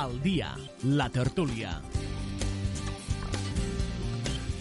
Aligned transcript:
Al 0.00 0.14
dia, 0.22 0.56
la 0.82 1.10
tertúlia. 1.10 1.99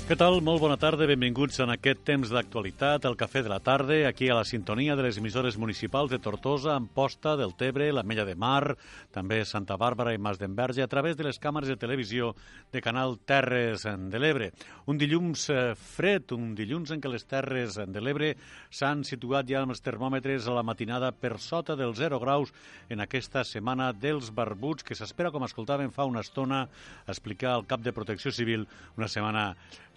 Què 0.10 0.16
tal? 0.18 0.39
Molt 0.41 0.57
bona 0.57 0.73
tarda, 0.82 1.05
benvinguts 1.05 1.60
en 1.62 1.70
aquest 1.70 2.00
temps 2.02 2.32
d'actualitat, 2.34 3.04
el 3.05 3.14
Cafè 3.14 3.44
de 3.46 3.50
la 3.52 3.60
Tarda, 3.62 4.00
aquí 4.07 4.25
a 4.25 4.34
la 4.39 4.46
sintonia 4.48 4.96
de 4.98 5.04
les 5.05 5.20
emissores 5.21 5.54
municipals 5.62 6.10
de 6.10 6.18
Tortosa, 6.18 6.71
Amposta, 6.74 7.36
del 7.38 7.52
Tebre, 7.54 7.92
la 7.93 8.02
Mella 8.02 8.24
de 8.25 8.34
Mar, 8.34 8.74
també 9.14 9.43
Santa 9.46 9.75
Bàrbara 9.78 10.15
i 10.15 10.18
Mas 10.18 10.39
d'Enverge, 10.42 10.82
a 10.82 10.89
través 10.89 11.14
de 11.14 11.28
les 11.28 11.37
càmeres 11.37 11.70
de 11.70 11.78
televisió 11.78 12.32
de 12.74 12.82
Canal 12.82 13.20
Terres 13.21 13.86
de 13.86 14.21
l'Ebre. 14.24 14.48
Un 14.89 14.98
dilluns 14.98 15.43
eh, 15.54 15.60
fred, 15.78 16.34
un 16.34 16.56
dilluns 16.57 16.89
en 16.89 17.04
què 17.04 17.12
les 17.14 17.29
Terres 17.29 17.78
de 17.78 18.01
l'Ebre 18.01 18.32
s'han 18.73 19.06
situat 19.06 19.46
ja 19.46 19.62
amb 19.62 19.76
els 19.76 19.86
termòmetres 19.86 20.48
a 20.50 20.56
la 20.57 20.65
matinada 20.65 21.12
per 21.14 21.36
sota 21.37 21.76
dels 21.78 22.01
0 22.01 22.18
graus 22.23 22.50
en 22.89 23.06
aquesta 23.06 23.46
setmana 23.46 23.92
dels 23.93 24.34
barbuts, 24.34 24.82
que 24.82 24.98
s'espera, 24.98 25.29
com 25.29 25.46
escoltàvem 25.46 25.93
fa 25.93 26.10
una 26.10 26.26
estona, 26.26 26.64
explicar 27.06 27.54
al 27.54 27.70
cap 27.70 27.86
de 27.86 27.93
Protecció 27.93 28.34
Civil, 28.34 28.65
una 28.98 29.06
setmana 29.06 29.51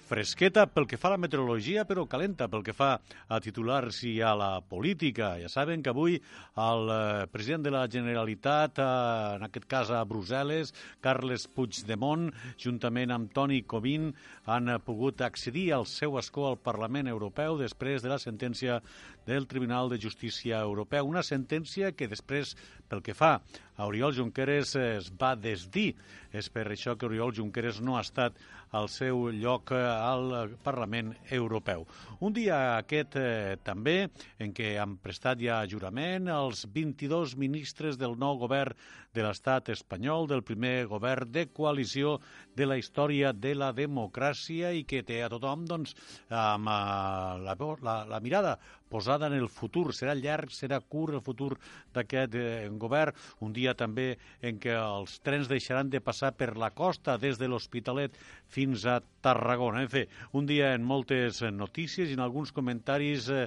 fresqueta 0.08 0.66
pel 0.68 0.86
que 0.90 0.98
fa 1.00 1.08
a 1.10 1.14
la 1.14 1.20
meteorologia, 1.22 1.84
però 1.88 2.04
calenta 2.10 2.48
pel 2.50 2.64
que 2.66 2.74
fa 2.76 2.90
a 3.28 3.38
titulars 3.40 4.02
i 4.08 4.16
a 4.20 4.34
la 4.36 4.50
política. 4.60 5.34
Ja 5.40 5.48
saben 5.52 5.82
que 5.82 5.92
avui 5.92 6.18
el 6.18 6.92
eh, 6.92 7.26
president 7.32 7.64
de 7.66 7.72
la 7.74 7.86
Generalitat, 7.90 8.82
eh, 8.82 8.88
en 9.38 9.46
aquest 9.48 9.68
cas 9.70 9.92
a 9.94 10.02
Brussel·les, 10.08 10.74
Carles 11.04 11.46
Puigdemont, 11.48 12.28
juntament 12.60 13.14
amb 13.14 13.32
Toni 13.32 13.62
Covin, 13.62 14.10
han 14.50 14.70
pogut 14.84 15.22
accedir 15.22 15.70
al 15.72 15.86
seu 15.86 16.18
escó 16.20 16.48
al 16.50 16.60
Parlament 16.60 17.08
Europeu 17.08 17.56
després 17.60 18.02
de 18.02 18.10
la 18.12 18.20
sentència 18.22 18.80
del 19.26 19.46
Tribunal 19.46 19.88
de 19.88 20.00
Justícia 20.02 20.60
Europeu. 20.60 21.06
Una 21.06 21.22
sentència 21.22 21.92
que 21.94 22.08
després, 22.10 22.56
pel 22.90 23.02
que 23.06 23.14
fa 23.14 23.36
a 23.76 23.86
Oriol 23.86 24.14
Junqueras, 24.16 24.74
es 24.76 25.12
va 25.14 25.34
desdir. 25.38 25.92
És 26.32 26.48
per 26.50 26.66
això 26.70 26.96
que 26.96 27.06
Oriol 27.06 27.34
Junqueras 27.36 27.80
no 27.80 27.96
ha 27.96 28.02
estat 28.04 28.36
al 28.72 28.88
seu 28.88 29.28
lloc 29.36 29.72
eh, 29.76 29.80
al 29.80 30.56
Parlament 30.64 31.12
Europeu. 31.30 31.84
Un 32.24 32.32
dia 32.36 32.78
aquest 32.78 33.16
eh, 33.20 33.56
també 33.64 34.08
en 34.40 34.54
què 34.56 34.74
han 34.80 34.96
prestat 35.02 35.40
ja 35.44 35.60
jurament 35.68 36.30
els 36.32 36.64
22 36.72 37.36
ministres 37.40 38.00
del 38.00 38.16
nou 38.18 38.40
govern 38.40 38.76
de 39.12 39.24
l'estat 39.26 39.68
espanyol, 39.74 40.26
del 40.28 40.42
primer 40.42 40.86
govern 40.88 41.28
de 41.32 41.46
coalició 41.52 42.16
de 42.56 42.66
la 42.68 42.76
història 42.80 43.32
de 43.32 43.54
la 43.56 43.72
democràcia 43.76 44.72
i 44.76 44.84
que 44.88 45.02
té 45.06 45.22
a 45.22 45.30
tothom 45.32 45.66
doncs, 45.68 45.96
amb 46.28 46.68
eh, 46.68 47.42
la, 47.46 47.56
la, 47.56 47.96
la 48.08 48.20
mirada 48.20 48.58
posada 48.92 49.30
en 49.30 49.36
el 49.38 49.48
futur. 49.48 49.90
Serà 49.96 50.14
llarg, 50.18 50.52
serà 50.52 50.80
curt 50.80 51.16
el 51.16 51.24
futur 51.24 51.54
d'aquest 51.96 52.36
eh, 52.36 52.68
govern. 52.80 53.16
Un 53.40 53.56
dia 53.56 53.74
també 53.78 54.16
en 54.44 54.60
què 54.62 54.76
els 54.76 55.18
trens 55.24 55.48
deixaran 55.48 55.90
de 55.92 56.02
passar 56.04 56.34
per 56.36 56.52
la 56.60 56.72
costa 56.76 57.16
des 57.20 57.40
de 57.40 57.48
l'Hospitalet 57.48 58.18
fins 58.52 58.84
a 58.86 59.00
Tarragona. 59.24 59.86
En 59.86 59.92
fi, 59.92 60.06
un 60.36 60.48
dia 60.48 60.74
en 60.76 60.84
moltes 60.84 61.40
notícies 61.52 62.10
i 62.10 62.18
en 62.18 62.26
alguns 62.26 62.52
comentaris 62.52 63.30
eh, 63.32 63.46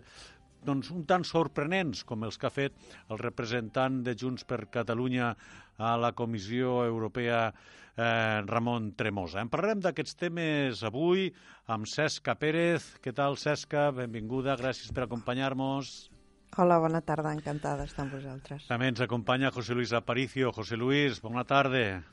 doncs, 0.66 0.90
un 0.90 1.06
tant 1.06 1.24
sorprenents 1.28 2.02
com 2.10 2.26
els 2.26 2.40
que 2.42 2.50
ha 2.50 2.54
fet 2.54 2.74
el 3.14 3.22
representant 3.22 4.02
de 4.06 4.16
Junts 4.18 4.46
per 4.50 4.66
Catalunya 4.74 5.36
a 5.78 5.96
la 6.00 6.14
Comissió 6.18 6.80
Europea, 6.88 7.52
eh, 7.98 8.42
Ramon 8.46 8.92
Tremosa. 8.98 9.42
En 9.42 9.52
parlarem 9.52 9.82
d'aquests 9.84 10.18
temes 10.20 10.84
avui 10.88 11.30
amb 11.72 11.88
Cesca 11.90 12.36
Pérez. 12.40 12.96
Què 13.04 13.14
tal, 13.16 13.40
Cesca? 13.42 13.90
Benvinguda, 13.96 14.58
gràcies 14.60 14.92
per 14.94 15.06
acompanyar-nos. 15.06 15.96
Hola, 16.56 16.78
bona 16.80 17.02
tarda, 17.04 17.34
encantada 17.36 17.84
d'estar 17.84 18.06
amb 18.06 18.16
vosaltres. 18.16 18.68
També 18.70 18.88
ens 18.92 19.02
acompanya 19.04 19.52
José 19.52 19.76
Luis 19.76 19.92
Aparicio. 19.92 20.54
José 20.56 20.78
Luis, 20.80 21.20
bona 21.24 21.44
tarda. 21.44 22.04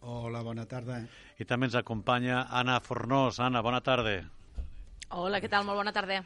Hola, 0.00 0.40
bona 0.46 0.64
tarda. 0.70 1.02
I 1.36 1.44
també 1.44 1.68
ens 1.68 1.76
acompanya 1.76 2.46
Anna 2.48 2.78
Fornós. 2.80 3.40
Anna, 3.40 3.60
bona 3.64 3.82
tarda. 3.84 4.22
Hola, 5.14 5.38
què 5.38 5.46
tal? 5.46 5.62
Molt 5.62 5.78
bona 5.78 5.92
tarda. 5.94 6.16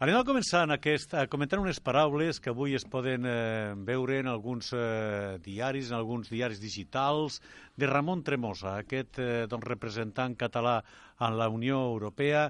Anem 0.00 0.16
a 0.16 0.24
començar 0.24 0.62
en 0.64 0.72
aquest, 0.72 1.12
a 1.12 1.26
comentar 1.28 1.58
unes 1.60 1.76
paraules 1.84 2.38
que 2.40 2.48
avui 2.48 2.72
es 2.72 2.86
poden 2.88 3.26
eh, 3.28 3.74
veure 3.84 4.16
en 4.22 4.30
alguns 4.32 4.70
eh, 4.72 5.36
diaris, 5.44 5.90
en 5.90 5.98
alguns 5.98 6.30
diaris 6.32 6.62
digitals, 6.62 7.36
de 7.76 7.90
Ramon 7.90 8.22
Tremosa, 8.24 8.78
aquest 8.80 9.20
eh, 9.20 9.44
doncs, 9.50 9.66
representant 9.68 10.38
català 10.40 10.78
en 11.20 11.36
la 11.36 11.50
Unió 11.52 11.82
Europea, 11.90 12.46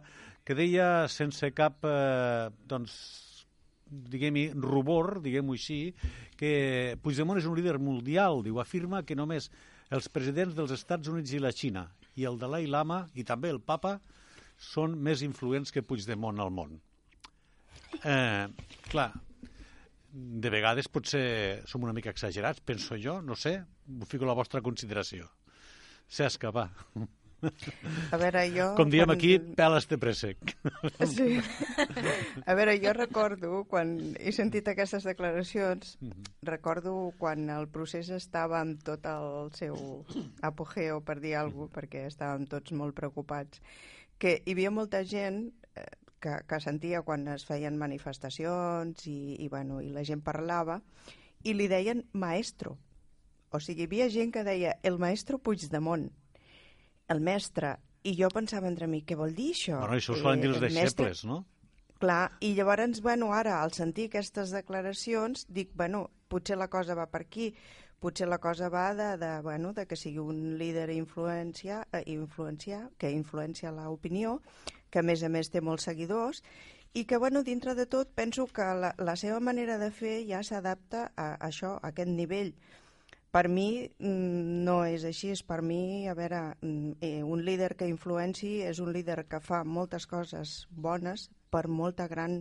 que 0.47 0.55
deia 0.55 1.09
sense 1.11 1.51
cap 1.59 1.83
eh, 1.83 2.47
doncs, 2.71 2.95
diguem-hi, 3.91 4.53
rubor, 4.63 5.19
diguem-ho 5.25 5.59
així, 5.59 5.81
que 6.39 6.95
Puigdemont 7.03 7.43
és 7.43 7.51
un 7.51 7.59
líder 7.59 7.81
mundial, 7.83 8.45
diu, 8.47 8.63
afirma 8.63 9.03
que 9.03 9.19
només 9.19 9.51
els 9.91 10.07
presidents 10.07 10.55
dels 10.55 10.71
Estats 10.79 11.11
Units 11.11 11.35
i 11.35 11.43
la 11.43 11.51
Xina 11.51 11.89
i 12.15 12.31
el 12.31 12.39
Dalai 12.39 12.71
Lama 12.71 13.09
i 13.19 13.27
també 13.27 13.51
el 13.51 13.59
papa 13.59 13.99
són 14.61 14.99
més 15.01 15.25
influents 15.27 15.73
que 15.73 15.83
Puigdemont 15.83 16.41
al 16.41 16.53
món. 16.53 16.77
Eh, 18.05 18.47
clar, 18.91 19.11
de 20.13 20.51
vegades 20.53 20.89
potser 20.93 21.63
som 21.71 21.87
una 21.87 21.95
mica 21.97 22.13
exagerats, 22.13 22.61
penso 22.61 22.99
jo, 23.01 23.21
no 23.23 23.37
sé, 23.37 23.57
ho 23.61 24.11
fico 24.11 24.29
a 24.29 24.31
la 24.31 24.37
vostra 24.39 24.63
consideració. 24.63 25.31
Cesca, 26.11 26.51
va. 26.51 26.69
A 28.13 28.19
veure, 28.21 28.43
jo... 28.53 28.67
Com 28.77 28.91
diem 28.93 29.09
quan... 29.09 29.17
aquí, 29.17 29.31
peles 29.57 29.87
de 29.89 29.97
préssec. 30.01 30.53
Sí. 31.09 31.39
A 32.45 32.57
veure, 32.59 32.75
jo 32.83 32.93
recordo, 32.97 33.63
quan 33.71 33.95
he 34.21 34.33
sentit 34.37 34.69
aquestes 34.69 35.07
declaracions, 35.09 35.97
mm 36.01 36.11
-hmm. 36.11 36.35
recordo 36.51 37.13
quan 37.19 37.49
el 37.51 37.69
procés 37.69 38.11
estava 38.11 38.61
amb 38.61 38.83
tot 38.83 39.07
el 39.07 39.53
seu 39.55 40.05
apogeo, 40.43 41.01
per 41.01 41.21
dir 41.21 41.37
alguna 41.37 41.69
cosa, 41.69 41.81
perquè 41.81 42.07
estàvem 42.07 42.47
tots 42.47 42.73
molt 42.73 42.95
preocupats, 42.95 43.63
que 44.21 44.37
hi 44.45 44.55
havia 44.55 44.71
molta 44.75 45.01
gent 45.09 45.47
eh, 45.75 45.87
que, 46.21 46.37
que 46.47 46.61
sentia 46.61 47.03
quan 47.07 47.27
es 47.33 47.47
feien 47.49 47.79
manifestacions 47.81 49.07
i, 49.09 49.37
i, 49.41 49.49
bueno, 49.49 49.81
i 49.81 49.91
la 49.95 50.05
gent 50.07 50.23
parlava 50.25 50.81
i 51.43 51.57
li 51.57 51.69
deien 51.73 52.05
maestro. 52.13 52.77
O 53.51 53.59
sigui, 53.59 53.87
hi 53.87 53.89
havia 53.89 54.11
gent 54.13 54.35
que 54.35 54.45
deia 54.47 54.77
el 54.87 55.01
maestro 55.03 55.41
Puigdemont, 55.43 56.11
el 57.11 57.23
mestre, 57.25 57.79
i 58.07 58.15
jo 58.17 58.29
pensava 58.33 58.69
entre 58.71 58.87
mi, 58.89 59.03
què 59.05 59.17
vol 59.19 59.35
dir 59.37 59.51
això? 59.57 59.81
Bueno, 59.81 59.97
això 59.97 60.15
ho 60.15 60.21
solen 60.21 60.45
dir 60.45 60.53
els 60.53 60.63
deixebles, 60.63 61.25
no? 61.29 61.43
Clar, 62.01 62.31
i 62.41 62.55
llavors, 62.57 63.03
bueno, 63.05 63.33
ara, 63.37 63.59
al 63.61 63.75
sentir 63.77 64.07
aquestes 64.09 64.55
declaracions, 64.57 65.45
dic, 65.53 65.75
bueno, 65.77 66.07
potser 66.33 66.57
la 66.57 66.71
cosa 66.73 66.97
va 66.97 67.11
per 67.13 67.27
aquí, 67.27 67.51
potser 68.01 68.27
la 68.29 68.41
cosa 68.41 68.71
va 68.73 68.95
de, 68.95 69.17
de, 69.21 69.31
bueno, 69.45 69.73
de 69.77 69.87
que 69.87 69.97
sigui 69.97 70.19
un 70.19 70.57
líder 70.59 70.89
influència, 70.95 71.83
eh, 71.93 72.03
influència, 72.09 72.87
que 72.99 73.13
influencia 73.13 73.73
l'opinió, 73.77 74.41
que 74.91 75.01
a 75.01 75.07
més 75.07 75.23
a 75.23 75.29
més 75.29 75.53
té 75.53 75.61
molts 75.61 75.87
seguidors, 75.91 76.43
i 76.93 77.05
que, 77.05 77.21
bueno, 77.23 77.45
dintre 77.47 77.77
de 77.79 77.87
tot, 77.87 78.11
penso 78.17 78.49
que 78.51 78.65
la, 78.75 78.95
la 78.99 79.15
seva 79.17 79.39
manera 79.39 79.77
de 79.79 79.91
fer 79.95 80.17
ja 80.27 80.41
s'adapta 80.43 81.11
a, 81.15 81.35
a 81.37 81.51
això, 81.51 81.77
a 81.77 81.93
aquest 81.93 82.11
nivell. 82.11 82.55
Per 83.31 83.45
mi 83.47 83.69
mm, 83.87 84.65
no 84.67 84.81
és 84.89 85.05
així, 85.07 85.31
és 85.37 85.45
per 85.47 85.61
mi, 85.63 86.09
a 86.11 86.17
veure, 86.19 86.41
mm, 86.65 86.97
eh, 87.07 87.23
un 87.23 87.45
líder 87.47 87.77
que 87.79 87.87
influenci 87.87 88.57
és 88.67 88.81
un 88.83 88.91
líder 88.97 89.23
que 89.31 89.39
fa 89.45 89.63
moltes 89.63 90.09
coses 90.11 90.65
bones 90.71 91.29
per 91.51 91.69
molta 91.69 92.09
gran 92.11 92.41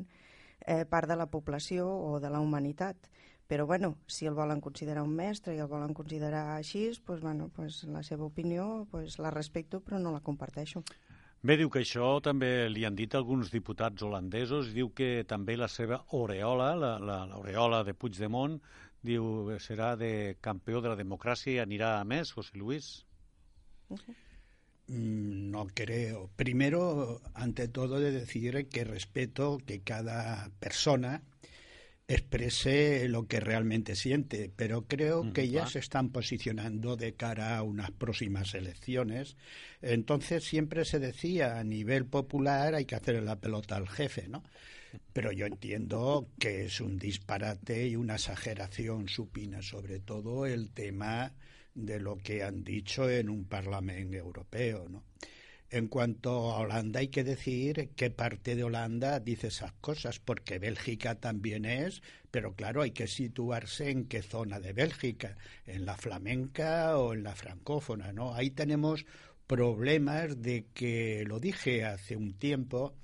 eh, 0.65 0.85
part 0.89 1.11
de 1.11 1.19
la 1.19 1.29
població 1.29 1.85
o 1.85 2.17
de 2.23 2.33
la 2.33 2.41
humanitat 2.41 3.09
però 3.49 3.65
bueno, 3.65 3.95
si 4.05 4.27
el 4.29 4.35
volen 4.37 4.61
considerar 4.61 5.01
un 5.01 5.15
mestre 5.17 5.55
i 5.57 5.59
el 5.63 5.67
volen 5.67 5.95
considerar 5.97 6.43
així, 6.53 6.83
pues, 7.05 7.19
bueno, 7.19 7.49
pues, 7.55 7.81
la 7.89 8.03
seva 8.05 8.27
opinió 8.27 8.85
pues, 8.91 9.17
la 9.17 9.31
respecto 9.33 9.79
però 9.81 9.97
no 9.97 10.11
la 10.13 10.21
comparteixo. 10.21 10.83
Bé, 11.41 11.55
diu 11.57 11.71
que 11.73 11.81
això 11.81 12.19
també 12.21 12.67
li 12.69 12.83
han 12.85 12.97
dit 12.99 13.15
alguns 13.17 13.49
diputats 13.49 14.03
holandesos, 14.05 14.69
diu 14.75 14.91
que 14.93 15.23
també 15.25 15.55
la 15.57 15.69
seva 15.71 16.03
aureola, 16.13 16.73
l'aureola 16.77 17.79
la, 17.79 17.81
la, 17.81 17.83
de 17.87 17.95
Puigdemont, 17.97 18.59
diu 19.01 19.55
serà 19.63 19.95
de 19.97 20.37
campió 20.45 20.83
de 20.83 20.91
la 20.93 20.99
democràcia 20.99 21.55
i 21.55 21.61
anirà 21.63 21.95
a 21.97 22.03
més, 22.05 22.35
José 22.35 22.59
Luis? 22.59 22.91
Uh 23.89 23.97
-huh. 23.97 24.15
No 24.89 25.65
creo. 25.73 26.29
Primero, 26.35 27.21
ante 27.33 27.67
todo, 27.67 27.99
de 27.99 28.11
decir 28.11 28.67
que 28.69 28.83
respeto 28.83 29.57
que 29.65 29.81
cada 29.81 30.51
persona 30.59 31.21
exprese 32.09 33.07
lo 33.07 33.27
que 33.27 33.39
realmente 33.39 33.95
siente, 33.95 34.51
pero 34.55 34.87
creo 34.87 35.31
que 35.31 35.47
ya 35.47 35.67
se 35.67 35.77
están 35.77 36.09
posicionando 36.09 36.97
de 36.97 37.13
cara 37.13 37.55
a 37.55 37.61
unas 37.61 37.91
próximas 37.91 38.55
elecciones. 38.55 39.37
Entonces 39.83 40.43
siempre 40.43 40.85
se 40.85 40.97
decía 40.97 41.59
a 41.59 41.63
nivel 41.63 42.07
popular 42.07 42.73
hay 42.73 42.85
que 42.85 42.95
hacer 42.95 43.21
la 43.21 43.35
pelota 43.35 43.75
al 43.75 43.87
jefe, 43.87 44.27
¿no? 44.27 44.43
Pero 45.13 45.31
yo 45.31 45.45
entiendo 45.45 46.27
que 46.39 46.65
es 46.65 46.81
un 46.81 46.97
disparate 46.97 47.87
y 47.87 47.95
una 47.95 48.15
exageración 48.15 49.07
supina, 49.07 49.61
sobre 49.61 49.99
todo 49.99 50.47
el 50.47 50.71
tema 50.71 51.35
de 51.75 51.99
lo 51.99 52.17
que 52.17 52.41
han 52.41 52.63
dicho 52.63 53.07
en 53.07 53.29
un 53.29 53.45
Parlamento 53.45 54.17
Europeo, 54.17 54.89
¿no? 54.89 55.03
En 55.71 55.87
cuanto 55.87 56.51
a 56.51 56.59
Holanda, 56.59 56.99
hay 56.99 57.09
que 57.09 57.23
decir 57.23 57.91
qué 57.95 58.09
parte 58.09 58.55
de 58.55 58.63
Holanda 58.63 59.19
dice 59.19 59.47
esas 59.47 59.71
cosas, 59.73 60.17
porque 60.19 60.57
Bélgica 60.57 61.15
también 61.15 61.63
es, 61.65 62.01
pero 62.31 62.55
claro, 62.55 62.81
hay 62.81 62.89
que 62.89 63.05
situarse 63.05 63.91
en 63.91 64.05
qué 64.05 64.23
zona 64.23 64.59
de 64.59 64.73
Bélgica, 64.73 65.37
en 65.67 65.85
la 65.85 65.95
flamenca 65.95 66.97
o 66.97 67.13
en 67.13 67.21
la 67.21 67.35
francófona, 67.35 68.11
¿no? 68.11 68.33
Ahí 68.33 68.49
tenemos 68.49 69.05
problemas 69.45 70.41
de 70.41 70.65
que, 70.73 71.23
lo 71.27 71.39
dije 71.39 71.85
hace 71.85 72.15
un 72.15 72.33
tiempo, 72.33 72.95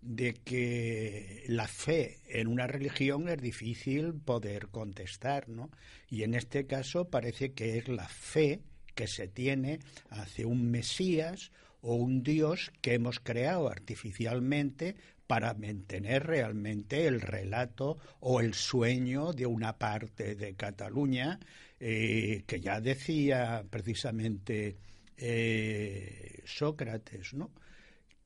de 0.00 0.34
que 0.34 1.42
la 1.48 1.66
fe 1.66 2.20
en 2.28 2.46
una 2.46 2.68
religión 2.68 3.28
es 3.28 3.40
difícil 3.40 4.14
poder 4.14 4.68
contestar, 4.68 5.48
¿no? 5.48 5.70
Y 6.08 6.22
en 6.22 6.34
este 6.34 6.66
caso 6.66 7.08
parece 7.10 7.54
que 7.54 7.78
es 7.78 7.88
la 7.88 8.06
fe 8.06 8.60
que 8.94 9.08
se 9.08 9.26
tiene 9.26 9.80
hacia 10.10 10.46
un 10.46 10.70
Mesías 10.70 11.50
o 11.86 11.94
un 11.96 12.22
Dios 12.22 12.72
que 12.80 12.94
hemos 12.94 13.20
creado 13.20 13.68
artificialmente 13.68 14.96
para 15.26 15.52
mantener 15.52 16.26
realmente 16.26 17.06
el 17.06 17.20
relato 17.20 17.98
o 18.20 18.40
el 18.40 18.54
sueño 18.54 19.34
de 19.34 19.44
una 19.44 19.78
parte 19.78 20.34
de 20.34 20.54
Cataluña 20.54 21.40
eh, 21.78 22.44
que 22.46 22.60
ya 22.60 22.80
decía 22.80 23.64
precisamente 23.68 24.78
eh, 25.18 26.40
Sócrates, 26.46 27.34
¿no? 27.34 27.50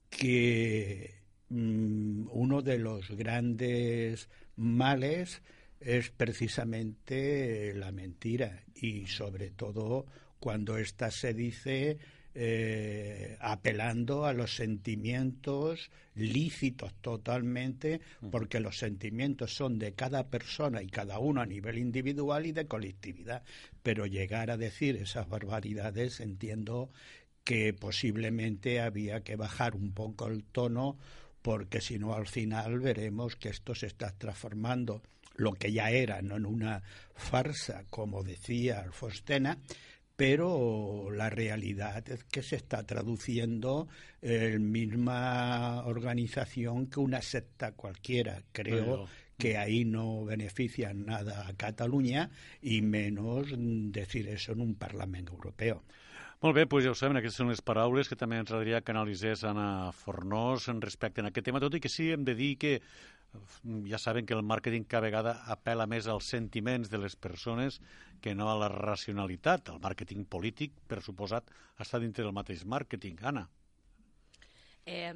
que 0.09 1.17
mm, 1.49 2.29
uno 2.31 2.63
de 2.63 2.79
los 2.79 3.11
grandes 3.11 4.29
males 4.55 5.43
es 5.81 6.11
precisamente 6.11 7.75
la 7.75 7.91
mentira 7.91 8.63
y 8.75 9.07
sobre 9.07 9.51
todo 9.51 10.07
cuando 10.39 10.79
ésta 10.79 11.11
se 11.11 11.35
dice 11.35 11.99
eh, 12.35 13.37
apelando 13.41 14.27
a 14.27 14.33
los 14.33 14.55
sentimientos 14.55 15.91
lícitos 16.15 16.95
totalmente, 17.01 18.01
porque 18.31 18.61
los 18.61 18.79
sentimientos 18.79 19.55
son 19.55 19.79
de 19.79 19.95
cada 19.95 20.29
persona 20.29 20.83
y 20.83 20.89
cada 20.89 21.19
uno 21.19 21.41
a 21.41 21.47
nivel 21.47 21.79
individual 21.79 22.47
y 22.47 22.53
de 22.53 22.67
colectividad. 22.67 23.43
Pero 23.83 24.07
llegar 24.07 24.51
a 24.51 24.57
decir 24.57 24.97
esas 24.97 25.29
barbaridades 25.29 26.21
entiendo 26.21 26.91
que 27.45 27.73
posiblemente 27.73 28.81
había 28.81 29.23
que 29.23 29.37
bajar 29.37 29.75
un 29.75 29.93
poco 29.93 30.27
el 30.27 30.45
tono 30.45 30.99
porque 31.43 31.81
si 31.81 31.99
no 31.99 32.15
al 32.15 32.27
final 32.27 32.81
veremos 32.81 33.37
que 33.37 33.49
esto 33.49 33.75
se 33.75 33.87
está 33.87 34.11
transformando 34.11 35.03
lo 35.35 35.55
que 35.55 35.73
ya 35.73 35.91
era, 35.91 36.21
no 36.21 36.37
en 36.37 36.45
una 36.45 36.83
farsa, 37.15 37.85
como 37.91 38.25
decía 38.25 38.81
Alfostena, 38.81 39.57
pero 40.19 41.13
la 41.13 41.31
realidad 41.31 42.03
es 42.11 42.25
que 42.25 42.43
se 42.43 42.57
está 42.57 42.85
traduciendo 42.85 43.87
en 44.21 44.73
misma 44.73 45.85
organización 45.87 46.89
que 46.89 46.99
una 46.99 47.23
secta 47.23 47.71
cualquiera. 47.71 48.43
Creo 48.51 49.07
que 49.39 49.57
ahí 49.57 49.85
no 49.85 50.25
benefician 50.25 51.07
nada 51.07 51.47
a 51.47 51.55
Catalunya 51.55 52.33
i 52.61 52.83
menos 52.83 53.55
decir 53.95 54.27
eso 54.27 54.59
en 54.59 54.61
un 54.61 54.75
Parlament 54.75 55.31
Europeu. 55.31 55.79
Molt 56.43 56.55
bé, 56.55 56.67
doncs 56.67 56.85
ja 56.87 56.91
ho 56.91 56.99
saben, 56.99 57.19
aquestes 57.19 57.39
són 57.39 57.55
les 57.55 57.63
paraules 57.63 58.11
que 58.11 58.19
també 58.19 58.43
ens 58.43 58.51
agradaria 58.51 58.83
que 58.83 58.91
analitzés 58.95 59.47
Anna 59.47 59.91
Fornós 59.95 60.67
en 60.71 60.83
respecte 60.83 61.23
a 61.23 61.31
aquest 61.31 61.47
tema, 61.47 61.63
tot 61.63 61.75
i 61.75 61.81
que 61.83 61.91
sí 61.91 62.11
hem 62.11 62.27
de 62.27 62.35
dir 62.39 62.53
que 62.59 62.79
ja 63.87 63.99
saben 63.99 64.27
que 64.27 64.35
el 64.35 64.43
màrqueting 64.43 64.87
cada 64.89 65.05
vegada 65.07 65.35
apela 65.53 65.87
més 65.87 66.09
als 66.09 66.29
sentiments 66.33 66.91
de 66.91 66.99
les 66.99 67.17
persones 67.17 67.81
que 68.23 68.35
no 68.35 68.49
a 68.51 68.57
la 68.59 68.69
racionalitat. 68.73 69.69
El 69.75 69.81
màrqueting 69.85 70.25
polític, 70.27 70.73
per 70.89 71.03
suposat, 71.05 71.51
està 71.79 72.01
dintre 72.01 72.25
del 72.25 72.37
mateix 72.37 72.65
màrqueting. 72.65 73.21
Anna. 73.23 73.47
Eh, 74.89 75.13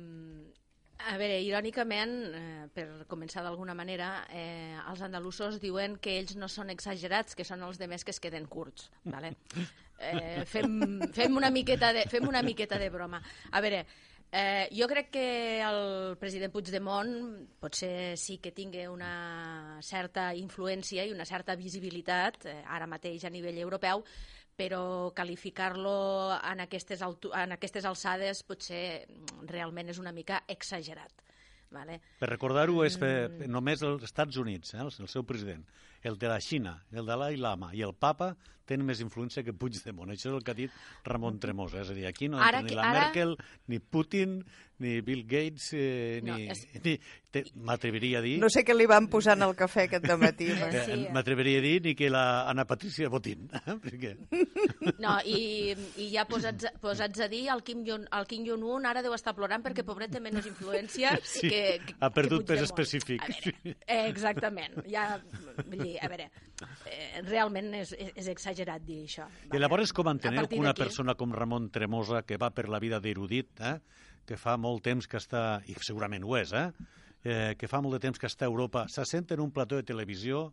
a 1.02 1.16
veure, 1.18 1.40
irònicament, 1.42 2.12
eh, 2.36 2.66
per 2.74 2.86
començar 3.10 3.42
d'alguna 3.42 3.74
manera, 3.74 4.26
eh, 4.30 4.76
els 4.90 5.02
andalusos 5.02 5.58
diuen 5.60 5.96
que 5.96 6.18
ells 6.20 6.36
no 6.36 6.48
són 6.48 6.70
exagerats, 6.70 7.34
que 7.34 7.48
són 7.48 7.62
els 7.62 7.80
demés 7.80 8.04
que 8.04 8.12
es 8.12 8.20
queden 8.20 8.46
curts. 8.46 8.90
Vale? 9.04 9.36
Eh, 10.02 10.42
fem, 10.50 10.72
fem, 11.14 11.36
una 11.38 11.46
miqueta 11.54 11.92
de, 11.94 12.00
fem 12.10 12.24
una 12.26 12.40
miqueta 12.42 12.74
de 12.74 12.88
broma. 12.90 13.20
A 13.54 13.60
veure, 13.62 13.84
Eh, 13.84 14.11
jo 14.72 14.86
crec 14.88 15.10
que 15.12 15.60
el 15.60 16.16
president 16.16 16.52
Puigdemont 16.54 17.10
potser 17.60 18.16
sí 18.16 18.38
que 18.40 18.54
tingui 18.56 18.86
una 18.88 19.78
certa 19.84 20.30
influència 20.34 21.04
i 21.04 21.12
una 21.12 21.26
certa 21.28 21.56
visibilitat, 21.56 22.46
eh, 22.48 22.62
ara 22.64 22.88
mateix 22.88 23.26
a 23.28 23.30
nivell 23.30 23.58
europeu, 23.60 24.00
però 24.56 25.12
qualificar-lo 25.16 26.32
en, 26.38 26.64
aquestes 26.64 27.04
en 27.04 27.52
aquestes 27.58 27.84
alçades 27.84 28.40
potser 28.48 29.04
realment 29.48 29.92
és 29.92 30.00
una 30.00 30.12
mica 30.16 30.42
exagerat. 30.48 31.12
Vale? 31.72 32.00
Per 32.20 32.28
recordar-ho, 32.28 32.82
és 32.84 32.98
mm. 33.00 33.48
només 33.52 33.84
els 33.84 34.04
Estats 34.04 34.40
Units, 34.40 34.72
eh, 34.72 34.80
el 34.80 35.08
seu 35.12 35.24
president, 35.28 35.64
el 36.02 36.16
de 36.16 36.32
la 36.32 36.40
Xina, 36.40 36.78
el 36.90 37.04
de 37.04 37.10
Dalai 37.12 37.36
Lama 37.36 37.72
i 37.76 37.84
el 37.84 37.92
papa 37.92 38.32
tenen 38.72 38.88
més 38.88 39.04
influència 39.04 39.44
que 39.46 39.54
Puigdemont. 39.54 40.10
Això 40.14 40.30
és 40.32 40.36
el 40.36 40.44
que 40.44 40.54
ha 40.54 40.58
dit 40.58 40.82
Ramon 41.08 41.40
Tremosa. 41.42 41.84
És 41.84 41.92
a 41.92 41.96
dir, 41.96 42.08
aquí 42.10 42.32
no 42.32 42.40
entra 42.42 42.64
ni 42.66 42.76
la 42.78 42.90
ara... 42.90 43.06
Merkel, 43.06 43.36
ni 43.68 43.78
Putin, 43.78 44.40
ni 44.82 45.00
Bill 45.00 45.24
Gates, 45.24 45.70
eh, 45.72 46.20
no, 46.24 46.36
ni... 46.36 46.48
És... 46.50 46.66
ni 46.82 46.98
M'atreviria 47.64 48.18
a 48.18 48.20
dir... 48.20 48.34
No 48.42 48.50
sé 48.52 48.60
què 48.60 48.74
li 48.76 48.84
van 48.84 49.06
posar 49.08 49.38
en 49.38 49.46
el 49.46 49.54
cafè 49.56 49.86
aquest 49.86 50.04
matí. 50.20 50.50
Eh, 50.52 50.82
sí. 50.84 50.96
M'atreviria 51.14 51.62
a 51.62 51.64
dir 51.64 51.76
ni 51.86 51.94
que 51.96 52.10
la 52.12 52.42
Ana 52.50 52.66
Patricia 52.68 53.08
Botín. 53.08 53.48
Perquè... 53.86 54.16
No, 55.02 55.14
i, 55.24 55.72
i 56.02 56.08
ja 56.12 56.24
posats, 56.28 56.66
posats 56.82 57.22
a 57.24 57.28
dir, 57.30 57.44
el 57.54 57.62
Kim 57.64 57.84
Jong-un 57.86 58.86
ara 58.86 59.00
deu 59.02 59.14
estar 59.14 59.32
plorant 59.34 59.62
perquè 59.64 59.84
pobret 59.86 60.12
té 60.12 60.20
menys 60.22 60.46
influència 60.50 61.14
sí, 61.22 61.48
que, 61.48 61.62
que 61.86 61.96
ha 62.02 62.10
perdut 62.12 62.44
pes 62.50 62.64
específic. 62.66 63.22
Veure, 63.22 63.74
eh, 63.86 64.04
exactament. 64.10 64.76
Ja, 64.90 65.06
vull 65.62 65.78
dir, 65.80 65.96
a 66.02 66.10
veure, 66.12 66.28
eh, 66.90 67.22
realment 67.30 67.72
és, 67.80 67.94
és 68.12 68.28
exagerat 68.30 68.61
dir 68.82 69.02
això. 69.04 69.26
I 69.52 69.60
llavors 69.60 69.92
com 69.96 70.08
enteneu 70.10 70.48
que 70.48 70.60
una 70.60 70.74
persona 70.74 71.14
com 71.18 71.32
Ramon 71.34 71.70
Tremosa, 71.74 72.22
que 72.26 72.38
va 72.40 72.50
per 72.54 72.68
la 72.68 72.80
vida 72.82 73.00
d'erudit, 73.00 73.60
eh, 73.60 73.78
que 74.26 74.38
fa 74.38 74.56
molt 74.56 74.84
temps 74.86 75.08
que 75.08 75.18
està, 75.18 75.62
i 75.66 75.76
segurament 75.82 76.24
ho 76.24 76.36
és, 76.38 76.52
eh, 76.52 76.68
eh, 77.24 77.54
que 77.58 77.68
fa 77.68 77.80
molt 77.82 77.98
de 77.98 78.02
temps 78.06 78.18
que 78.18 78.30
està 78.30 78.46
a 78.46 78.52
Europa, 78.52 78.86
se 78.88 79.04
sent 79.08 79.32
en 79.32 79.40
un 79.40 79.50
plató 79.50 79.76
de 79.76 79.86
televisió 79.86 80.52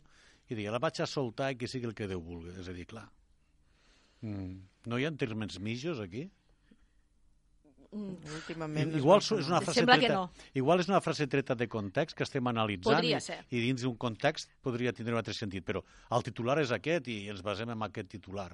i 0.50 0.56
diu, 0.57 0.71
la 0.71 0.81
vaig 0.81 1.01
a 1.01 1.07
soltar 1.07 1.51
i 1.53 1.59
que 1.59 1.69
sigui 1.69 1.89
el 1.89 1.95
que 1.95 2.07
Déu 2.09 2.21
vulgui. 2.21 2.56
És 2.59 2.69
a 2.69 2.73
dir, 2.73 2.88
clar, 2.89 3.07
mm, 4.21 4.54
no 4.89 4.97
hi 4.97 5.06
ha 5.06 5.11
termes 5.18 5.59
mitjos 5.59 5.99
aquí? 5.99 6.30
Mm. 7.89 8.33
Últimament 8.37 8.91
igual 8.99 9.17
és 9.23 9.47
una 9.49 9.59
frase 9.63 9.79
Sembla 9.79 9.95
treta, 9.97 10.13
no. 10.13 10.49
Igual 10.61 10.83
és 10.83 10.89
una 10.91 10.99
frase 11.01 11.25
treta 11.25 11.55
de 11.57 11.65
context 11.67 12.15
que 12.17 12.25
estem 12.27 12.45
analitzant 12.51 12.99
Podria 12.99 13.17
i, 13.17 13.25
ser. 13.25 13.39
i 13.49 13.63
dins 13.63 13.81
d'un 13.81 13.95
context 13.97 14.53
podria 14.61 14.93
tindre 14.93 15.15
un 15.15 15.21
altre 15.23 15.33
sentit, 15.33 15.65
però 15.65 15.81
el 16.13 16.25
titular 16.27 16.59
és 16.61 16.73
aquest 16.75 17.09
i 17.09 17.23
ens 17.33 17.41
basem 17.45 17.73
en 17.73 17.87
aquest 17.89 18.11
titular. 18.13 18.51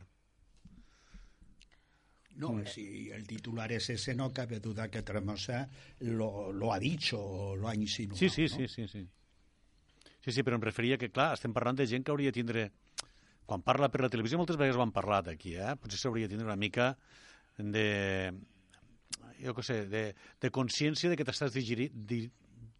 No, 2.36 2.54
mm. 2.54 2.66
si 2.72 3.12
el 3.12 3.28
titular 3.28 3.68
es 3.76 3.90
ese, 3.90 4.16
no 4.16 4.32
cabe 4.34 4.62
duda 4.64 4.88
que 4.92 5.04
Tremosa 5.04 5.66
lo, 6.00 6.54
lo 6.54 6.72
ha 6.72 6.80
dicho 6.80 7.20
o 7.20 7.56
lo 7.56 7.68
ha 7.68 7.76
insinuado. 7.76 8.20
Sí, 8.20 8.30
sí, 8.30 8.48
no? 8.48 8.56
sí, 8.56 8.68
sí, 8.68 8.88
sí. 8.88 9.06
Sí, 10.26 10.32
sí, 10.32 10.42
però 10.42 10.58
em 10.58 10.64
referia 10.64 10.98
que, 10.98 11.12
clar, 11.14 11.36
estem 11.36 11.54
parlant 11.54 11.78
de 11.78 11.86
gent 11.92 12.08
que 12.08 12.16
hauria 12.16 12.32
de 12.32 12.40
tindre... 12.40 12.68
Quan 13.46 13.62
parla 13.62 13.92
per 13.94 14.00
la 14.02 14.10
televisió, 14.10 14.40
moltes 14.40 14.58
vegades 14.58 14.80
ho 14.80 14.82
han 14.82 14.92
parlat 14.96 15.28
aquí, 15.30 15.52
eh? 15.54 15.76
Potser 15.78 16.00
s'hauria 16.02 16.26
de 16.26 16.34
tindre 16.34 16.48
una 16.48 16.58
mica 16.58 16.96
de 17.60 18.32
jo 19.46 19.56
què 19.58 19.66
sé, 19.66 19.82
de, 19.92 20.06
de 20.42 20.52
consciència 20.54 21.12
de 21.12 21.20
que 21.20 21.28
t'estàs 21.28 21.54
di, 21.56 22.24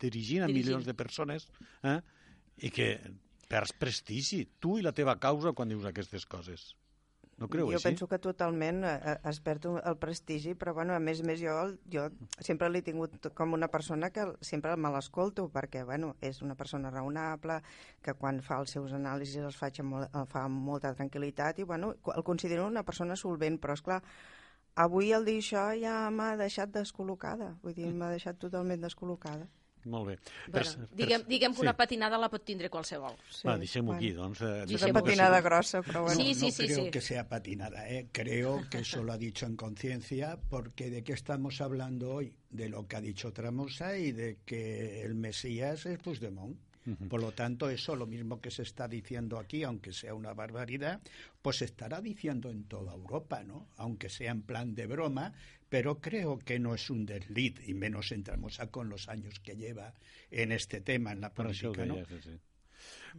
dirigint 0.02 0.46
a 0.46 0.50
dirigint. 0.50 0.50
milions 0.50 0.88
de 0.88 0.96
persones 0.98 1.48
eh? 1.84 2.00
i 2.66 2.72
que 2.74 2.90
perds 3.50 3.76
prestigi, 3.78 4.46
tu 4.60 4.80
i 4.80 4.86
la 4.86 4.96
teva 4.96 5.20
causa 5.22 5.54
quan 5.54 5.70
dius 5.70 5.86
aquestes 5.86 6.26
coses. 6.26 6.74
No 7.36 7.50
creu 7.52 7.68
jo 7.68 7.76
així? 7.76 7.90
penso 7.90 8.08
que 8.08 8.18
totalment 8.24 8.86
eh, 8.88 8.94
eh, 9.12 9.16
es 9.28 9.42
perd 9.44 9.66
el 9.74 9.98
prestigi, 10.00 10.54
però 10.56 10.72
bueno, 10.78 10.94
a 10.96 11.02
més 11.04 11.20
a 11.20 11.26
més 11.28 11.42
jo, 11.44 11.56
jo 11.92 12.06
sempre 12.40 12.70
l'he 12.72 12.82
tingut 12.86 13.28
com 13.36 13.58
una 13.58 13.68
persona 13.74 14.10
que 14.16 14.24
sempre 14.40 14.76
me 14.80 14.92
l'escolto, 14.94 15.50
perquè 15.52 15.84
bueno, 15.84 16.14
és 16.24 16.40
una 16.46 16.56
persona 16.56 16.94
raonable, 16.94 17.60
que 18.06 18.16
quan 18.22 18.40
fa 18.46 18.62
els 18.64 18.78
seus 18.78 18.96
anàlisis 18.96 19.44
els 19.44 19.60
faig 19.60 19.82
amb, 19.84 20.00
fa 20.32 20.46
amb 20.48 20.64
molta 20.70 20.94
tranquil·litat 20.96 21.60
i 21.60 21.68
bueno, 21.68 21.92
el 22.16 22.24
considero 22.24 22.70
una 22.72 22.88
persona 22.88 23.20
solvent, 23.20 23.60
però 23.60 23.76
és 23.76 23.84
clar 23.84 24.00
avui 24.76 25.12
el 25.16 25.26
dir 25.28 25.40
això 25.42 25.68
ja 25.80 25.98
m'ha 26.12 26.36
deixat 26.40 26.72
descol·locada, 26.76 27.54
vull 27.64 27.76
dir, 27.76 27.92
m'ha 27.94 28.12
deixat 28.14 28.40
totalment 28.42 28.82
descol·locada. 28.84 29.48
Molt 29.86 30.08
bé. 30.08 30.16
Bueno, 30.50 30.72
per, 30.82 30.88
diguem, 30.98 31.24
diguem 31.30 31.54
que 31.54 31.60
sí. 31.60 31.62
una 31.62 31.76
patinada 31.78 32.18
la 32.18 32.30
pot 32.34 32.42
tindre 32.46 32.72
qualsevol. 32.74 33.20
Sí. 33.30 33.44
Va, 33.46 33.54
deixem-ho 33.62 33.92
bueno. 33.92 34.00
aquí, 34.00 34.12
doncs. 34.18 34.42
Eh, 34.42 34.78
una 34.80 34.94
patinada 34.98 35.42
grossa, 35.46 35.82
però 35.86 36.02
bueno. 36.08 36.18
Sí, 36.18 36.34
sí, 36.34 36.48
no 36.48 36.52
sí, 36.52 36.66
creo 36.66 36.86
sí. 36.86 36.92
que 36.92 37.02
sea 37.02 37.28
patinada, 37.30 37.88
¿eh? 37.88 38.08
creo 38.12 38.64
que 38.70 38.80
eso 38.80 39.04
lo 39.04 39.14
ha 39.14 39.18
dicho 39.18 39.46
en 39.46 39.56
conciencia, 39.56 40.40
porque 40.50 40.90
de 40.90 41.04
qué 41.04 41.14
estamos 41.14 41.62
hablando 41.62 42.14
hoy, 42.14 42.34
de 42.50 42.70
lo 42.70 42.88
que 42.88 42.96
ha 42.96 43.02
dicho 43.02 43.32
Tramosa 43.32 43.96
y 43.98 44.12
de 44.12 44.40
que 44.44 45.04
el 45.04 45.14
Mesías 45.14 45.86
es 45.86 46.00
Puigdemont. 46.00 46.58
Por 47.10 47.22
lo 47.22 47.32
tanto, 47.32 47.70
eso, 47.70 47.96
lo 47.96 48.06
mismo 48.06 48.40
que 48.40 48.52
se 48.52 48.62
está 48.62 48.88
diciendo 48.88 49.40
aquí, 49.40 49.64
aunque 49.64 49.92
sea 49.92 50.14
una 50.14 50.34
barbaridad, 50.34 51.02
pues 51.42 51.58
se 51.58 51.66
estará 51.66 52.00
diciendo 52.00 52.52
en 52.52 52.66
toda 52.66 52.94
Europa, 52.94 53.44
¿no? 53.44 53.68
Aunque 53.78 54.10
sea 54.10 54.32
en 54.32 54.44
plan 54.44 54.76
de 54.76 54.86
broma, 54.86 55.34
pero 55.70 56.00
creo 56.00 56.38
que 56.38 56.60
no 56.60 56.76
es 56.76 56.90
un 56.90 57.06
desliz, 57.06 57.56
y 57.68 57.74
menos 57.74 58.12
entramos 58.12 58.60
a 58.60 58.68
con 58.68 58.90
los 58.90 59.10
años 59.10 59.40
que 59.40 59.56
lleva 59.56 59.94
en 60.30 60.52
este 60.52 60.82
tema, 60.82 61.12
en 61.12 61.22
la 61.22 61.34
política, 61.34 61.86
¿no? 61.86 61.96
Sí. 62.22 62.40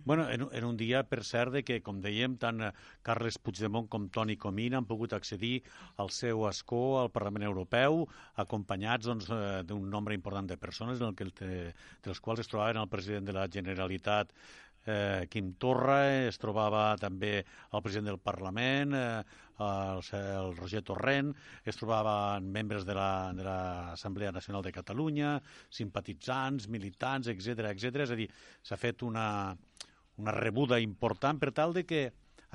Bueno, 0.04 0.28
en, 0.30 0.46
en 0.52 0.64
un 0.64 0.76
dia, 0.76 1.02
per 1.08 1.22
cert, 1.24 1.52
de 1.54 1.62
que, 1.66 1.78
com 1.84 2.00
dèiem, 2.04 2.36
tant 2.42 2.60
eh, 2.68 2.72
Carles 3.06 3.38
Puigdemont 3.40 3.88
com 3.92 4.08
Toni 4.12 4.36
Comín 4.36 4.76
han 4.76 4.88
pogut 4.88 5.14
accedir 5.16 5.62
al 6.02 6.12
seu 6.14 6.44
escó 6.50 6.82
al 7.00 7.10
Parlament 7.14 7.46
Europeu, 7.48 8.04
acompanyats 8.44 9.08
doncs, 9.08 9.30
eh, 9.30 9.40
d'un 9.64 9.80
doncs, 9.80 9.92
nombre 9.96 10.18
important 10.18 10.50
de 10.50 10.60
persones, 10.60 11.00
en 11.00 11.10
el 11.12 11.16
que, 11.16 11.72
dels 12.04 12.20
quals 12.20 12.44
es 12.44 12.52
trobaven 12.52 12.82
el 12.82 12.92
president 12.92 13.26
de 13.26 13.36
la 13.36 13.48
Generalitat, 13.48 14.34
eh, 14.86 15.26
Quim 15.30 15.52
Torra, 15.60 15.98
es 16.30 16.38
trobava 16.38 16.94
també 17.00 17.40
el 17.42 17.82
president 17.82 18.10
del 18.12 18.22
Parlament, 18.22 18.94
eh, 18.94 19.44
el, 19.66 20.02
el 20.20 20.56
Roger 20.56 20.82
Torrent, 20.84 21.32
es 21.64 21.78
trobaven 21.78 22.50
membres 22.52 22.84
de 22.86 22.96
l'Assemblea 22.96 24.30
la, 24.30 24.38
Nacional 24.38 24.64
de 24.64 24.72
Catalunya, 24.72 25.36
simpatitzants, 25.70 26.68
militants, 26.72 27.30
etc 27.32 27.72
etc. 27.72 28.04
És 28.04 28.12
a 28.12 28.18
dir, 28.18 28.28
s'ha 28.62 28.78
fet 28.80 29.02
una, 29.06 29.56
una 30.20 30.36
rebuda 30.36 30.80
important 30.82 31.40
per 31.40 31.52
tal 31.56 31.74
de 31.76 31.86
que 31.88 32.06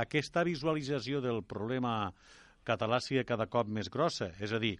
aquesta 0.01 0.45
visualització 0.47 1.21
del 1.21 1.43
problema 1.43 2.11
català 2.63 3.01
sigui 3.01 3.25
cada 3.25 3.47
cop 3.49 3.67
més 3.67 3.89
grossa. 3.89 4.31
És 4.39 4.53
a 4.53 4.59
dir, 4.61 4.77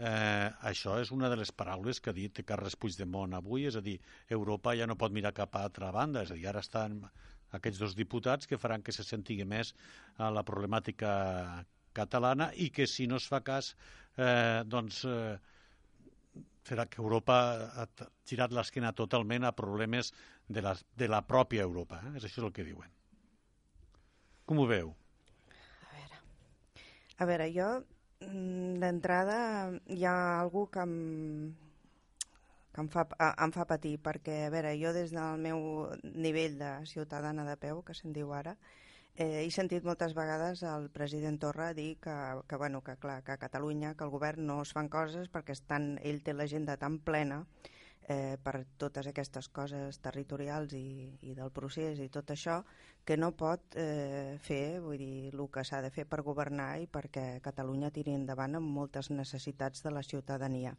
eh, 0.00 0.48
això 0.70 0.96
és 1.00 1.10
una 1.12 1.28
de 1.28 1.36
les 1.36 1.52
paraules 1.52 2.00
que 2.00 2.10
ha 2.12 2.16
dit 2.16 2.40
Carles 2.46 2.76
Puigdemont 2.80 3.36
avui, 3.36 3.66
és 3.68 3.76
a 3.76 3.82
dir, 3.84 3.98
Europa 4.28 4.74
ja 4.78 4.88
no 4.88 4.96
pot 5.00 5.12
mirar 5.12 5.34
cap 5.36 5.56
a 5.56 5.64
altra 5.68 5.90
banda, 5.92 6.24
és 6.24 6.32
a 6.32 6.38
dir, 6.38 6.46
ara 6.48 6.62
estan 6.64 7.02
aquests 7.58 7.82
dos 7.82 7.96
diputats 7.98 8.46
que 8.46 8.58
faran 8.58 8.82
que 8.86 8.94
se 8.94 9.04
sentigui 9.04 9.44
més 9.44 9.74
a 10.16 10.30
la 10.32 10.44
problemàtica 10.46 11.12
catalana 11.92 12.50
i 12.54 12.70
que 12.70 12.86
si 12.86 13.08
no 13.10 13.18
es 13.20 13.26
fa 13.28 13.42
cas, 13.44 13.74
eh, 14.16 14.62
doncs, 14.66 15.04
eh, 15.04 15.36
serà 16.64 16.86
que 16.86 17.02
Europa 17.02 17.36
ha 17.82 17.86
tirat 18.28 18.52
l'esquena 18.54 18.92
totalment 18.96 19.44
a 19.44 19.52
problemes 19.56 20.12
de 20.48 20.62
la, 20.62 20.76
de 20.96 21.08
la 21.08 21.22
pròpia 21.26 21.66
Europa. 21.66 22.00
Eh? 22.06 22.16
És 22.20 22.28
això 22.28 22.46
el 22.46 22.52
que 22.54 22.66
diuen. 22.66 22.90
Com 24.46 24.60
ho 24.62 24.66
veu? 24.70 24.94
A 25.88 25.96
veure, 25.96 26.20
a 27.18 27.32
veure 27.32 27.48
jo 27.54 27.70
d'entrada 28.20 29.38
hi 29.88 30.04
ha 30.04 30.14
algú 30.40 30.66
que 30.72 30.84
em, 30.84 31.54
que 32.74 32.84
em 32.84 32.88
fa, 32.92 33.06
em 33.30 33.52
fa 33.56 33.66
patir, 33.66 33.96
perquè, 34.04 34.44
a 34.46 34.52
veure, 34.52 34.76
jo 34.82 34.92
des 34.96 35.14
del 35.16 35.40
meu 35.40 35.90
nivell 36.04 36.58
de 36.60 36.70
ciutadana 36.86 37.44
de 37.48 37.56
peu, 37.56 37.82
que 37.82 37.96
se'n 37.96 38.12
diu 38.16 38.32
ara, 38.36 38.56
Eh, 39.20 39.44
he 39.44 39.50
sentit 39.52 39.84
moltes 39.84 40.14
vegades 40.16 40.62
el 40.64 40.86
president 40.94 41.36
Torra 41.42 41.72
dir 41.74 41.98
que, 42.04 42.12
que, 42.48 42.56
bueno, 42.56 42.80
que, 42.86 42.94
clar, 42.96 43.22
que 43.24 43.32
a 43.32 43.40
Catalunya, 43.42 43.94
que 43.94 44.04
el 44.06 44.12
govern 44.14 44.46
no 44.46 44.60
es 44.62 44.72
fan 44.76 44.88
coses 44.88 45.28
perquè 45.34 45.52
estan, 45.56 45.98
ell 46.06 46.22
té 46.24 46.32
l'agenda 46.32 46.76
tan 46.80 46.96
plena 47.08 47.42
eh, 48.08 48.36
per 48.42 48.64
totes 48.78 49.06
aquestes 49.10 49.48
coses 49.48 50.00
territorials 50.02 50.72
i, 50.74 51.10
i 51.22 51.34
del 51.36 51.52
procés 51.54 52.00
i 52.00 52.08
tot 52.08 52.30
això, 52.30 52.60
que 53.04 53.16
no 53.16 53.32
pot 53.36 53.76
eh, 53.80 54.36
fer 54.42 54.80
vull 54.80 54.98
dir, 54.98 55.30
el 55.32 55.46
que 55.52 55.64
s'ha 55.64 55.80
de 55.82 55.90
fer 55.94 56.06
per 56.08 56.22
governar 56.26 56.72
i 56.82 56.88
perquè 56.90 57.40
Catalunya 57.44 57.92
tiri 57.94 58.14
endavant 58.16 58.58
amb 58.58 58.70
moltes 58.70 59.10
necessitats 59.10 59.82
de 59.82 59.94
la 59.94 60.02
ciutadania. 60.02 60.74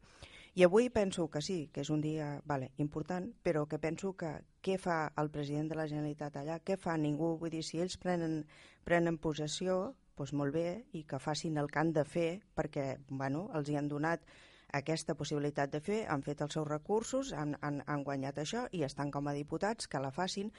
I 0.53 0.65
avui 0.67 0.89
penso 0.89 1.29
que 1.31 1.39
sí, 1.41 1.69
que 1.71 1.79
és 1.85 1.89
un 1.89 2.01
dia 2.03 2.41
vale, 2.45 2.73
important, 2.83 3.29
però 3.43 3.63
que 3.71 3.79
penso 3.79 4.11
que 4.19 4.33
què 4.61 4.75
fa 4.77 5.05
el 5.17 5.31
president 5.31 5.71
de 5.71 5.79
la 5.79 5.87
Generalitat 5.87 6.35
allà, 6.41 6.59
què 6.59 6.75
fa 6.77 6.97
ningú, 6.99 7.37
vull 7.39 7.53
dir, 7.53 7.63
si 7.63 7.79
ells 7.79 7.95
prenen, 7.97 8.41
prenen 8.83 9.17
possessió, 9.17 9.95
doncs 10.19 10.33
molt 10.35 10.53
bé, 10.53 10.83
i 10.91 11.05
que 11.07 11.19
facin 11.23 11.57
el 11.57 11.71
que 11.71 11.79
han 11.79 11.93
de 11.95 12.03
fer, 12.03 12.41
perquè 12.53 12.97
bueno, 13.07 13.47
els 13.55 13.71
hi 13.71 13.79
han 13.79 13.87
donat 13.87 14.27
aquesta 14.73 15.15
possibilitat 15.19 15.71
de 15.73 15.81
fer, 15.83 15.99
han 16.09 16.23
fet 16.23 16.41
els 16.41 16.55
seus 16.55 16.67
recursos, 16.67 17.33
han, 17.33 17.55
han, 17.61 17.81
han 17.87 18.03
guanyat 18.07 18.39
això 18.41 18.65
i 18.71 18.83
estan 18.87 19.11
com 19.11 19.27
a 19.27 19.35
diputats, 19.35 19.87
que 19.91 19.99
la 19.99 20.11
facin, 20.15 20.51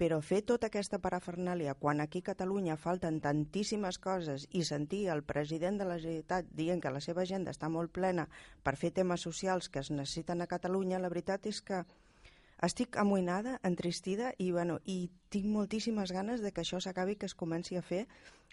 però 0.00 0.20
fer 0.24 0.40
tota 0.46 0.70
aquesta 0.70 1.00
parafernàlia 1.04 1.74
quan 1.74 2.00
aquí 2.00 2.22
a 2.24 2.30
Catalunya 2.30 2.76
falten 2.76 3.20
tantíssimes 3.20 3.98
coses 3.98 4.48
i 4.50 4.64
sentir 4.64 5.06
el 5.12 5.22
president 5.22 5.78
de 5.78 5.88
la 5.88 5.98
Generalitat 5.98 6.50
dient 6.50 6.80
que 6.80 6.92
la 6.94 7.04
seva 7.04 7.22
agenda 7.22 7.54
està 7.54 7.68
molt 7.68 7.92
plena 7.92 8.28
per 8.62 8.76
fer 8.76 8.92
temes 8.94 9.26
socials 9.26 9.68
que 9.68 9.80
es 9.84 9.90
necessiten 9.90 10.42
a 10.42 10.50
Catalunya, 10.50 10.98
la 11.02 11.12
veritat 11.12 11.46
és 11.46 11.60
que 11.62 11.84
estic 12.62 12.96
amoïnada, 12.98 13.58
entristida 13.62 14.32
i, 14.38 14.50
bueno, 14.52 14.80
i 14.84 15.10
tinc 15.30 15.46
moltíssimes 15.46 16.12
ganes 16.12 16.42
de 16.42 16.52
que 16.52 16.64
això 16.64 16.80
s'acabi, 16.82 17.16
que 17.16 17.28
es 17.30 17.36
comenci 17.38 17.78
a 17.78 17.82
fer 17.82 18.06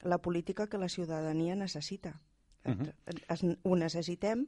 la 0.04 0.20
política 0.20 0.68
que 0.68 0.78
la 0.78 0.90
ciutadania 0.90 1.56
necessita. 1.56 2.20
Uh 2.66 2.74
-huh. 2.74 2.94
es, 3.30 3.42
ho 3.64 3.76
necessitem 3.76 4.48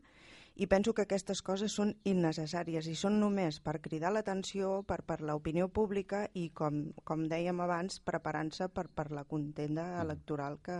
i 0.57 0.65
penso 0.65 0.93
que 0.97 1.05
aquestes 1.05 1.43
coses 1.45 1.75
són 1.77 1.93
innecessàries 2.09 2.87
i 2.89 2.95
són 2.97 3.19
només 3.21 3.59
per 3.61 3.77
cridar 3.83 4.09
l'atenció, 4.13 4.81
per, 4.89 5.03
per 5.05 5.19
l'opinió 5.21 5.67
pública 5.69 6.25
i, 6.33 6.49
com, 6.49 6.87
com 7.05 7.27
dèiem 7.29 7.61
abans, 7.61 7.99
preparant-se 8.01 8.69
per, 8.73 8.87
per 8.89 9.11
la 9.13 9.23
contenda 9.29 9.85
electoral 10.01 10.57
que, 10.65 10.77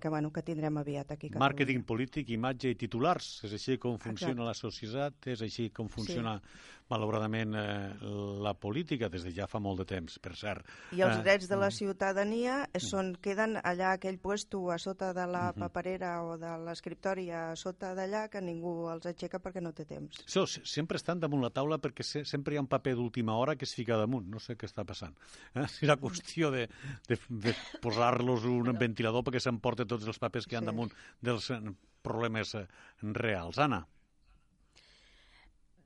que, 0.00 0.08
bueno, 0.08 0.32
que 0.34 0.42
tindrem 0.42 0.80
aviat 0.80 1.14
aquí. 1.14 1.30
Màrqueting 1.38 1.84
polític, 1.86 2.32
imatge 2.34 2.74
i 2.74 2.78
titulars. 2.80 3.30
És 3.46 3.54
així 3.54 3.78
com 3.78 3.98
funciona 4.02 4.42
Exacte. 4.42 4.48
la 4.48 4.56
societat, 4.58 5.30
és 5.36 5.44
així 5.46 5.68
com 5.76 5.90
funciona, 5.92 6.38
sí. 6.40 6.79
Malauradament, 6.90 7.54
eh, 7.54 8.10
la 8.42 8.52
política 8.58 9.08
des 9.08 9.24
de 9.24 9.32
ja 9.34 9.46
fa 9.50 9.60
molt 9.62 9.82
de 9.82 9.86
temps, 9.88 10.18
per 10.22 10.34
cert. 10.36 10.66
I 10.96 11.04
els 11.06 11.18
eh, 11.18 11.22
drets 11.24 11.48
de 11.48 11.56
la 11.56 11.68
mm. 11.68 11.76
ciutadania 11.76 12.56
mm. 12.66 12.82
són, 12.84 13.12
queden 13.22 13.56
allà 13.62 13.94
aquell 13.96 14.18
puesto 14.22 14.62
a 14.70 14.78
sota 14.82 15.12
de 15.16 15.26
la 15.26 15.50
mm-hmm. 15.50 15.62
paperera 15.64 16.12
o 16.26 16.36
de 16.40 16.52
l'escriptori 16.66 17.28
a 17.30 17.44
sota 17.56 17.92
d'allà 17.96 18.26
que 18.32 18.42
ningú 18.44 18.74
els 18.92 19.06
aixeca 19.10 19.40
perquè 19.42 19.62
no 19.62 19.72
té 19.76 19.86
temps. 19.88 20.22
So, 20.26 20.46
sempre 20.46 21.00
estan 21.00 21.22
damunt 21.22 21.44
la 21.44 21.52
taula 21.54 21.78
perquè 21.82 22.06
se, 22.06 22.24
sempre 22.28 22.54
hi 22.54 22.60
ha 22.60 22.64
un 22.64 22.70
paper 22.70 22.96
d'última 22.98 23.36
hora 23.38 23.56
que 23.56 23.68
es 23.68 23.74
fica 23.76 23.98
damunt. 24.00 24.28
No 24.30 24.42
sé 24.42 24.58
què 24.58 24.68
està 24.68 24.84
passant. 24.88 25.16
Eh? 25.54 25.66
Serà 25.78 25.96
qüestió 26.00 26.50
de, 26.54 26.66
de, 27.08 27.20
de 27.46 27.54
posar-los 27.84 28.48
un 28.50 28.74
ventilador 28.78 29.24
perquè 29.26 29.42
s'emporta 29.42 29.88
tots 29.88 30.08
els 30.10 30.20
papers 30.20 30.46
que 30.46 30.56
hi 30.56 30.60
ha 30.60 30.64
sí. 30.64 30.70
damunt 30.72 30.92
dels 31.22 31.50
eh, 31.54 31.62
problemes 32.02 32.54
eh, 32.58 32.66
reals. 33.02 33.60
Anna? 33.62 33.84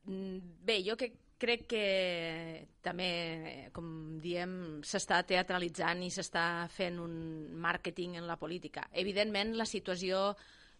Mm, 0.07 0.39
bé, 0.65 0.83
jo 0.85 0.97
que 1.01 1.13
crec 1.41 1.67
que 1.69 1.85
també, 2.85 3.71
com 3.75 4.19
diem, 4.23 4.83
s'està 4.87 5.23
teatralitzant 5.27 6.05
i 6.05 6.11
s'està 6.13 6.67
fent 6.73 7.01
un 7.03 7.15
màrqueting 7.61 8.19
en 8.21 8.29
la 8.29 8.39
política. 8.41 8.87
Evidentment, 8.93 9.55
la 9.59 9.69
situació 9.69 10.31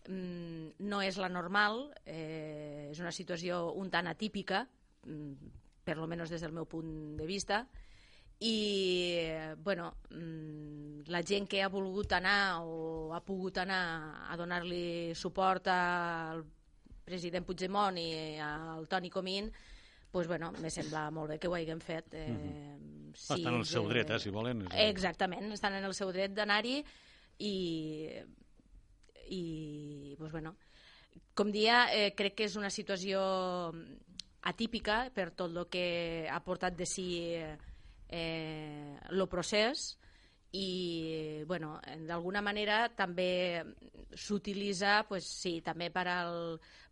mm, 0.09 0.85
no 0.89 1.03
és 1.03 1.19
la 1.21 1.31
normal, 1.33 1.89
eh, 2.05 2.91
és 2.91 3.01
una 3.03 3.13
situació 3.13 3.73
un 3.81 3.91
tant 3.91 4.09
atípica, 4.09 4.65
mm, 5.05 5.53
per 5.85 5.99
lo 5.99 6.07
menos 6.07 6.31
des 6.31 6.41
del 6.41 6.53
meu 6.53 6.65
punt 6.65 7.17
de 7.19 7.27
vista, 7.27 7.67
i 8.41 9.25
bueno, 9.63 9.95
mm, 10.11 11.09
la 11.09 11.23
gent 11.23 11.47
que 11.49 11.63
ha 11.63 11.69
volgut 11.69 12.13
anar 12.13 12.61
o 12.65 13.13
ha 13.15 13.21
pogut 13.25 13.59
anar 13.59 14.27
a 14.29 14.37
donar-li 14.37 15.15
suport 15.15 15.69
al 15.69 16.45
president 17.05 17.47
Puigdemont 17.47 17.99
i 18.01 18.11
al 18.41 18.89
Toni 18.89 19.11
Comín 19.11 19.51
pues, 20.15 20.29
bueno, 20.29 20.53
me 20.63 20.71
sembla 20.71 21.09
molt 21.11 21.33
bé 21.33 21.41
que 21.43 21.49
ho 21.51 21.55
haguem 21.57 21.81
fet. 21.83 22.13
Eh, 22.15 22.29
mm 22.31 22.37
-hmm. 22.39 23.15
sí, 23.17 23.35
estan 23.35 23.55
en 23.55 23.59
el 23.59 23.67
seu 23.67 23.89
dret, 23.89 24.11
eh, 24.11 24.19
si 24.21 24.31
volen. 24.31 24.69
Exactament, 24.71 25.53
estan 25.53 25.75
en 25.75 25.85
el 25.85 25.93
seu 25.93 26.13
dret 26.13 26.31
d'anar-hi 26.31 26.85
i, 27.39 28.09
i 29.29 30.15
pues, 30.17 30.31
bueno, 30.31 30.55
com 31.35 31.51
dia, 31.51 31.89
eh, 31.93 32.15
crec 32.15 32.37
que 32.37 32.45
és 32.45 32.55
una 32.55 32.71
situació 32.71 33.75
atípica 34.43 35.11
per 35.11 35.33
tot 35.33 35.51
el 35.51 35.67
que 35.67 36.29
ha 36.31 36.41
portat 36.45 36.77
de 36.77 36.87
si 36.87 37.35
eh, 37.35 37.59
eh, 38.09 38.97
el 39.11 39.29
procés 39.29 39.99
i 40.55 41.43
bueno, 41.49 41.81
d'alguna 42.07 42.41
manera 42.45 42.87
també 42.95 43.65
s'utilitza 44.15 45.01
pues, 45.09 45.27
sí, 45.27 45.59
també 45.67 45.89
per 45.91 46.07
al, 46.13 46.37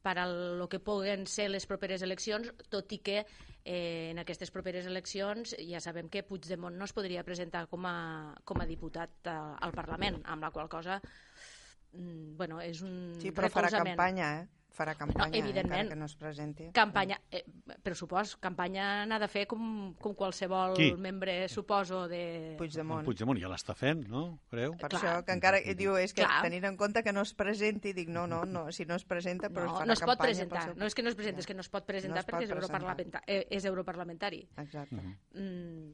per 0.02 0.16
al 0.18 0.34
lo 0.58 0.66
que 0.68 0.80
puguen 0.82 1.28
ser 1.30 1.46
les 1.52 1.66
properes 1.70 2.02
eleccions, 2.02 2.50
tot 2.72 2.90
i 2.96 2.98
que 3.06 3.20
eh, 3.22 4.10
en 4.10 4.18
aquestes 4.18 4.50
properes 4.50 4.88
eleccions 4.90 5.54
ja 5.62 5.80
sabem 5.84 6.10
que 6.10 6.24
Puigdemont 6.26 6.74
no 6.74 6.88
es 6.90 6.96
podria 6.96 7.22
presentar 7.22 7.68
com 7.70 7.86
a, 7.86 8.34
com 8.44 8.58
a 8.58 8.66
diputat 8.66 9.30
a, 9.30 9.38
al 9.62 9.76
Parlament, 9.76 10.18
amb 10.26 10.42
la 10.42 10.50
qual 10.50 10.70
cosa 10.72 10.98
mm, 10.98 12.34
bueno, 12.40 12.58
és 12.60 12.82
un 12.82 13.14
Sí, 13.22 13.30
però 13.30 13.52
farà 13.52 13.70
campanya, 13.78 14.34
eh? 14.40 14.61
Farà 14.72 14.94
campanya, 14.96 15.28
No, 15.28 15.36
evidentment. 15.44 15.80
encara 15.82 15.88
que 15.90 15.96
no 15.96 16.06
es 16.06 16.14
presenti. 16.16 16.70
Campanya, 16.72 17.20
eh, 17.30 17.44
pressupost, 17.82 18.38
campanya 18.40 19.04
n'ha 19.06 19.18
de 19.20 19.28
fer 19.28 19.46
com, 19.46 19.94
com 20.00 20.14
qualsevol 20.14 20.74
Qui? 20.74 20.92
membre, 20.96 21.48
suposo, 21.48 22.06
de... 22.08 22.54
Puigdemont. 22.58 23.04
Puigdemont 23.04 23.38
ja 23.38 23.48
l'està 23.52 23.74
fent, 23.76 24.06
no? 24.08 24.38
Creu? 24.50 24.74
Per 24.80 24.88
Clar. 24.88 25.02
això 25.02 25.24
que 25.26 25.32
encara 25.36 25.60
diu 25.76 25.96
és 26.00 26.14
que 26.14 26.22
Clar. 26.24 26.42
tenint 26.42 26.64
en 26.64 26.76
compte 26.76 27.02
que 27.02 27.12
no 27.12 27.22
es 27.22 27.34
presenti, 27.34 27.92
dic 27.92 28.08
no, 28.08 28.26
no, 28.26 28.44
no, 28.44 28.70
si 28.72 28.84
no 28.88 28.94
es 28.96 29.04
presenta 29.04 29.48
però 29.50 29.66
es 29.66 29.72
No, 29.72 29.76
farà 29.78 29.86
no 29.86 29.92
es 29.92 30.00
pot 30.00 30.18
presentar, 30.18 30.62
seu- 30.64 30.74
no 30.76 30.86
és 30.86 30.94
que 30.94 31.02
no 31.02 31.08
es 31.10 31.14
presenta, 31.14 31.40
és 31.40 31.46
que 31.46 31.54
no 31.54 31.60
es 31.60 31.68
pot 31.68 31.84
presentar 31.86 32.18
es 32.20 32.24
pot 32.26 32.34
perquè 32.34 32.44
és, 32.44 32.50
presentar. 32.50 32.80
europarlamenta 32.80 33.22
eh, 33.26 33.46
és 33.50 33.64
europarlamentari. 33.64 34.48
Exacte. 34.56 34.96
Mm, 35.34 35.92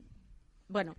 bueno, 0.69 0.95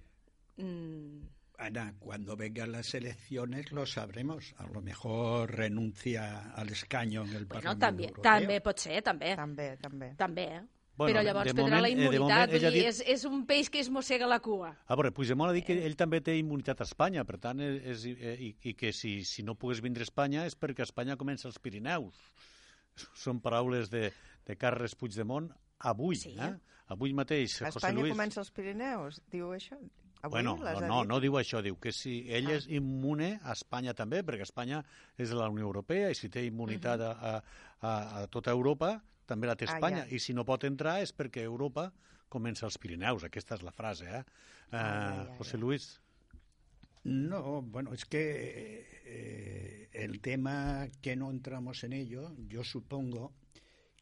mm, 0.57 1.38
Ana, 1.59 1.93
cuando 1.99 2.35
vengan 2.37 2.71
las 2.71 2.93
elecciones 2.93 3.71
lo 3.71 3.85
sabremos. 3.85 4.53
A 4.57 4.65
lo 4.67 4.81
mejor 4.81 5.51
renuncia 5.55 6.51
al 6.55 6.69
escaño 6.69 7.23
en 7.23 7.35
el 7.35 7.45
bueno 7.45 7.61
Parlamento 7.75 7.85
també, 7.85 8.03
Europeo. 8.07 8.23
també 8.23 8.61
pot 8.61 8.79
ser, 8.79 9.01
també. 9.03 9.35
També, 9.35 9.77
també. 9.77 10.13
També, 10.15 10.45
eh? 10.55 10.61
Bueno, 10.99 11.13
Però 11.13 11.23
llavors 11.23 11.53
prendrà 11.53 11.63
moment- 11.63 11.81
la 11.81 11.87
eh, 11.87 11.91
immunitat, 11.91 12.49
dir, 12.51 12.59
dit- 12.73 12.85
és, 12.87 12.97
és 13.07 13.23
un 13.25 13.45
peix 13.45 13.69
que 13.69 13.79
es 13.79 13.89
mossega 13.89 14.27
la 14.27 14.39
cua. 14.43 14.73
A 14.85 14.95
veure, 14.95 15.11
Puigdemont 15.15 15.49
ha 15.49 15.53
dit 15.53 15.63
que 15.65 15.77
ell 15.85 15.95
també 15.95 16.19
té 16.21 16.35
immunitat 16.37 16.81
a 16.81 16.83
Espanya, 16.83 17.23
per 17.23 17.37
tant, 17.39 17.59
és, 17.61 17.77
és, 17.85 18.05
eh, 18.19 18.35
i, 18.39 18.49
i 18.63 18.73
que 18.73 18.91
si, 18.91 19.23
si 19.23 19.43
no 19.43 19.55
pogués 19.55 19.79
vindre 19.81 20.03
a 20.03 20.07
Espanya 20.09 20.45
és 20.45 20.57
perquè 20.59 20.83
Espanya 20.83 21.15
comença 21.15 21.47
els 21.47 21.59
Pirineus. 21.59 22.15
Són 23.15 23.39
paraules 23.39 23.89
de, 23.89 24.11
de 24.45 24.55
Carles 24.57 24.95
Puigdemont 24.95 25.49
avui, 25.79 26.15
Sí. 26.15 26.35
eh? 26.39 26.55
Avui 26.89 27.13
mateix, 27.13 27.61
A 27.61 27.67
José 27.69 27.77
Espanya 27.77 27.99
Luis... 28.01 28.11
comença 28.11 28.39
els 28.41 28.51
Pirineus, 28.51 29.21
diu 29.31 29.51
això? 29.53 29.77
Avui 30.21 30.41
Bueno, 30.43 30.57
no, 30.87 31.03
no, 31.07 31.19
diu 31.23 31.37
això, 31.39 31.61
diu 31.63 31.77
que 31.79 31.91
si 31.95 32.25
ell 32.27 32.49
Ah. 32.49 32.55
és 32.57 32.67
immune 32.67 33.39
a 33.43 33.53
Espanya 33.53 33.93
també, 33.93 34.19
perquè 34.23 34.41
Espanya 34.43 34.83
és 35.17 35.29
de 35.29 35.35
la 35.35 35.47
Unió 35.49 35.63
Europea 35.65 36.09
i 36.11 36.15
si 36.15 36.27
té 36.29 36.43
immunitat 36.45 36.99
a, 37.01 37.11
a, 37.11 37.43
a, 37.81 37.93
a 38.23 38.27
tota 38.27 38.51
Europa, 38.51 39.01
també 39.25 39.47
la 39.47 39.55
té 39.55 39.65
Ah, 39.69 39.75
Espanya. 39.75 40.03
ja. 40.09 40.15
I 40.15 40.19
si 40.19 40.33
no 40.33 40.43
pot 40.43 40.63
entrar 40.67 40.99
és 41.01 41.13
perquè 41.15 41.43
Europa 41.43 41.91
comença 42.27 42.65
els 42.65 42.77
Pirineus. 42.77 43.23
Aquesta 43.23 43.55
és 43.55 43.63
la 43.63 43.71
frase, 43.71 44.05
eh? 44.05 44.23
Ah, 44.71 44.77
ja, 44.77 45.23
Uh, 45.23 45.25
ja, 45.25 45.35
José 45.37 45.55
ja. 45.57 45.57
Luis. 45.63 46.01
No, 47.05 47.61
bueno, 47.61 47.93
es 47.93 48.05
que 48.05 48.85
eh, 49.05 49.89
el 49.93 50.19
tema 50.19 50.87
que 51.01 51.15
no 51.15 51.31
entramos 51.31 51.83
en 51.85 51.93
ello, 51.93 52.35
yo 52.49 52.63
supongo 52.63 53.31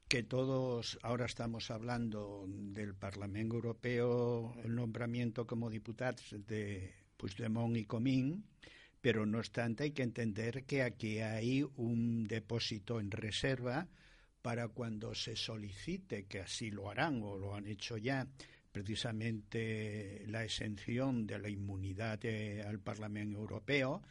que 0.07 0.23
todos 0.23 0.97
ahora 1.03 1.25
estamos 1.25 1.69
hablando 1.69 2.45
del 2.47 2.95
Parlamento 2.95 3.55
Europeo, 3.55 4.55
el 4.63 4.73
nombramiento 4.73 5.45
como 5.45 5.69
diputados 5.69 6.33
de 6.47 6.93
Puigdemont 7.17 7.75
y 7.75 7.83
Comín, 7.83 8.45
pero 9.01 9.25
no 9.25 9.39
obstante 9.39 9.83
hay 9.83 9.91
que 9.91 10.03
entender 10.03 10.63
que 10.63 10.81
aquí 10.81 11.19
hay 11.19 11.65
un 11.75 12.23
depósito 12.23 13.01
en 13.01 13.11
reserva 13.11 13.89
para 14.41 14.69
cuando 14.69 15.13
se 15.13 15.35
solicite, 15.35 16.25
que 16.25 16.39
así 16.39 16.71
lo 16.71 16.89
harán 16.89 17.21
o 17.21 17.37
lo 17.37 17.53
han 17.53 17.67
hecho 17.67 17.97
ya, 17.97 18.25
precisamente 18.71 20.23
la 20.27 20.45
exención 20.45 21.27
de 21.27 21.39
la 21.39 21.49
inmunidad 21.49 22.23
eh, 22.23 22.63
al 22.65 22.79
Parlamento 22.79 23.39
Europeo 23.39 24.01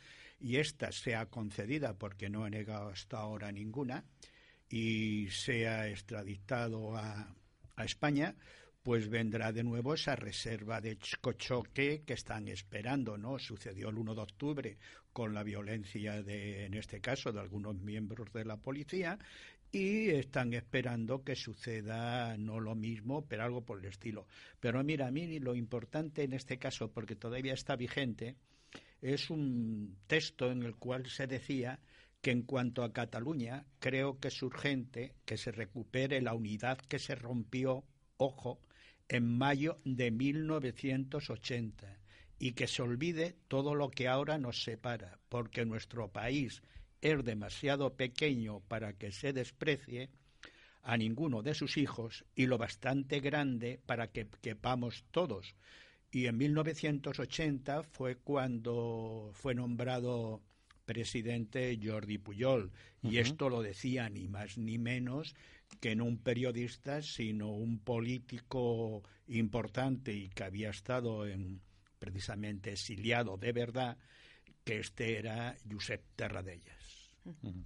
y 0.41 0.57
esta 0.57 0.93
sea 0.93 1.25
concedida 1.26 1.95
porque 1.95 2.29
no 2.29 2.45
ha 2.45 2.50
negado 2.50 2.88
hasta 2.88 3.17
ahora 3.17 3.50
ninguna 3.50 4.05
y 4.69 5.29
sea 5.31 5.89
extraditado 5.89 6.97
a, 6.97 7.35
a 7.77 7.85
España, 7.85 8.35
pues 8.83 9.09
vendrá 9.09 9.51
de 9.51 9.65
nuevo 9.65 9.95
esa 9.95 10.15
reserva 10.15 10.81
de 10.81 10.97
choque 10.99 12.03
que 12.07 12.13
están 12.13 12.47
esperando, 12.47 13.19
¿no? 13.19 13.37
Sucedió 13.39 13.89
el 13.89 13.99
1 13.99 14.15
de 14.15 14.21
octubre 14.21 14.79
con 15.13 15.35
la 15.35 15.43
violencia 15.43 16.23
de, 16.23 16.67
en 16.67 16.75
este 16.75 17.01
caso, 17.01 17.33
de 17.33 17.41
algunos 17.41 17.81
miembros 17.81 18.33
de 18.33 18.45
la 18.45 18.59
policía 18.59 19.19
y 19.73 20.11
están 20.11 20.55
esperando 20.55 21.25
que 21.25 21.35
suceda 21.35 22.37
no 22.37 22.61
lo 22.61 22.75
mismo, 22.75 23.27
pero 23.27 23.43
algo 23.43 23.65
por 23.65 23.81
el 23.81 23.87
estilo. 23.87 24.27
Pero 24.61 24.83
mira, 24.85 25.09
a 25.09 25.11
mí 25.11 25.39
lo 25.41 25.55
importante 25.55 26.23
en 26.23 26.33
este 26.33 26.59
caso, 26.59 26.93
porque 26.93 27.17
todavía 27.17 27.55
está 27.55 27.77
vigente, 27.77 28.37
es 29.03 29.31
un 29.31 29.97
texto 30.07 30.51
en 30.51 30.63
el 30.63 30.77
cual 30.77 31.07
se 31.07 31.27
decía 31.27 31.81
que 32.21 32.31
en 32.31 32.43
cuanto 32.43 32.83
a 32.83 32.93
Cataluña, 32.93 33.67
creo 33.79 34.19
que 34.19 34.29
es 34.29 34.43
urgente 34.43 35.15
que 35.25 35.37
se 35.37 35.53
recupere 35.53 36.21
la 36.21 36.35
unidad 36.35 36.79
que 36.79 36.99
se 36.99 37.15
rompió, 37.15 37.85
ojo, 38.17 38.61
en 39.09 39.39
mayo 39.39 39.79
de 39.85 40.11
1980 40.11 41.99
y 42.39 42.53
que 42.53 42.67
se 42.67 42.83
olvide 42.83 43.37
todo 43.49 43.75
lo 43.75 43.91
que 43.91 44.09
ahora 44.09 44.39
nos 44.39 44.63
separa, 44.63 45.19
porque 45.29 45.65
nuestro 45.65 46.09
país 46.09 46.63
es 47.01 47.25
demasiado 47.25 47.95
pequeño 47.95 48.61
para 48.61 48.95
que 48.95 49.13
se 49.13 49.33
desprecie 49.33 50.11
a 50.83 50.97
ninguno 50.97 51.43
de 51.43 51.55
sus 51.55 51.76
hijos 51.76 52.25
y 52.35 52.47
lo 52.47 52.59
bastante 52.59 53.21
grande 53.21 53.81
para 53.87 54.13
que 54.13 54.29
quepamos 54.41 55.05
todos. 55.11 55.55
Y 56.11 56.26
en 56.26 56.37
1980 56.37 57.83
fue 57.83 58.17
cuando 58.17 59.31
fue 59.35 59.55
nombrado 59.55 60.43
presidente 60.87 61.79
Jordi 61.83 62.17
Pujol. 62.17 62.73
Y 63.03 63.19
esto 63.19 63.51
lo 63.51 63.61
decía 63.61 64.09
ni 64.09 64.29
más 64.29 64.57
ni 64.57 64.79
menos 64.79 65.35
que 65.81 65.95
no 65.95 66.05
un 66.05 66.19
periodista, 66.19 67.03
sino 67.03 67.51
un 67.51 67.79
político 67.81 69.03
importante 69.27 70.15
y 70.15 70.29
que 70.31 70.45
había 70.45 70.71
estado 70.71 71.27
en, 71.27 71.61
precisamente 71.99 72.73
exiliado 72.73 73.37
de 73.37 73.53
verdad, 73.53 73.99
que 74.65 74.79
este 74.79 75.19
era 75.19 75.57
Josep 75.71 76.03
Terradellas. 76.15 77.11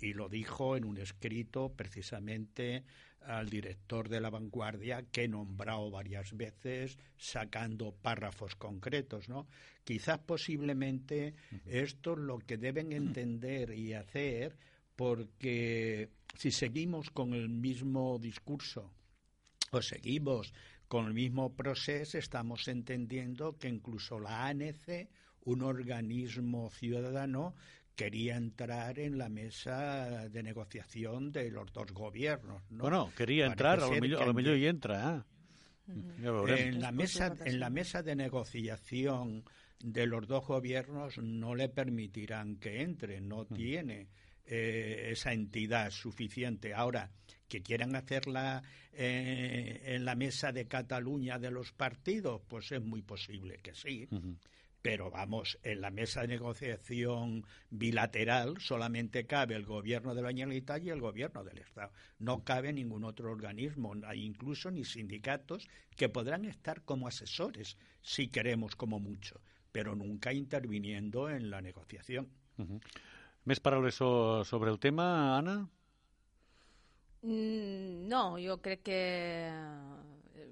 Y 0.01 0.15
lo 0.15 0.29
dijo 0.29 0.77
en 0.77 0.85
un 0.85 0.97
escrito 0.97 1.75
precisamente 1.77 2.85
al 3.23 3.49
director 3.49 4.09
de 4.09 4.21
La 4.21 4.31
Vanguardia, 4.31 5.05
que 5.11 5.25
he 5.25 5.29
nombrado 5.29 5.91
varias 5.91 6.37
veces, 6.37 6.99
sacando 7.17 7.93
párrafos 7.93 8.57
concretos, 8.57 9.29
¿no? 9.29 9.47
Quizás 9.85 10.19
posiblemente 10.21 11.35
esto 11.67 12.13
es 12.13 12.19
lo 12.19 12.39
que 12.39 12.57
deben 12.57 12.93
entender 12.93 13.73
y 13.73 13.95
hacer, 13.95 14.57
porque 14.97 16.11
si 16.37 16.51
seguimos 16.51 17.11
con 17.11 17.35
el 17.35 17.49
mismo 17.49 18.19
discurso 18.19 18.93
o 19.71 19.83
seguimos 19.83 20.53
con 20.89 21.07
el 21.07 21.15
mismo 21.15 21.55
proceso, 21.55 22.19
estamos 22.19 22.67
entendiendo 22.67 23.57
que 23.57 23.69
incluso 23.69 24.19
la 24.19 24.49
ANC, 24.49 25.09
un 25.45 25.63
organismo 25.63 26.71
ciudadano, 26.71 27.55
quería 28.01 28.37
entrar 28.37 28.99
en 28.99 29.19
la 29.19 29.29
mesa 29.29 30.27
de 30.31 30.43
negociación 30.43 31.33
de 31.33 31.51
los 31.51 31.71
dos 31.71 31.93
gobiernos. 31.93 32.63
¿no? 32.71 32.85
Bueno, 32.85 33.13
quería 33.15 33.45
Parece 33.45 33.53
entrar, 33.53 33.81
a 33.81 33.95
lo 33.95 34.01
millor, 34.01 34.23
a 34.23 34.27
lo 34.27 34.33
millor 34.33 34.57
hi 34.57 34.67
entra, 34.69 35.17
eh? 35.17 35.23
En 35.87 36.81
la 36.81 36.89
Es 36.89 36.95
mesa 36.95 37.37
en 37.45 37.61
la 37.61 37.69
mesa 37.69 38.03
de 38.03 38.17
negociación 38.17 39.45
de 39.81 40.07
los 40.07 40.27
dos 40.27 40.47
gobiernos 40.47 41.19
no 41.19 41.55
le 41.55 41.69
permitirán 41.69 42.57
que 42.57 42.81
entre 42.81 43.21
no 43.21 43.45
tiene 43.45 44.09
eh, 44.47 45.09
esa 45.11 45.33
entidad 45.33 45.91
suficiente 45.91 46.73
ahora 46.73 47.11
que 47.49 47.61
quieran 47.61 47.97
hacerla 47.97 48.63
eh, 48.93 49.83
en 49.85 50.05
la 50.07 50.15
mesa 50.15 50.53
de 50.53 50.67
Cataluña 50.67 51.39
de 51.39 51.51
los 51.51 51.73
partidos 51.73 52.41
pues 52.49 52.73
es 52.73 52.83
muy 52.83 53.03
posible 53.03 53.59
que 53.63 53.75
sí. 53.75 54.09
Pero 54.83 55.11
vamos, 55.11 55.59
en 55.63 55.81
la 55.81 55.91
mesa 55.91 56.23
de 56.23 56.29
negociación 56.29 57.45
bilateral 57.71 58.61
solamente 58.61 59.27
cabe 59.27 59.55
el 59.55 59.65
gobierno 59.65 60.15
de 60.15 60.23
la 60.23 60.29
Generalitat 60.29 60.83
y 60.85 60.91
el 60.91 61.01
gobierno 61.01 61.45
del 61.45 61.59
Estado. 61.59 61.93
No 62.19 62.45
cabe 62.45 62.73
ningún 62.73 63.05
otro 63.05 63.31
organismo, 63.31 63.95
incluso 64.15 64.71
ni 64.71 64.85
sindicatos 64.85 65.69
que 65.97 66.09
podrán 66.09 66.45
estar 66.45 66.83
como 66.83 67.09
asesores, 67.09 67.77
si 68.01 68.29
queremos 68.29 68.77
como 68.77 68.99
mucho, 68.99 69.41
pero 69.73 69.95
nunca 69.95 70.33
interviniendo 70.33 71.29
en 71.29 71.51
la 71.51 71.61
negociación. 71.61 72.29
Més 73.49 73.61
paraules 73.65 73.97
so, 73.97 74.45
sobre 74.45 74.71
el 74.71 74.79
tema, 74.79 75.39
Anna? 75.39 75.65
Mm, 77.23 78.09
no, 78.09 78.37
jo 78.41 78.59
crec 78.61 78.83
que 78.85 79.01
eh, 80.37 80.51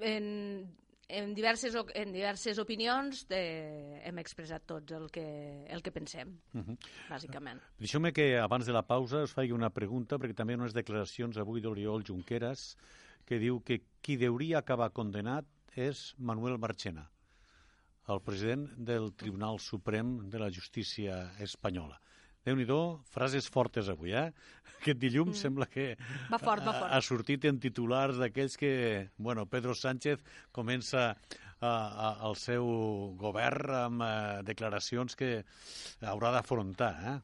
en, 0.00 0.76
en, 1.08 1.34
diverses, 1.34 1.74
en 1.94 2.12
diverses 2.12 2.58
opinions 2.58 3.24
eh, 3.30 4.00
hem 4.04 4.18
expressat 4.18 4.64
tots 4.66 4.92
el 4.96 5.08
que, 5.10 5.66
el 5.70 5.82
que 5.82 5.92
pensem, 5.92 6.32
Mhm. 6.52 6.76
bàsicament. 7.10 7.60
Deixeu-me 7.78 8.12
que 8.12 8.38
abans 8.38 8.66
de 8.66 8.72
la 8.72 8.82
pausa 8.86 9.22
us 9.22 9.32
faci 9.32 9.52
una 9.52 9.70
pregunta, 9.70 10.18
perquè 10.18 10.34
també 10.34 10.54
hi 10.54 10.56
ha 10.56 10.62
unes 10.62 10.74
declaracions 10.74 11.36
avui 11.38 11.60
d'Oriol 11.60 12.04
Junqueras 12.04 12.76
que 13.24 13.38
diu 13.38 13.60
que 13.62 13.82
qui 14.00 14.16
deuria 14.16 14.58
acabar 14.58 14.90
condenat 14.92 15.44
és 15.76 16.14
Manuel 16.18 16.58
Marchena, 16.58 17.10
el 18.08 18.20
president 18.22 18.68
del 18.78 19.12
Tribunal 19.14 19.58
Suprem 19.58 20.28
de 20.30 20.38
la 20.38 20.50
Justícia 20.50 21.32
Espanyola. 21.40 22.00
Déu 22.46 22.56
nhi 22.56 22.66
frases 23.10 23.48
fortes 23.50 23.88
avui, 23.90 24.14
eh? 24.14 24.30
Aquest 24.76 25.00
dilluns 25.02 25.34
mm. 25.34 25.40
sembla 25.40 25.66
que 25.66 25.96
Va 26.30 26.38
fort, 26.38 26.62
va 26.62 26.72
fort. 26.76 26.90
ha, 26.92 26.96
ha 26.96 27.02
sortit 27.02 27.44
en 27.48 27.58
titulars 27.58 28.20
d'aquells 28.22 28.56
que, 28.60 28.72
bueno, 29.18 29.46
Pedro 29.50 29.74
Sánchez 29.74 30.22
comença 30.54 31.08
a, 31.60 31.70
a, 31.70 32.10
el 32.28 32.36
seu 32.38 32.66
govern 33.18 33.74
amb 33.74 34.04
eh, 34.06 34.42
declaracions 34.46 35.16
que 35.18 35.40
haurà 36.06 36.30
d'afrontar, 36.36 36.92
eh? 37.14 37.16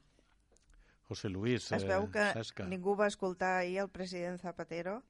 José 1.13 1.29
Luis 1.29 1.67
Es 1.77 1.85
veu 1.85 2.07
que 2.11 2.23
eh, 2.25 2.33
Sesca. 2.39 2.65
ningú 2.71 2.97
va 2.97 3.07
escoltar 3.11 3.59
ahir 3.61 3.83
el 3.85 3.91
president 3.93 4.41
Zapatero 4.41 5.03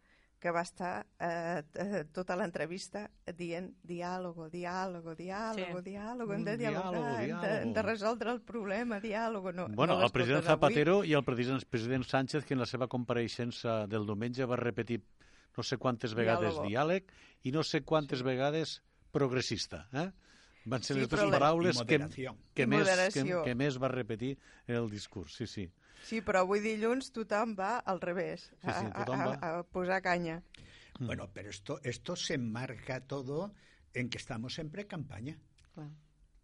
que 0.43 0.51
va 0.51 0.65
estar 0.67 1.07
eh, 1.23 1.63
eh, 1.79 2.01
tota 2.11 2.35
l'entrevista 2.35 3.05
dient 3.39 3.69
diàlogo, 3.87 4.49
diàlogo, 4.51 5.15
diàlogo, 5.15 5.79
Sí. 5.79 5.85
diàlogo, 5.93 6.35
hem 6.35 6.45
de 6.49 6.57
dialogar, 6.59 6.91
diàlogo, 6.91 7.07
hem, 7.07 7.17
de, 7.23 7.31
hem 7.31 7.39
diàlogo. 7.39 7.75
de 7.77 7.83
resoldre 7.87 8.33
el 8.33 8.41
problema, 8.43 8.99
diàlogo. 9.01 9.53
No, 9.55 9.69
Bueno, 9.69 9.97
no 10.01 10.05
el 10.09 10.11
president 10.11 10.43
avui. 10.43 10.51
Zapatero 10.51 11.05
i 11.05 11.15
el 11.15 11.23
president, 11.23 11.63
president 11.71 12.03
Sánchez, 12.05 12.45
que 12.45 12.55
en 12.55 12.61
la 12.61 12.67
seva 12.67 12.89
compareixença 12.89 13.87
del 13.87 14.05
diumenge 14.05 14.45
va 14.45 14.57
repetir 14.59 15.01
no 15.57 15.63
sé 15.63 15.77
quantes 15.79 16.15
vegades 16.15 16.55
Diàlogo. 16.55 16.69
diàleg 16.69 17.05
i 17.45 17.53
no 17.53 17.63
sé 17.63 17.85
quantes 17.85 18.19
sí. 18.19 18.25
vegades 18.25 18.83
progressista. 19.13 19.87
Eh? 19.93 20.11
Van 20.65 20.83
ser 20.83 20.95
Sí, 20.97 21.01
les 21.01 21.09
dues 21.09 21.31
paraules 21.31 21.83
que, 21.83 21.99
que, 22.55 22.67
més, 22.67 22.89
que, 23.13 23.25
que 23.45 23.55
més 23.55 23.79
va 23.83 23.89
repetir 23.89 24.39
en 24.67 24.77
el 24.77 24.91
discurs. 24.91 25.35
Sí, 25.37 25.47
sí. 25.47 25.69
Sí, 26.03 26.21
però 26.21 26.43
avui 26.43 26.61
dilluns 26.61 27.13
tothom 27.15 27.55
va 27.59 27.79
al 27.79 28.01
revés, 28.01 28.49
Sí, 28.61 28.71
sí, 28.71 28.87
a, 28.93 29.03
a, 29.03 29.05
va. 29.07 29.35
a, 29.35 29.59
a 29.59 29.63
posar 29.63 30.03
canya. 30.03 30.43
Bueno, 31.01 31.31
pero 31.33 31.51
esto, 31.51 31.81
esto 31.83 32.17
se 32.17 32.35
enmarca 32.35 33.01
todo 33.07 33.55
en 33.95 34.09
que 34.09 34.19
estamos 34.19 34.59
en 34.59 34.71
pre-campaña. 34.71 35.39
Clar. 35.75 35.91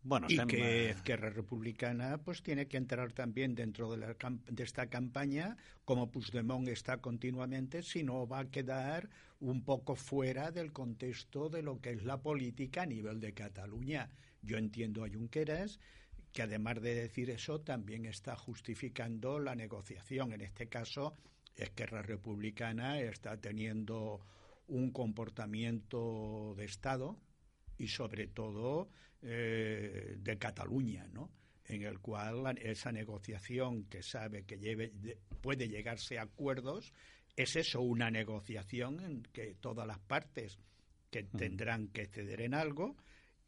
Bueno, 0.03 0.27
y 0.29 0.35
estem, 0.35 0.49
que 0.49 0.91
Esquerra 0.91 1.29
Republicana 1.29 2.19
pues 2.19 2.43
tiene 2.43 2.67
que 2.69 2.77
entrar 2.77 3.13
también 3.13 3.55
dentro 3.55 3.91
de, 3.91 3.97
la 3.99 4.17
de 4.49 4.63
esta 4.63 4.87
campaña, 4.89 5.57
como 5.85 6.11
Puigdemont 6.11 6.69
está 6.69 6.99
continuamente, 6.99 7.83
si 7.83 8.05
no 8.05 8.27
va 8.27 8.39
a 8.41 8.51
quedar 8.51 9.11
un 9.41 9.65
poco 9.65 9.97
fuera 9.97 10.51
del 10.51 10.73
contexto 10.73 11.49
de 11.49 11.63
lo 11.63 11.81
que 11.81 11.91
es 11.93 12.05
la 12.05 12.23
política 12.23 12.83
a 12.83 12.87
nivel 12.87 13.21
de 13.21 13.35
Cataluña. 13.35 14.09
Yo 14.41 14.57
entiendo 14.57 15.05
a 15.05 15.09
Junqueras 15.09 15.81
que 16.33 16.43
además 16.43 16.81
de 16.83 16.95
decir 16.95 17.31
eso 17.31 17.61
también 17.61 18.05
está 18.07 18.37
justificando 18.37 19.39
la 19.39 19.55
negociación. 19.55 20.33
En 20.33 20.41
este 20.43 20.69
caso, 20.69 21.15
Esquerra 21.57 22.03
Republicana 22.03 23.01
está 23.01 23.37
teniendo 23.41 24.21
un 24.69 24.91
comportamiento 24.93 26.55
de 26.57 26.65
Estado 26.65 27.19
y 27.79 27.89
sobre 27.89 28.27
todo 28.27 28.89
eh, 29.23 30.17
de 30.19 30.39
Cataluña, 30.39 31.09
¿no? 31.13 31.31
en 31.65 31.83
el 31.83 31.99
cual 31.99 32.43
la- 32.45 32.51
esa 32.53 32.93
negociación 32.93 33.85
que 33.85 34.03
sabe 34.03 34.45
que 34.45 34.59
lleve- 34.59 34.91
de- 34.95 35.19
puede 35.41 35.69
llegarse 35.69 36.19
a 36.19 36.23
acuerdos, 36.23 36.93
es 37.37 37.57
eso, 37.57 37.81
una 37.83 38.11
negociación 38.11 39.01
en 39.01 39.23
que 39.25 39.55
todas 39.55 39.87
las 39.87 39.99
partes 39.99 40.59
que 41.11 41.25
tendrán 41.25 41.89
que 41.89 42.07
ceder 42.07 42.41
en 42.43 42.55
algo 42.55 42.97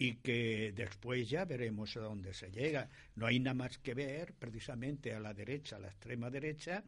y 0.00 0.14
que 0.14 0.72
después 0.74 1.28
ya 1.28 1.44
veremos 1.44 1.94
a 1.94 2.00
dónde 2.00 2.32
se 2.32 2.50
llega. 2.50 2.88
No 3.16 3.26
hay 3.26 3.38
nada 3.38 3.52
más 3.52 3.76
que 3.76 3.92
ver 3.92 4.32
precisamente 4.32 5.12
a 5.12 5.20
la 5.20 5.34
derecha, 5.34 5.76
a 5.76 5.78
la 5.78 5.88
extrema 5.88 6.30
derecha, 6.30 6.82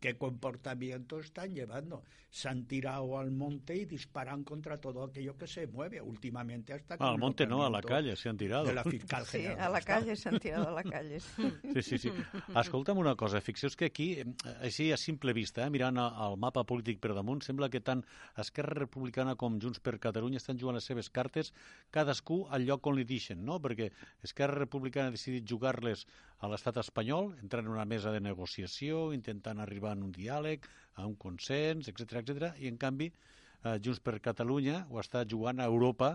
qué 0.00 0.16
comportamiento 0.16 1.20
están 1.20 1.54
llevando. 1.54 2.02
Se 2.30 2.48
han 2.48 2.64
tirado 2.64 3.18
al 3.18 3.30
monte 3.30 3.76
y 3.76 3.84
disparan 3.84 4.44
contra 4.44 4.78
todo 4.78 5.04
aquello 5.04 5.36
que 5.36 5.46
se 5.46 5.66
mueve. 5.66 6.00
Últimamente 6.00 6.72
hasta 6.72 6.96
con 6.96 7.06
al 7.06 7.18
monte 7.18 7.46
no, 7.46 7.64
a 7.64 7.70
la 7.70 7.82
calle 7.82 8.16
se 8.16 8.28
han 8.28 8.36
tirado. 8.36 8.64
De 8.64 8.72
la 8.72 8.84
fiscal 8.84 9.26
Sí, 9.26 9.42
general 9.42 9.60
a 9.60 9.68
la 9.68 9.80
calle, 9.80 10.16
s'han 10.16 10.38
tirat 10.38 10.66
a 10.66 10.70
la 10.70 10.82
calle. 10.82 11.20
Sí. 11.20 11.52
Sí, 11.74 11.82
sí, 11.82 11.98
sí. 11.98 12.12
Escolta'm 12.54 12.98
una 12.98 13.14
cosa, 13.16 13.40
fixeu 13.40 13.70
que 13.76 13.90
aquí, 13.90 14.06
eh, 14.22 14.26
així 14.62 14.90
a 14.92 14.96
simple 14.96 15.34
vista, 15.36 15.66
eh, 15.66 15.70
mirant 15.70 15.98
el 16.00 16.38
mapa 16.40 16.64
polític 16.64 17.00
per 17.02 17.12
damunt, 17.14 17.42
sembla 17.44 17.68
que 17.68 17.82
tant 17.84 18.04
Esquerra 18.40 18.78
Republicana 18.78 19.36
com 19.36 19.58
Junts 19.60 19.82
per 19.84 19.98
Catalunya 19.98 20.40
estan 20.40 20.58
jugant 20.58 20.78
les 20.78 20.86
seves 20.86 21.10
cartes, 21.10 21.52
cadascú 21.90 22.46
al 22.50 22.64
lloc 22.64 22.86
on 22.86 22.96
li 22.96 23.04
deixen, 23.04 23.44
no? 23.44 23.60
Perquè 23.60 23.90
Esquerra 24.22 24.58
Republicana 24.62 25.10
ha 25.10 25.16
decidit 25.18 25.44
jugar-les 25.46 26.06
a 26.40 26.48
l'estat 26.48 26.78
espanyol, 26.80 27.34
entrar 27.42 27.62
en 27.64 27.70
una 27.72 27.84
mesa 27.84 28.12
de 28.14 28.20
negociació, 28.24 29.10
intentant 29.12 29.60
arribar 29.60 29.92
a 29.92 30.00
un 30.00 30.12
diàleg, 30.12 30.66
a 30.96 31.06
un 31.06 31.16
consens, 31.20 31.88
etc 31.92 32.22
etc. 32.22 32.52
i 32.60 32.68
en 32.70 32.78
canvi 32.80 33.10
eh, 33.10 33.76
Junts 33.84 34.00
per 34.00 34.18
Catalunya 34.24 34.86
ho 34.90 35.00
està 35.02 35.24
jugant 35.28 35.60
a 35.60 35.68
Europa 35.68 36.14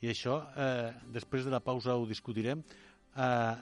i 0.00 0.10
això, 0.10 0.40
eh, 0.56 0.90
després 1.12 1.44
de 1.44 1.52
la 1.54 1.60
pausa 1.62 1.94
ho 1.94 2.06
discutirem, 2.08 2.64
eh, 3.14 3.56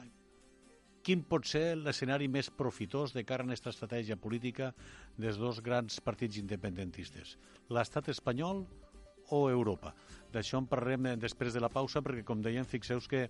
quin 1.02 1.22
pot 1.24 1.46
ser 1.48 1.76
l'escenari 1.76 2.28
més 2.28 2.50
profitós 2.50 3.14
de 3.16 3.24
cara 3.24 3.44
a 3.44 3.48
aquesta 3.48 3.70
estratègia 3.70 4.16
política 4.16 4.74
dels 5.16 5.38
dos 5.40 5.60
grans 5.64 6.00
partits 6.04 6.36
independentistes, 6.40 7.36
l'estat 7.68 8.10
espanyol 8.12 8.66
o 9.30 9.48
Europa. 9.50 9.94
D'això 10.32 10.60
en 10.60 10.68
parlarem 10.68 11.06
eh, 11.06 11.16
després 11.16 11.54
de 11.54 11.60
la 11.60 11.72
pausa 11.72 12.02
perquè, 12.04 12.24
com 12.24 12.42
deien, 12.42 12.68
fixeu 12.68 13.00
que 13.08 13.28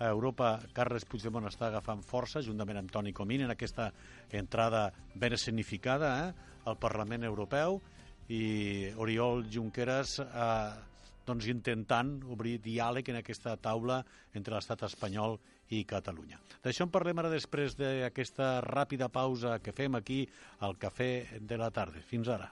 a 0.00 0.08
Europa 0.08 0.54
Carles 0.72 1.04
Puigdemont 1.04 1.46
està 1.46 1.68
agafant 1.68 2.02
força 2.02 2.42
juntament 2.42 2.80
amb 2.80 2.90
Toni 2.92 3.12
Comín 3.12 3.44
en 3.44 3.52
aquesta 3.52 3.90
entrada 4.32 4.88
ben 5.14 5.36
escenificada 5.36 6.12
eh, 6.24 6.30
al 6.64 6.78
Parlament 6.80 7.24
Europeu 7.28 7.80
i 8.32 8.90
Oriol 8.96 9.44
Junqueras 9.52 10.18
eh, 10.24 10.70
doncs 11.28 11.46
intentant 11.52 12.16
obrir 12.32 12.58
diàleg 12.64 13.12
en 13.12 13.20
aquesta 13.20 13.56
taula 13.60 14.00
entre 14.34 14.56
l'estat 14.56 14.86
espanyol 14.88 15.38
i 15.70 15.84
Catalunya. 15.86 16.40
D'això 16.64 16.86
en 16.88 16.94
parlem 16.94 17.20
ara 17.22 17.30
després 17.30 17.76
d'aquesta 17.78 18.56
ràpida 18.66 19.10
pausa 19.12 19.60
que 19.62 19.76
fem 19.76 20.00
aquí 20.00 20.24
al 20.66 20.74
Cafè 20.80 21.12
de 21.38 21.60
la 21.60 21.70
Tarda. 21.70 22.02
Fins 22.10 22.32
ara. 22.32 22.50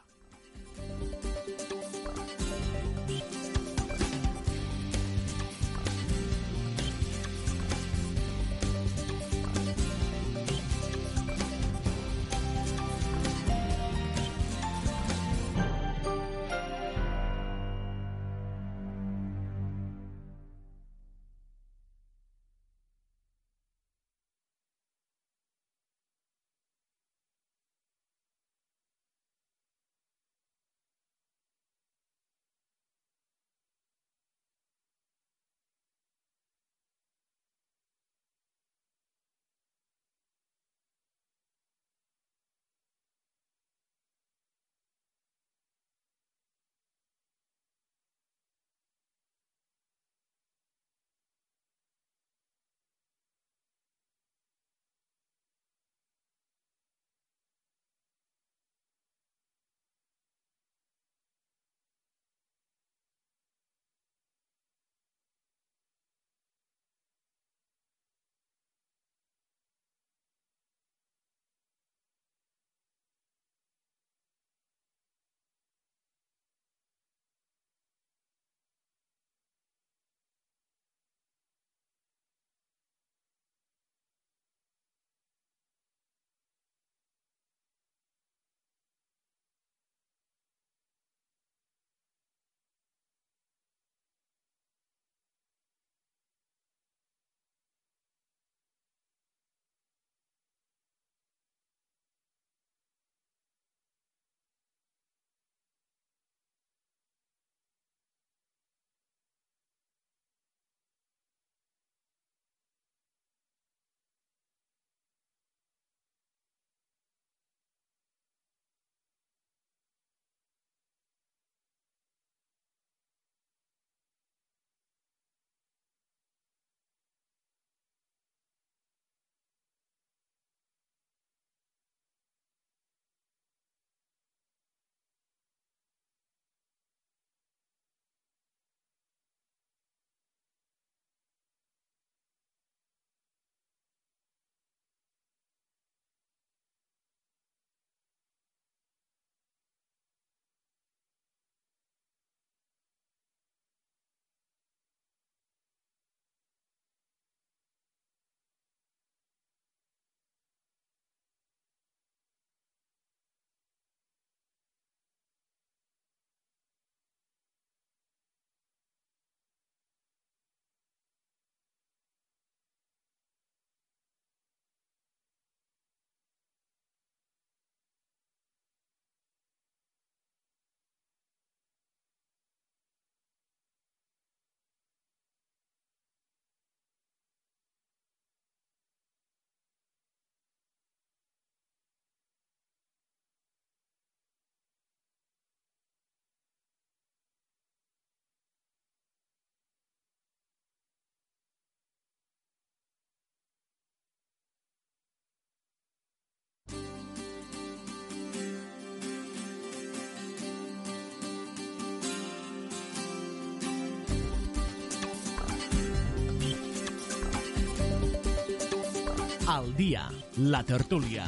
Al 219.59 219.73
dia, 219.75 220.05
la 220.39 220.61
tertúlia. 220.63 221.25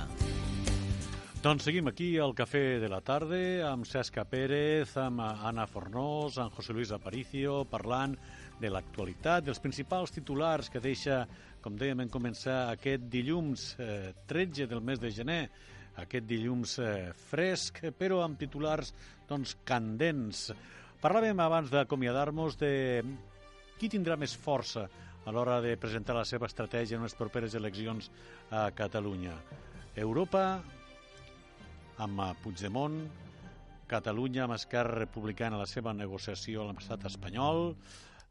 Doncs 1.43 1.65
seguim 1.67 1.89
aquí 1.91 2.13
al 2.23 2.31
Cafè 2.39 2.77
de 2.79 2.87
la 2.87 3.01
Tarda 3.03 3.41
amb 3.67 3.89
Cesca 3.91 4.23
Pérez, 4.23 4.93
amb 5.03 5.25
Anna 5.25 5.65
Fornós, 5.67 6.37
amb 6.39 6.55
José 6.55 6.77
Luis 6.77 6.93
Aparicio, 6.95 7.65
parlant 7.67 8.15
de 8.61 8.71
l'actualitat, 8.71 9.49
dels 9.49 9.59
principals 9.59 10.15
titulars 10.15 10.71
que 10.71 10.79
deixa, 10.85 11.25
com 11.59 11.75
dèiem 11.75 12.05
en 12.05 12.15
començar, 12.15 12.61
aquest 12.71 13.11
dilluns 13.11 13.67
eh, 13.83 14.15
13 14.31 14.71
del 14.71 14.85
mes 14.87 15.03
de 15.03 15.11
gener, 15.11 15.41
aquest 15.99 16.31
dilluns 16.31 16.79
eh, 16.79 17.11
fresc, 17.33 17.83
però 17.99 18.23
amb 18.23 18.39
titulars 18.39 18.95
doncs, 19.27 19.59
candents. 19.67 20.53
Parlàvem 21.03 21.43
abans 21.43 21.75
d'acomiadar-nos 21.75 22.63
de 22.63 22.75
qui 23.81 23.91
tindrà 23.91 24.15
més 24.15 24.39
força 24.39 24.87
a 25.25 25.33
l'hora 25.33 25.61
de 25.61 25.77
presentar 25.77 26.17
la 26.17 26.25
seva 26.25 26.49
estratègia 26.49 26.99
en 26.99 27.05
les 27.05 27.17
properes 27.17 27.55
eleccions 27.55 28.11
a 28.51 28.69
Catalunya. 28.77 29.35
Europa 29.95 30.45
amb 32.01 32.23
Puigdemont, 32.43 33.03
Catalunya 33.91 34.45
amb 34.47 34.55
Esquerra 34.55 35.01
Republicana 35.03 35.59
la 35.61 35.67
seva 35.67 35.93
negociació 35.93 36.69
amb 36.69 36.79
l'estat 36.79 37.05
espanyol. 37.11 37.75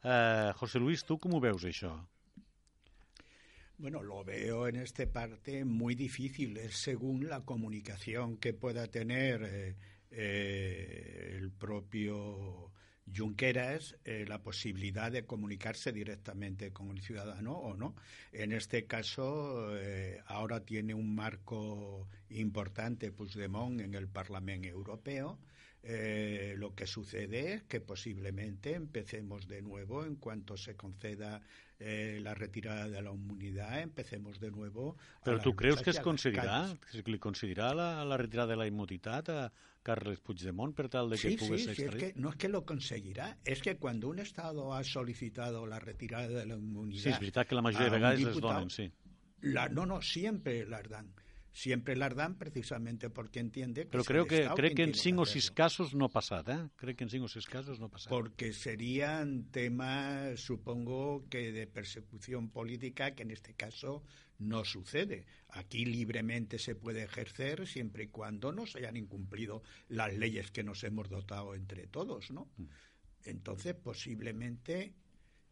Eh, 0.02 0.54
José 0.62 0.80
Luis, 0.80 1.04
tu 1.04 1.20
com 1.20 1.36
ho 1.36 1.42
veus, 1.44 1.66
això? 1.68 1.92
Bueno, 3.80 4.02
lo 4.04 4.24
veo 4.26 4.68
en 4.68 4.76
esta 4.76 5.06
parte 5.06 5.64
muy 5.64 5.96
difícil, 5.96 6.58
es 6.58 6.76
según 6.76 7.30
la 7.30 7.46
comunicación 7.46 8.38
que 8.38 8.54
pueda 8.54 8.88
tener 8.88 9.42
eh, 9.44 9.76
eh, 10.12 11.38
el 11.38 11.52
propio 11.52 12.74
Junqueras 13.16 13.96
eh, 14.06 14.26
la 14.28 14.42
posibilidad 14.42 15.12
de 15.12 15.26
comunicarse 15.26 15.92
directamente 15.92 16.72
con 16.72 16.92
el 16.92 17.02
ciudadano 17.02 17.54
o 17.54 17.76
no. 17.76 17.96
En 18.32 18.52
este 18.52 18.86
caso, 18.86 19.78
eh, 19.78 20.22
ahora 20.28 20.66
tiene 20.66 20.94
un 20.94 21.16
marco 21.16 22.08
importante 22.30 23.12
Puigdemont 23.12 23.82
en 23.82 23.96
el 23.96 24.08
Parlamento 24.08 24.68
Europeo. 24.68 25.40
Eh, 25.82 26.56
lo 26.58 26.76
que 26.76 26.86
sucede 26.86 27.54
es 27.54 27.64
que 27.64 27.80
posiblemente 27.80 28.74
empecemos 28.74 29.48
de 29.48 29.62
nuevo 29.62 30.06
en 30.06 30.16
cuanto 30.16 30.58
se 30.58 30.76
conceda 30.76 31.42
eh, 31.80 32.20
la 32.22 32.34
retirada 32.34 32.88
de 32.90 33.02
la 33.02 33.12
inmunidad, 33.12 33.80
empecemos 33.82 34.40
de 34.40 34.52
nuevo... 34.52 34.98
Però 35.24 35.40
tu 35.40 35.56
creus 35.56 35.82
que 35.82 35.92
es 35.92 36.00
concedirà, 36.04 36.68
que 36.92 37.04
li 37.08 37.20
concedirà 37.20 37.72
la, 37.74 37.90
la 38.06 38.18
retirada 38.20 38.54
de 38.54 38.60
la 38.60 38.68
immunitat 38.68 39.32
a 39.32 39.42
Carles 39.84 40.20
Puigdemont 40.20 40.76
per 40.76 40.90
tal 40.92 41.10
de 41.10 41.18
que 41.18 41.32
sí, 41.32 41.38
pugues 41.40 41.64
sí, 41.64 41.76
sí, 41.76 41.86
es 41.88 41.96
que 41.96 42.14
no 42.18 42.34
es 42.34 42.36
que 42.36 42.50
lo 42.50 42.66
conseguirá, 42.66 43.38
es 43.46 43.62
que 43.62 43.78
cuando 43.78 44.10
un 44.10 44.20
Estado 44.20 44.74
ha 44.74 44.84
solicitado 44.84 45.66
la 45.66 45.80
retirada 45.80 46.28
de 46.28 46.46
la 46.46 46.56
inmunidad... 46.56 47.04
Sí, 47.04 47.14
és 47.16 47.24
veritat 47.24 47.48
que 47.48 47.56
la 47.56 47.64
majoria 47.64 47.88
de 47.88 47.96
vegades 47.96 48.20
les 48.20 48.36
diputado, 48.36 48.60
donen, 48.60 48.70
sí. 48.76 48.92
La, 49.42 49.70
no, 49.70 49.86
no, 49.86 50.02
siempre 50.02 50.66
las 50.68 50.90
dan. 50.90 51.14
Siempre 51.52 51.96
las 51.96 52.16
dan 52.16 52.36
precisamente 52.38 53.10
porque 53.10 53.40
entiende 53.40 53.86
que 53.86 53.92
Però 53.92 54.02
es 54.02 54.08
creo 54.08 54.26
que, 54.28 54.48
crec 54.56 54.76
que 54.76 54.84
en 54.84 54.92
tiene 54.92 55.04
cinc 55.04 55.20
o 55.20 55.26
sis 55.26 55.50
casos 55.52 55.96
no 55.96 56.10
passat, 56.10 56.48
eh? 56.50 56.70
Crec 56.78 56.98
que 56.98 57.04
en 57.04 57.10
cinc 57.10 57.24
o 57.24 57.28
sis 57.28 57.48
casos 57.48 57.80
no. 57.80 57.90
Porque 58.08 58.54
serían 58.54 59.50
temas, 59.52 60.40
supongo 60.40 61.26
que 61.30 61.52
de 61.52 61.66
persecución 61.66 62.50
política, 62.50 63.16
que 63.16 63.24
en 63.24 63.32
este 63.32 63.56
caso 63.56 64.04
no 64.38 64.64
sucede. 64.64 65.26
Aquí 65.50 65.86
libremente 65.86 66.60
se 66.60 66.76
puede 66.76 67.04
ejercer 67.04 67.68
siempre 67.68 68.06
y 68.06 68.08
cuando 68.08 68.52
no 68.52 68.66
se 68.66 68.80
hayan 68.80 68.98
incumplido 68.98 69.64
las 69.90 70.14
leyes 70.14 70.52
que 70.52 70.64
nos 70.64 70.84
hemos 70.84 71.10
dotado 71.10 71.56
entre 71.56 71.88
todos, 71.88 72.32
¿no? 72.32 72.50
Entonces, 73.26 73.76
posiblemente 73.76 74.94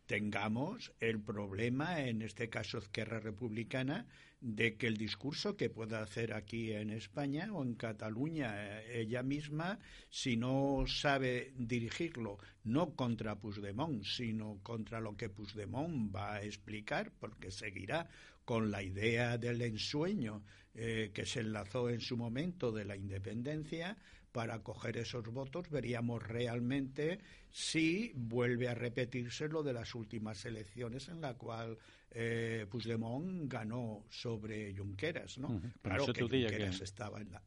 tengamos 0.08 0.94
el 1.00 1.22
problema, 1.22 2.02
en 2.02 2.22
este 2.22 2.50
caso 2.50 2.80
Esquerra 2.80 3.20
Republicana, 3.20 4.08
de 4.40 4.76
que 4.78 4.88
el 4.88 4.98
discurso 4.98 5.58
que 5.58 5.70
pueda 5.70 6.02
hacer 6.02 6.34
aquí 6.34 6.72
en 6.72 6.92
España 6.92 7.50
o 7.52 7.64
en 7.64 7.76
Cataluña 7.76 8.54
eh, 8.56 9.02
ella 9.02 9.24
misma, 9.24 9.80
si 10.10 10.38
no 10.38 10.86
sabe 10.88 11.54
dirigirlo 11.58 12.38
no 12.64 12.96
contra 12.96 13.40
Puigdemont, 13.40 14.04
sino 14.04 14.60
contra 14.64 15.00
lo 15.00 15.16
que 15.18 15.30
Puigdemont 15.30 16.16
va 16.16 16.36
a 16.36 16.44
explicar, 16.44 17.12
porque 17.20 17.52
seguirá 17.52 18.08
con 18.46 18.72
la 18.72 18.82
idea 18.84 19.38
del 19.38 19.62
ensueño 19.62 20.44
eh, 20.74 21.12
que 21.14 21.26
se 21.26 21.42
enlazó 21.42 21.90
en 21.90 22.00
su 22.00 22.16
momento 22.16 22.72
de 22.72 22.86
la 22.86 22.96
independencia, 22.96 23.98
para 24.38 24.62
coger 24.62 24.98
esos 24.98 25.26
votos 25.34 25.68
veríamos 25.72 26.22
realmente 26.22 27.18
si 27.50 28.12
vuelve 28.14 28.68
a 28.70 28.76
repetirse 28.76 29.48
lo 29.50 29.64
de 29.64 29.74
las 29.74 29.96
últimas 29.96 30.46
elecciones 30.46 31.08
en 31.10 31.22
la 31.22 31.34
cual 31.34 31.76
eh, 32.12 32.68
Puigdemont 32.70 33.52
ganó 33.52 34.06
sobre 34.12 34.76
Junqueras, 34.78 35.40
¿no? 35.40 35.60
Claro 35.82 36.06
que 36.14 36.22
Junqueras 36.22 36.78
que- 36.78 36.84
estaba 36.84 37.20
en 37.20 37.32
la 37.32 37.42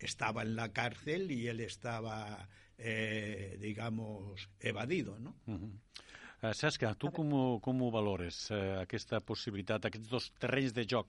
estaba 0.00 0.42
en 0.42 0.56
la 0.56 0.72
cárcel 0.72 1.30
y 1.30 1.46
él 1.46 1.60
estaba, 1.60 2.48
eh, 2.76 3.56
digamos, 3.60 4.50
evadido, 4.58 5.20
¿no? 5.20 5.36
Uh 5.46 5.52
-huh. 5.54 6.50
uh, 6.50 6.54
Cesca, 6.54 6.96
tu 6.96 7.12
com 7.12 7.32
ho, 7.32 7.60
com 7.60 7.80
ho 7.82 7.90
valores, 7.92 8.50
uh, 8.50 8.80
aquesta 8.82 9.20
possibilitat, 9.20 9.84
aquests 9.84 10.08
dos 10.10 10.32
terrenys 10.40 10.74
de 10.74 10.84
joc 10.90 11.06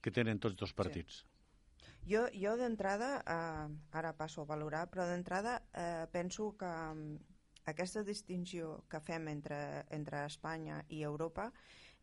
que 0.00 0.12
tenen 0.12 0.38
tots 0.38 0.54
dos 0.54 0.72
partits? 0.72 1.24
Jo, 2.06 2.26
jo 2.32 2.56
d'entrada, 2.56 3.22
eh, 3.26 3.96
ara 3.98 4.12
passo 4.14 4.42
a 4.42 4.48
valorar, 4.48 4.86
però 4.90 5.06
d'entrada 5.08 5.56
eh, 5.74 6.06
penso 6.12 6.52
que 6.56 6.66
mm, 6.66 7.16
aquesta 7.66 8.04
distinció 8.06 8.84
que 8.88 9.00
fem 9.00 9.26
entre, 9.28 9.58
entre 9.90 10.24
Espanya 10.26 10.84
i 10.88 11.02
Europa 11.02 11.50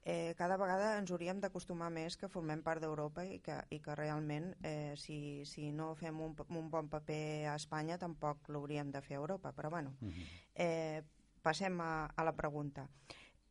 eh, 0.03 0.35
cada 0.37 0.57
vegada 0.59 0.97
ens 0.99 1.11
hauríem 1.15 1.39
d'acostumar 1.39 1.89
més 1.93 2.17
que 2.19 2.27
formem 2.27 2.61
part 2.63 2.83
d'Europa 2.83 3.23
i, 3.23 3.39
que, 3.43 3.55
i 3.71 3.79
que 3.79 3.95
realment 3.95 4.51
eh, 4.59 4.93
si, 4.99 5.45
si 5.47 5.71
no 5.71 5.93
fem 5.95 6.19
un, 6.19 6.35
un 6.49 6.69
bon 6.69 6.89
paper 6.91 7.47
a 7.47 7.55
Espanya 7.55 7.97
tampoc 7.97 8.51
l'hauríem 8.51 8.91
de 8.91 9.01
fer 9.01 9.15
a 9.15 9.21
Europa, 9.23 9.53
però 9.55 9.69
bueno, 9.69 9.95
Uh 10.03 10.09
-huh. 10.09 10.27
eh, 10.55 11.03
passem 11.41 11.79
a, 11.81 12.05
a 12.15 12.23
la 12.23 12.35
pregunta. 12.35 12.89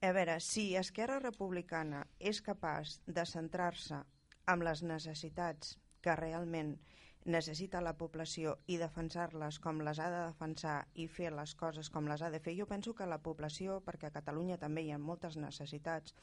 A 0.00 0.12
veure, 0.12 0.40
si 0.40 0.76
Esquerra 0.76 1.18
Republicana 1.18 2.06
és 2.18 2.42
capaç 2.42 3.00
de 3.06 3.24
centrar-se 3.24 4.02
amb 4.46 4.62
les 4.62 4.82
necessitats 4.82 5.78
que 6.02 6.16
realment 6.18 6.76
necessita 7.24 7.80
la 7.80 7.94
població 7.94 8.56
i 8.66 8.76
defensar-les 8.80 9.60
com 9.62 9.80
les 9.86 10.00
ha 10.02 10.08
de 10.10 10.22
defensar 10.26 10.76
i 10.98 11.06
fer 11.06 11.30
les 11.30 11.54
coses 11.54 11.90
com 11.94 12.08
les 12.10 12.22
ha 12.22 12.30
de 12.34 12.40
fer, 12.42 12.56
jo 12.58 12.66
penso 12.66 12.96
que 12.98 13.06
la 13.06 13.22
població, 13.22 13.78
perquè 13.86 14.10
a 14.10 14.16
Catalunya 14.18 14.58
també 14.58 14.82
hi 14.82 14.90
ha 14.90 14.98
moltes 14.98 15.38
necessitats, 15.38 16.16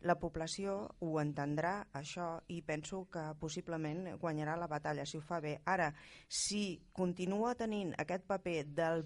la 0.00 0.16
població 0.16 0.74
ho 1.04 1.10
entendrà, 1.20 1.72
això, 1.98 2.28
i 2.48 2.62
penso 2.64 3.02
que 3.12 3.24
possiblement 3.40 4.06
guanyarà 4.22 4.54
la 4.56 4.68
batalla 4.70 5.04
si 5.04 5.18
ho 5.18 5.20
fa 5.20 5.40
bé. 5.44 5.58
Ara, 5.68 5.90
si 6.26 6.80
continua 6.96 7.52
tenint 7.54 7.92
aquest 8.00 8.24
paper 8.30 8.62
del 8.78 9.04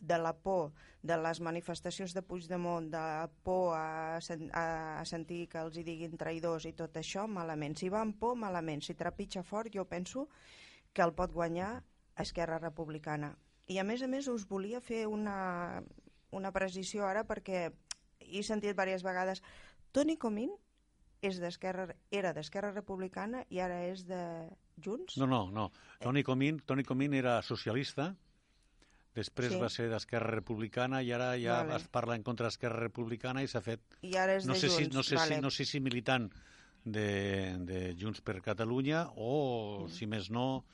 de 0.00 0.18
la 0.18 0.32
por 0.32 0.72
de 1.02 1.16
les 1.18 1.40
manifestacions 1.42 2.14
de 2.14 2.22
Puigdemont, 2.22 2.86
de 2.90 2.98
la 2.98 3.28
por 3.42 3.74
a, 3.74 4.20
sen 4.22 4.48
a, 4.54 5.00
a 5.00 5.04
sentir 5.04 5.48
que 5.50 5.58
els 5.58 5.76
hi 5.76 5.82
diguin 5.86 6.14
traïdors 6.18 6.68
i 6.70 6.72
tot 6.78 6.96
això, 6.96 7.26
malament. 7.26 7.74
Si 7.76 7.90
va 7.90 8.04
amb 8.06 8.14
por, 8.20 8.36
malament. 8.38 8.84
Si 8.86 8.94
trepitja 8.94 9.42
fort, 9.42 9.74
jo 9.74 9.84
penso 9.90 10.28
que 10.94 11.02
el 11.02 11.14
pot 11.18 11.34
guanyar 11.34 11.82
Esquerra 12.22 12.60
Republicana. 12.62 13.32
I 13.66 13.80
a 13.82 13.84
més 13.84 14.02
a 14.02 14.08
més 14.10 14.28
us 14.30 14.46
volia 14.46 14.80
fer 14.80 15.06
una, 15.10 15.82
una 16.30 16.52
precisió 16.54 17.06
ara 17.08 17.24
perquè 17.26 17.70
he 18.22 18.42
sentit 18.46 18.72
diverses 18.72 19.02
vegades 19.02 19.42
Toni 19.92 20.16
Comín 20.16 20.52
és 21.22 21.38
d'Esquerra 21.38 21.88
era 22.10 22.32
d'Esquerra 22.34 22.72
Republicana 22.74 23.44
i 23.50 23.60
ara 23.62 23.82
és 23.86 24.06
de 24.06 24.22
Junts? 24.82 25.16
No, 25.18 25.26
no, 25.26 25.46
no. 25.50 25.70
Toni 26.02 26.22
Comín, 26.26 26.58
Toni 26.66 26.84
Comín 26.84 27.14
era 27.14 27.40
socialista, 27.42 28.12
després 29.14 29.52
Sí. 29.52 29.58
va 29.60 29.68
ser 29.68 29.88
d'Esquerra 29.90 30.30
Republicana 30.32 31.02
i 31.02 31.12
ara 31.12 31.36
ja 31.38 31.62
Vale. 31.62 31.76
es 31.76 31.88
parla 31.88 32.16
en 32.16 32.22
contra 32.22 32.46
d'Esquerra 32.48 32.80
Republicana 32.80 33.42
i 33.42 33.48
s'ha 33.48 33.60
fet... 33.60 33.80
I 34.02 34.16
ara 34.16 34.36
és 34.38 34.46
No 34.46 34.54
de 34.54 34.60
sé, 34.60 34.68
si, 34.70 34.84
Junts. 34.84 34.94
no, 34.96 35.02
sé 35.02 35.16
vale. 35.16 35.34
si, 35.36 35.40
no 35.42 35.50
sé 35.50 35.64
si 35.68 35.80
militant 35.80 36.30
de, 36.84 37.56
de 37.68 37.94
Junts 38.00 38.20
per 38.22 38.40
Catalunya 38.42 39.04
o, 39.16 39.86
si 39.92 40.06
més 40.06 40.30
no, 40.30 40.64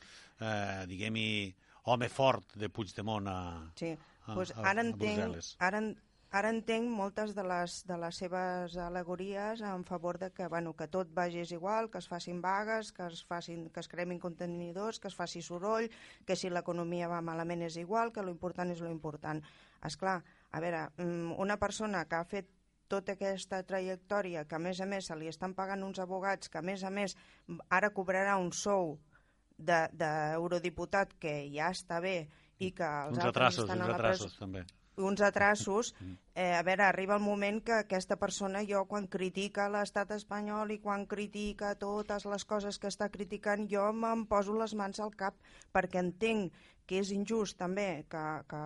eh, 0.41 0.85
diguem-hi, 0.89 1.55
home 1.91 2.09
fort 2.09 2.55
de 2.57 2.69
Puigdemont 2.71 3.27
a, 3.29 3.39
Sí, 3.77 3.91
a, 4.27 4.35
pues 4.35 4.53
a, 4.57 4.63
ara 4.63 4.83
a 4.83 4.85
entenc, 4.87 5.19
Brussel·les. 5.19 5.57
ara, 5.59 5.83
ara 6.31 6.51
entenc 6.53 6.91
moltes 6.93 7.33
de 7.35 7.43
les, 7.47 7.79
de 7.89 7.97
les 7.97 8.17
seves 8.21 8.77
alegories 8.77 9.63
en 9.65 9.85
favor 9.89 10.19
de 10.19 10.31
que, 10.31 10.47
bueno, 10.49 10.75
que 10.77 10.87
tot 10.89 11.09
vagi 11.15 11.41
igual, 11.55 11.89
que 11.91 11.99
es 11.99 12.09
facin 12.09 12.43
vagues, 12.43 12.93
que 12.93 13.07
es, 13.07 13.25
facin, 13.25 13.71
que 13.71 13.81
es 13.81 13.89
cremin 13.89 14.19
contenidors, 14.21 15.01
que 15.01 15.09
es 15.09 15.15
faci 15.17 15.41
soroll, 15.43 15.89
que 16.27 16.37
si 16.37 16.51
l'economia 16.51 17.09
va 17.09 17.23
malament 17.25 17.63
és 17.63 17.77
igual, 17.81 18.13
que 18.13 18.23
lo 18.23 18.31
important 18.31 18.71
és 18.71 18.81
lo 18.85 18.91
important. 18.93 19.41
És 19.85 19.97
clar, 19.97 20.23
a 20.53 20.61
veure, 20.61 20.91
mm, 20.99 21.33
una 21.41 21.57
persona 21.57 22.05
que 22.05 22.17
ha 22.17 22.25
fet 22.25 22.51
tota 22.89 23.13
aquesta 23.13 23.63
trajectòria, 23.65 24.45
que 24.49 24.55
a 24.57 24.59
més 24.59 24.81
a 24.81 24.87
més 24.87 25.07
se 25.07 25.17
li 25.17 25.29
estan 25.29 25.55
pagant 25.55 25.83
uns 25.85 25.99
abogats, 25.99 26.49
que 26.49 26.59
a 26.59 26.63
més 26.63 26.85
a 26.85 26.91
més 26.91 27.17
ara 27.71 27.91
cobrarà 27.93 28.37
un 28.39 28.53
sou 28.53 28.99
de- 29.59 29.89
d'eurodiputat 29.93 31.15
que 31.19 31.49
ja 31.53 31.71
està 31.71 32.01
bé 32.01 32.29
i 32.59 32.71
que 32.73 32.85
els 32.85 33.17
Uns 33.17 33.25
altres 33.25 33.57
retrasos, 33.57 33.65
estan 33.65 33.83
a 33.83 33.89
la 33.89 33.97
presó 33.99 34.29
també. 34.39 34.65
Uns 34.99 35.23
atrassos, 35.25 35.95
eh, 36.35 36.55
a 36.55 36.63
veure, 36.67 36.85
arriba 36.87 37.17
el 37.17 37.25
moment 37.25 37.63
que 37.65 37.77
aquesta 37.79 38.19
persona, 38.21 38.65
jo 38.69 38.85
quan 38.91 39.09
critica 39.11 39.69
l'estat 39.73 40.13
espanyol 40.17 40.75
i 40.75 40.81
quan 40.85 41.07
critica 41.07 41.75
totes 41.79 42.27
les 42.27 42.45
coses 42.45 42.79
que 42.79 42.91
està 42.93 43.11
criticant, 43.15 43.69
jo 43.71 43.87
me'n 43.93 44.27
poso 44.27 44.57
les 44.59 44.75
mans 44.75 45.01
al 45.01 45.15
cap 45.15 45.39
perquè 45.73 46.03
entenc 46.03 46.53
que 46.89 47.03
és 47.03 47.11
injust 47.13 47.59
també 47.61 48.07
que, 48.09 48.23
que 48.49 48.61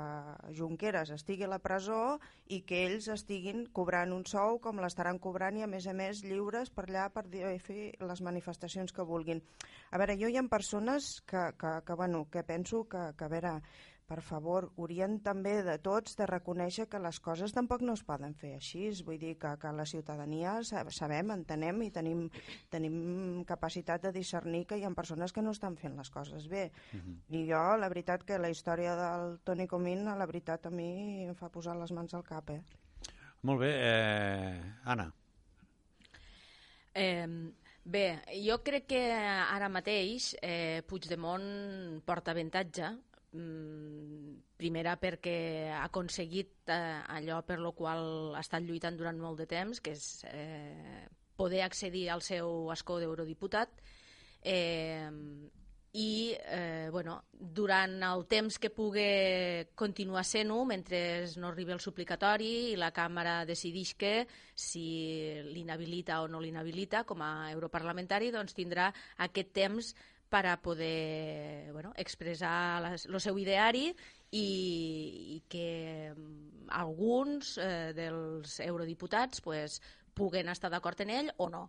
Junqueras 0.54 1.10
estigui 1.10 1.42
a 1.48 1.50
la 1.50 1.58
presó 1.62 2.20
i 2.54 2.60
que 2.68 2.84
ells 2.86 3.08
estiguin 3.10 3.64
cobrant 3.74 4.14
un 4.14 4.22
sou 4.30 4.60
com 4.62 4.78
l'estaran 4.78 5.18
cobrant 5.24 5.58
i 5.58 5.66
a 5.66 5.70
més 5.70 5.88
a 5.90 5.94
més 5.96 6.22
lliures 6.22 6.70
per 6.70 6.86
allà 6.86 7.08
per 7.10 7.24
fer 7.66 7.80
les 7.98 8.22
manifestacions 8.22 8.94
que 8.94 9.06
vulguin. 9.08 9.42
A 9.90 9.98
veure, 9.98 10.14
jo 10.20 10.30
hi 10.30 10.38
ha 10.38 10.46
persones 10.52 11.16
que, 11.26 11.48
que, 11.58 11.74
que, 11.86 11.98
bueno, 11.98 12.28
que 12.30 12.46
penso 12.46 12.84
que, 12.86 13.08
que 13.18 13.26
a 13.26 13.32
veure, 13.32 13.56
per 14.12 14.20
favor, 14.20 14.66
haurien 14.76 15.14
també 15.24 15.54
de 15.64 15.78
tots 15.80 16.18
de 16.18 16.26
reconèixer 16.28 16.84
que 16.92 16.98
les 17.00 17.16
coses 17.24 17.54
tampoc 17.56 17.80
no 17.80 17.94
es 17.96 18.02
poden 18.04 18.34
fer 18.36 18.50
així. 18.58 18.90
Vull 19.06 19.16
dir 19.22 19.38
que, 19.40 19.54
que 19.62 19.70
la 19.72 19.86
ciutadania 19.88 20.58
sabem, 20.68 21.30
entenem 21.32 21.80
i 21.86 21.88
tenim, 21.94 22.26
tenim 22.74 22.98
capacitat 23.48 24.04
de 24.04 24.10
discernir 24.12 24.66
que 24.68 24.76
hi 24.76 24.84
ha 24.84 24.90
persones 24.98 25.32
que 25.32 25.44
no 25.44 25.54
estan 25.56 25.78
fent 25.80 25.96
les 25.96 26.12
coses 26.12 26.48
bé. 26.52 26.66
Uh 26.92 26.96
mhm. 26.96 27.14
-huh. 27.14 27.38
I 27.38 27.46
jo, 27.48 27.62
la 27.80 27.88
veritat, 27.88 28.24
que 28.24 28.38
la 28.38 28.50
història 28.50 28.96
del 28.96 29.38
Toni 29.44 29.66
Comín, 29.66 30.04
la 30.04 30.26
veritat, 30.26 30.66
a 30.66 30.70
mi 30.70 31.24
em 31.24 31.34
fa 31.34 31.48
posar 31.48 31.76
les 31.76 31.92
mans 31.92 32.12
al 32.14 32.22
cap, 32.22 32.50
eh? 32.50 32.62
Molt 33.42 33.60
bé. 33.60 33.72
Eh, 33.72 34.60
Anna. 34.84 35.12
Eh, 36.94 37.26
bé, 37.84 38.20
jo 38.46 38.58
crec 38.62 38.86
que 38.86 39.02
ara 39.14 39.68
mateix 39.68 40.36
eh, 40.42 40.82
Puigdemont 40.86 42.02
porta 42.04 42.30
avantatge 42.32 42.92
primera 43.32 44.98
perquè 45.00 45.70
ha 45.72 45.84
aconseguit 45.86 46.68
eh, 46.68 47.00
allò 47.16 47.40
per 47.42 47.58
lo 47.60 47.72
qual 47.72 48.34
ha 48.36 48.42
estat 48.44 48.62
lluitant 48.66 48.98
durant 48.98 49.18
molt 49.18 49.40
de 49.40 49.48
temps, 49.48 49.80
que 49.80 49.96
és 49.96 50.24
eh, 50.28 51.08
poder 51.36 51.62
accedir 51.64 52.08
al 52.10 52.22
seu 52.22 52.70
escó 52.74 53.00
d'eurodiputat. 53.00 53.72
Eh, 54.42 55.08
i 55.92 56.32
eh, 56.48 56.88
bueno, 56.90 57.18
durant 57.32 57.98
el 58.06 58.22
temps 58.24 58.56
que 58.58 58.70
pugui 58.72 59.66
continuar 59.76 60.22
sent-ho, 60.24 60.62
mentre 60.64 61.26
no 61.36 61.50
arribi 61.50 61.74
el 61.74 61.82
suplicatori 61.84 62.52
i 62.70 62.78
la 62.80 62.88
Càmera 62.96 63.42
decideix 63.44 63.92
que 64.00 64.12
si 64.56 64.86
l'inhabilita 65.52 66.22
o 66.24 66.30
no 66.32 66.40
l'inhabilita 66.40 67.04
com 67.04 67.20
a 67.20 67.50
europarlamentari, 67.52 68.32
doncs 68.32 68.56
tindrà 68.56 68.88
aquest 69.26 69.52
temps 69.52 69.92
per 70.32 70.46
a 70.48 70.56
poder 70.56 71.70
bueno, 71.72 71.92
expressar 72.00 72.80
el 72.96 73.20
seu 73.20 73.36
ideari 73.36 73.90
i, 74.32 74.46
i 75.36 75.38
que 75.52 76.08
mm, 76.08 76.70
alguns 76.72 77.58
eh, 77.60 77.92
dels 77.92 78.56
eurodiputats 78.64 79.44
pues, 79.44 79.76
puguen 80.16 80.48
estar 80.48 80.70
d'acord 80.72 81.04
en 81.04 81.12
ell 81.12 81.28
o 81.36 81.50
no. 81.52 81.66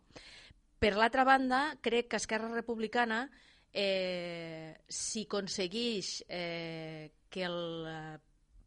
Per 0.80 0.93
l'altra 0.95 1.26
banda, 1.28 1.73
crec 1.84 2.08
que 2.12 2.21
Esquerra 2.21 2.47
Republicana, 2.54 3.26
eh, 3.73 4.71
si 4.88 5.26
aconsegueix 5.28 6.23
eh, 6.30 7.12
que 7.28 7.43
el 7.43 7.60
eh, 7.88 8.17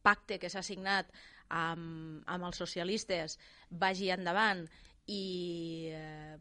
pacte 0.05 0.37
que 0.43 0.53
s'ha 0.53 0.65
signat 0.65 1.09
amb, 1.49 2.21
amb 2.29 2.49
els 2.51 2.61
socialistes 2.61 3.39
vagi 3.71 4.13
endavant 4.13 4.67
i 5.09 5.25
eh, 5.95 6.37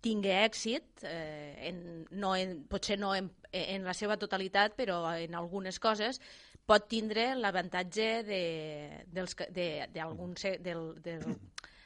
tingui 0.00 0.32
èxit, 0.32 1.04
eh, 1.04 1.68
en, 1.70 1.80
no 2.10 2.34
en, 2.36 2.60
potser 2.70 2.98
no 3.00 3.14
en, 3.14 3.30
en 3.52 3.84
la 3.84 3.94
seva 3.96 4.16
totalitat, 4.20 4.76
però 4.78 5.02
en 5.12 5.36
algunes 5.38 5.80
coses, 5.82 6.20
pot 6.66 6.86
tindre 6.88 7.32
l'avantatge 7.34 8.08
d'un 8.22 9.26
de, 9.56 9.66
del, 9.90 10.84
del, 11.02 11.26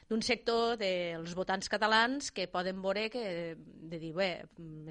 d'un 0.09 0.21
sector 0.21 0.75
dels 0.77 1.33
votants 1.33 1.69
catalans 1.71 2.29
que 2.31 2.45
poden 2.51 2.81
veure 2.83 3.07
que, 3.09 3.55
de 3.57 3.99
dir, 3.99 4.13
bé, 4.13 4.29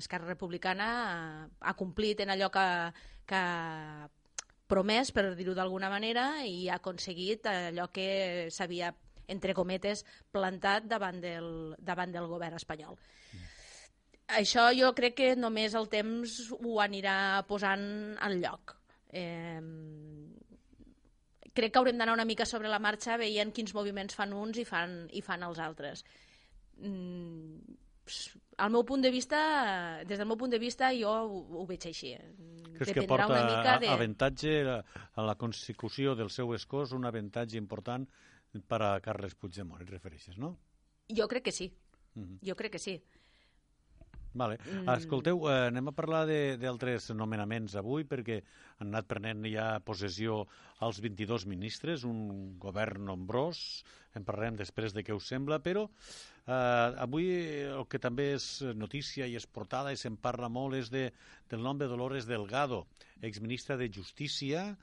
Esquerra 0.00 0.32
Republicana 0.32 0.90
ha, 1.04 1.16
ha 1.70 1.74
complit 1.78 2.24
en 2.24 2.34
allò 2.34 2.50
que, 2.50 2.66
que 3.28 3.38
ha 3.38 4.08
promès, 4.66 5.12
per 5.12 5.34
dir-ho 5.38 5.54
d'alguna 5.54 5.90
manera, 5.92 6.42
i 6.46 6.68
ha 6.68 6.80
aconseguit 6.80 7.46
allò 7.50 7.88
que 7.92 8.48
s'havia 8.50 8.90
entre 9.28 9.54
cometes, 9.54 10.04
plantat 10.32 10.88
davant 10.90 11.20
del, 11.20 11.50
davant 11.78 12.12
del 12.12 12.28
govern 12.30 12.56
espanyol. 12.60 12.96
Mm. 13.32 13.50
Això 14.40 14.70
jo 14.72 14.92
crec 14.96 15.18
que 15.20 15.34
només 15.36 15.74
el 15.76 15.88
temps 15.92 16.38
ho 16.56 16.78
anirà 16.80 17.44
posant 17.48 18.16
al 18.24 18.38
lloc. 18.40 18.76
Eh, 19.12 19.60
crec 21.54 21.72
que 21.72 21.78
haurem 21.78 21.98
d'anar 22.00 22.16
una 22.16 22.26
mica 22.26 22.46
sobre 22.48 22.72
la 22.72 22.80
marxa 22.82 23.18
veient 23.20 23.52
quins 23.54 23.74
moviments 23.76 24.16
fan 24.16 24.32
uns 24.34 24.58
i 24.58 24.64
fan, 24.68 25.04
i 25.12 25.22
fan 25.22 25.44
els 25.46 25.60
altres. 25.62 26.04
Mm, 26.80 27.76
al 28.64 28.70
meu 28.70 28.84
punt 28.84 29.04
de 29.04 29.10
vista, 29.10 29.38
des 30.04 30.18
del 30.18 30.28
meu 30.28 30.38
punt 30.40 30.52
de 30.52 30.58
vista, 30.58 30.90
jo 30.96 31.12
ho, 31.12 31.40
ho 31.60 31.66
veig 31.68 31.86
així. 31.90 32.14
Creus 32.16 32.90
Dependrà 32.90 33.00
que 33.00 33.08
porta 33.08 33.28
una 33.30 33.44
mica 33.48 33.78
de... 33.82 33.90
avantatge 33.92 34.54
a 34.66 35.26
la 35.26 35.36
consecució 35.38 36.14
del 36.18 36.30
seu 36.30 36.52
escós, 36.56 36.92
un 36.92 37.06
avantatge 37.06 37.58
important 37.60 38.08
per 38.62 38.82
a 38.82 39.00
Carles 39.00 39.34
Puigdemont, 39.34 39.82
et 39.82 39.90
refereixes, 39.90 40.38
no? 40.38 40.56
Jo 41.10 41.28
crec 41.28 41.44
que 41.44 41.52
sí. 41.52 41.72
Uh 42.14 42.20
mhm. 42.20 42.28
-huh. 42.28 42.48
Jo 42.48 42.56
crec 42.56 42.72
que 42.72 42.78
sí. 42.78 43.02
Vale. 44.34 44.58
Mm. 44.58 44.90
Escolteu, 44.98 45.46
eh, 45.46 45.68
anem 45.70 45.88
a 45.88 45.94
parlar 45.94 46.24
d'altres 46.58 47.06
nomenaments 47.14 47.76
avui 47.78 48.02
perquè 48.02 48.40
han 48.82 48.90
anat 48.90 49.06
prenent 49.06 49.46
ja 49.46 49.78
possessió 49.86 50.40
els 50.82 50.98
22 51.00 51.46
ministres, 51.46 52.02
un 52.02 52.58
govern 52.58 53.06
nombrós, 53.06 53.84
en 54.14 54.26
parlarem 54.26 54.58
després 54.58 54.92
de 54.92 55.04
què 55.06 55.14
us 55.14 55.28
sembla, 55.30 55.60
però 55.62 55.86
eh, 55.86 56.50
avui 57.06 57.30
el 57.70 57.86
que 57.86 58.02
també 58.02 58.32
és 58.34 58.48
notícia 58.74 59.30
i 59.30 59.38
és 59.38 59.46
portada 59.46 59.92
i 59.94 59.96
se'n 59.96 60.18
parla 60.18 60.50
molt 60.50 60.74
és 60.74 60.90
de, 60.90 61.12
del 61.48 61.62
nom 61.62 61.78
de 61.78 61.86
Dolores 61.86 62.26
Delgado, 62.26 62.88
exministra 63.22 63.78
de 63.78 63.88
Justícia, 63.88 64.76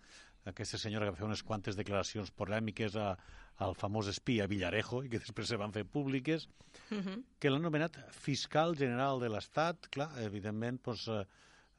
aquesta 0.48 0.80
senyora 0.80 1.06
que 1.06 1.12
va 1.12 1.20
fer 1.20 1.28
unes 1.28 1.44
quantes 1.44 1.76
declaracions 1.76 2.32
polèmiques 2.32 2.96
a, 2.96 3.18
al 3.62 3.76
famós 3.78 4.10
espia 4.10 4.48
Villarejo, 4.50 5.04
i 5.06 5.12
que 5.12 5.22
després 5.22 5.52
se 5.52 5.60
van 5.62 5.74
fer 5.76 5.86
públiques, 5.86 6.48
uh 6.48 6.96
mhm. 6.96 7.08
-huh. 7.08 7.24
que 7.40 7.50
l'han 7.50 7.62
nomenat 7.62 7.98
fiscal 8.12 8.76
general 8.76 9.20
de 9.20 9.30
l'Estat. 9.30 9.88
Clar, 9.90 10.12
evidentment, 10.24 10.82
doncs, 10.84 11.08
eh, 11.08 11.26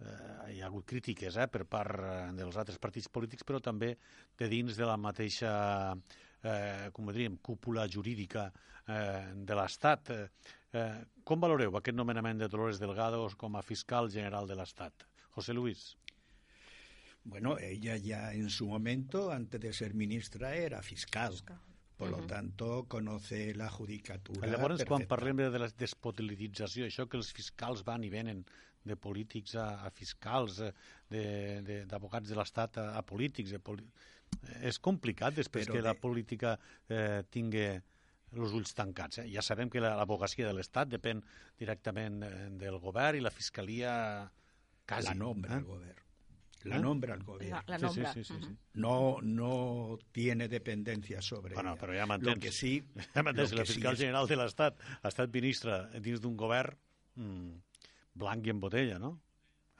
eh, 0.00 0.54
hi 0.54 0.60
ha 0.60 0.66
hagut 0.66 0.86
crítiques 0.86 1.36
eh, 1.36 1.46
per 1.48 1.64
part 1.64 1.98
eh, 1.98 2.32
dels 2.36 2.56
altres 2.56 2.78
partits 2.78 3.08
polítics, 3.08 3.44
però 3.44 3.60
també 3.60 3.96
de 4.38 4.48
dins 4.48 4.76
de 4.76 4.84
la 4.84 4.96
mateixa 4.96 5.96
eh, 6.42 6.90
com 6.92 7.06
diríem, 7.12 7.38
cúpula 7.38 7.86
jurídica 7.88 8.52
eh, 8.86 9.32
de 9.34 9.54
l'Estat. 9.54 10.10
Eh, 10.10 10.28
eh, 10.72 11.04
com 11.24 11.40
valoreu 11.40 11.76
aquest 11.76 11.96
nomenament 11.96 12.38
de 12.38 12.48
Dolores 12.48 12.78
Delgado 12.78 13.28
com 13.36 13.56
a 13.56 13.62
fiscal 13.62 14.10
general 14.10 14.46
de 14.46 14.54
l'Estat? 14.54 15.06
José 15.34 15.52
Luis. 15.52 15.96
Bueno, 17.24 17.56
ella 17.58 17.96
ya 17.96 18.32
en 18.34 18.50
su 18.50 18.66
momento, 18.66 19.30
antes 19.30 19.60
de 19.60 19.72
ser 19.72 19.94
ministra, 19.94 20.56
era 20.56 20.82
fiscal. 20.82 21.34
Por 22.02 22.10
uh 22.10 22.16
-huh. 22.16 22.20
lo 22.22 22.26
tanto, 22.26 22.84
conoce 22.88 23.54
la 23.54 23.68
judicatura 23.70 24.48
Llavors, 24.48 24.84
quan 24.84 25.06
parlem 25.06 25.36
de 25.36 25.58
la 25.58 25.68
despolitització, 25.68 26.86
això 26.86 27.06
que 27.08 27.16
els 27.16 27.30
fiscals 27.32 27.84
van 27.84 28.02
i 28.02 28.10
venen 28.10 28.44
de 28.82 28.96
polítics 28.96 29.54
a, 29.54 29.86
a 29.86 29.90
fiscals, 29.90 30.58
eh, 30.58 31.84
d'advocats 31.86 32.26
de, 32.26 32.34
de 32.34 32.40
l'Estat 32.40 32.78
a, 32.78 32.98
a 32.98 33.02
polítics, 33.02 33.50
de 33.54 33.60
poli... 33.60 33.86
és 34.70 34.80
complicat 34.80 35.36
després 35.36 35.68
Però 35.68 35.76
que 35.76 35.82
de... 35.82 35.88
la 35.88 35.94
política 35.94 36.58
eh, 36.88 37.22
tingui 37.30 37.68
els 37.70 38.52
ulls 38.58 38.74
tancats. 38.74 39.22
Eh? 39.22 39.28
Ja 39.30 39.42
sabem 39.42 39.70
que 39.70 39.78
l'advocacia 39.80 40.48
de 40.48 40.56
l'Estat 40.58 40.88
depèn 40.88 41.22
directament 41.56 42.22
eh, 42.26 42.48
del 42.64 42.80
govern 42.80 43.16
i 43.16 43.22
la 43.22 43.30
fiscalia 43.30 43.92
quasi. 44.84 45.06
La 45.12 45.14
nombra 45.14 45.54
eh? 45.54 45.58
el 45.62 45.70
govern. 45.70 46.01
La 46.64 46.76
¿Eh? 46.76 46.80
nombra 46.80 47.14
el 47.14 47.22
gobierno. 47.24 47.56
La, 47.66 47.78
la 47.78 47.78
nombra. 47.78 48.12
Sí, 48.12 48.24
sí, 48.24 48.34
sí, 48.34 48.42
sí, 48.46 48.56
No, 48.74 49.18
no 49.22 49.98
tiene 50.12 50.48
dependencia 50.48 51.20
sobre 51.20 51.54
bueno, 51.54 51.72
ella. 51.72 51.80
però 51.80 51.92
ja 51.96 52.06
m'entens. 52.06 52.34
Lo 52.34 52.40
que 52.40 52.52
sí... 52.52 52.82
Ja 53.14 53.22
m'entens, 53.22 53.52
la 53.52 53.64
fiscal 53.64 53.96
sí 53.96 54.04
general 54.04 54.28
de 54.28 54.36
l'Estat 54.36 54.78
ha 55.02 55.08
estat 55.08 55.32
ministra 55.34 55.88
dins 56.00 56.20
d'un 56.22 56.36
govern 56.36 56.76
mmm, 57.16 57.52
blanc 58.14 58.46
i 58.46 58.50
en 58.50 58.60
botella, 58.60 58.98
¿no? 58.98 59.18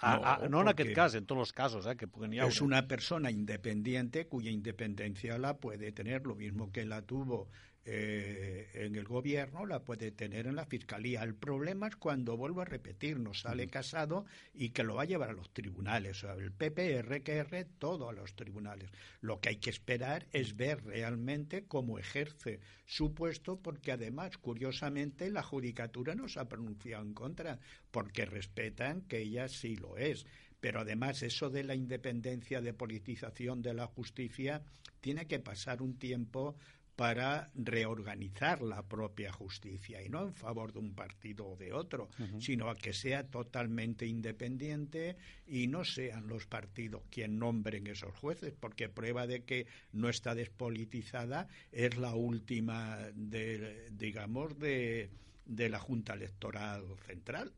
Ah, 0.03 0.17
no, 0.17 0.23
ah, 0.27 0.49
no 0.51 0.61
en 0.63 0.69
aquest 0.73 0.91
cas, 0.97 1.15
en 1.15 1.27
tots 1.31 1.45
els 1.45 1.53
casos 1.55 1.87
eh, 1.87 1.95
que 1.95 2.09
puguen 2.09 2.33
Es 2.35 2.61
una 2.61 2.89
persona 2.89 3.31
independiente 3.31 4.27
cuya 4.27 4.51
independencia 4.51 5.39
la 5.39 5.57
puede 5.59 5.93
tener, 5.93 6.27
lo 6.27 6.35
mismo 6.35 6.73
que 6.73 6.85
la 6.85 7.03
tuvo 7.03 7.49
eh, 7.85 8.71
en 8.75 8.95
el 8.95 9.05
gobierno, 9.05 9.67
la 9.67 9.85
puede 9.85 10.13
tener 10.13 10.47
en 10.47 10.55
la 10.55 10.67
fiscalía. 10.67 11.25
El 11.25 11.35
problema 11.35 11.89
es 11.89 11.97
cuando, 11.97 12.37
vuelvo 12.37 12.61
a 12.61 12.65
repetir, 12.65 13.19
nos 13.19 13.41
sale 13.41 13.67
casado 13.69 14.25
y 14.55 14.71
que 14.71 14.85
lo 14.85 14.95
va 14.95 15.03
a 15.03 15.07
llevar 15.07 15.31
a 15.31 15.35
los 15.35 15.53
tribunales. 15.53 16.23
O 16.23 16.27
sea, 16.29 16.35
el 16.35 16.53
PPR 16.53 17.23
que 17.23 17.39
R 17.39 17.65
todo 17.79 18.09
a 18.09 18.13
los 18.13 18.37
tribunales. 18.37 18.91
Lo 19.21 19.41
que 19.41 19.49
hay 19.49 19.57
que 19.57 19.71
esperar 19.71 20.29
es 20.33 20.57
ver 20.57 20.85
realmente 20.85 21.65
cómo 21.65 21.99
ejerce 21.99 22.61
su 22.87 23.15
puesto, 23.15 23.59
porque 23.59 23.91
además, 23.91 24.39
curiosamente, 24.39 25.29
la 25.31 25.43
judicatura 25.43 26.15
no 26.15 26.29
se 26.29 26.39
ha 26.39 26.49
pronunciado 26.49 27.03
en 27.05 27.15
contra, 27.15 27.59
porque 27.91 28.27
respetan 28.27 29.03
que 29.03 29.19
ella 29.19 29.49
sí 29.49 29.77
lo 29.77 29.97
es 29.97 30.25
Pero 30.61 30.81
además 30.81 31.23
eso 31.25 31.51
de 31.51 31.65
la 31.65 31.75
independencia, 31.75 32.61
de 32.61 32.73
politización 32.73 33.61
de 33.63 33.75
la 33.75 33.89
justicia, 33.89 34.63
tiene 35.01 35.27
que 35.27 35.41
pasar 35.41 35.83
un 35.83 35.99
tiempo 35.99 36.57
para 36.97 37.51
reorganizar 37.55 38.63
la 38.63 38.83
propia 38.83 39.33
justicia 39.33 40.03
y 40.03 40.09
no 40.09 40.23
en 40.23 40.35
favor 40.35 40.73
de 40.73 40.79
un 40.79 40.95
partido 40.95 41.47
o 41.47 41.57
de 41.57 41.73
otro, 41.73 42.09
sino 42.39 42.69
a 42.69 42.77
que 42.77 42.93
sea 42.93 43.25
totalmente 43.25 44.07
independiente 44.07 45.17
y 45.47 45.69
no 45.69 45.85
sean 45.85 46.29
los 46.29 46.47
partidos 46.47 47.03
quien 47.11 47.39
nombren 47.39 47.87
esos 47.87 48.15
jueces, 48.17 48.53
porque 48.59 48.89
prueba 48.89 49.27
de 49.27 49.45
que 49.45 49.67
no 49.93 50.09
está 50.09 50.35
despolitizada 50.35 51.49
es 51.73 51.97
la 51.97 52.15
última 52.15 52.99
de 53.15 53.91
digamos 53.93 54.59
de 54.59 55.11
de 55.47 55.69
la 55.69 55.79
Junta 55.79 56.15
Electoral 56.15 56.85
Central, 57.07 57.53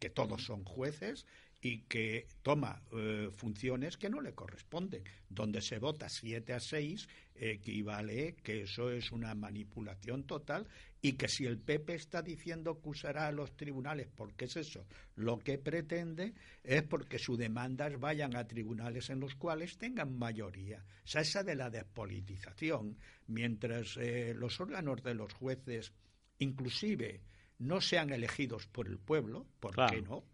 que 0.00 0.10
todos 0.10 0.44
son 0.44 0.64
jueces 0.64 1.24
y 1.60 1.80
que 1.82 2.26
toma 2.42 2.82
eh, 2.92 3.30
funciones 3.32 3.96
que 3.96 4.08
no 4.08 4.20
le 4.20 4.32
corresponden. 4.34 5.02
Donde 5.28 5.60
se 5.60 5.78
vota 5.78 6.08
7 6.08 6.52
a 6.52 6.60
6 6.60 7.08
equivale 7.34 8.36
que 8.42 8.62
eso 8.62 8.90
es 8.90 9.12
una 9.12 9.34
manipulación 9.34 10.24
total 10.24 10.66
y 11.00 11.12
que 11.12 11.28
si 11.28 11.46
el 11.46 11.58
PP 11.58 11.94
está 11.94 12.22
diciendo 12.22 12.80
que 12.80 12.88
usará 12.88 13.28
a 13.28 13.32
los 13.32 13.56
tribunales 13.56 14.08
porque 14.14 14.46
es 14.46 14.56
eso 14.56 14.86
lo 15.14 15.38
que 15.38 15.58
pretende 15.58 16.34
es 16.64 16.82
porque 16.82 17.18
sus 17.18 17.38
demandas 17.38 17.98
vayan 18.00 18.36
a 18.36 18.46
tribunales 18.46 19.10
en 19.10 19.20
los 19.20 19.34
cuales 19.36 19.78
tengan 19.78 20.18
mayoría. 20.18 20.84
O 21.04 21.06
sea, 21.06 21.22
esa 21.22 21.42
de 21.42 21.54
la 21.54 21.70
despolitización, 21.70 22.98
mientras 23.26 23.96
eh, 23.96 24.34
los 24.34 24.60
órganos 24.60 25.02
de 25.02 25.14
los 25.14 25.32
jueces 25.34 25.92
inclusive 26.38 27.20
no 27.58 27.80
sean 27.80 28.10
elegidos 28.10 28.66
por 28.66 28.86
el 28.86 28.98
pueblo, 28.98 29.46
¿por 29.58 29.74
qué 29.90 30.02
no? 30.02 30.24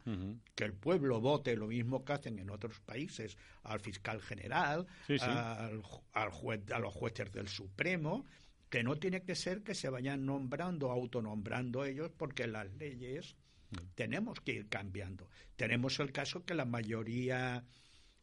Que 0.54 0.64
el 0.64 0.74
pueblo 0.74 1.20
vote 1.20 1.56
lo 1.56 1.68
mismo 1.68 2.04
que 2.04 2.12
hacen 2.12 2.38
en 2.38 2.50
otros 2.50 2.80
países, 2.80 3.36
al 3.62 3.80
fiscal 3.80 4.20
general, 4.20 4.86
Al, 5.20 5.82
a 6.12 6.78
los 6.78 6.94
jueces 6.94 7.32
del 7.32 7.48
Supremo, 7.48 8.26
que 8.68 8.82
no 8.82 8.96
tiene 8.96 9.22
que 9.22 9.34
ser 9.36 9.62
que 9.62 9.74
se 9.74 9.88
vayan 9.88 10.26
nombrando, 10.26 10.90
autonombrando 10.90 11.84
ellos, 11.84 12.10
porque 12.16 12.46
las 12.46 12.70
leyes 12.74 13.36
mm. 13.70 13.76
tenemos 13.94 14.40
que 14.40 14.52
ir 14.52 14.68
cambiando. 14.68 15.28
Tenemos 15.56 16.00
el 16.00 16.12
caso 16.12 16.44
que 16.44 16.54
la 16.54 16.64
mayoría 16.64 17.64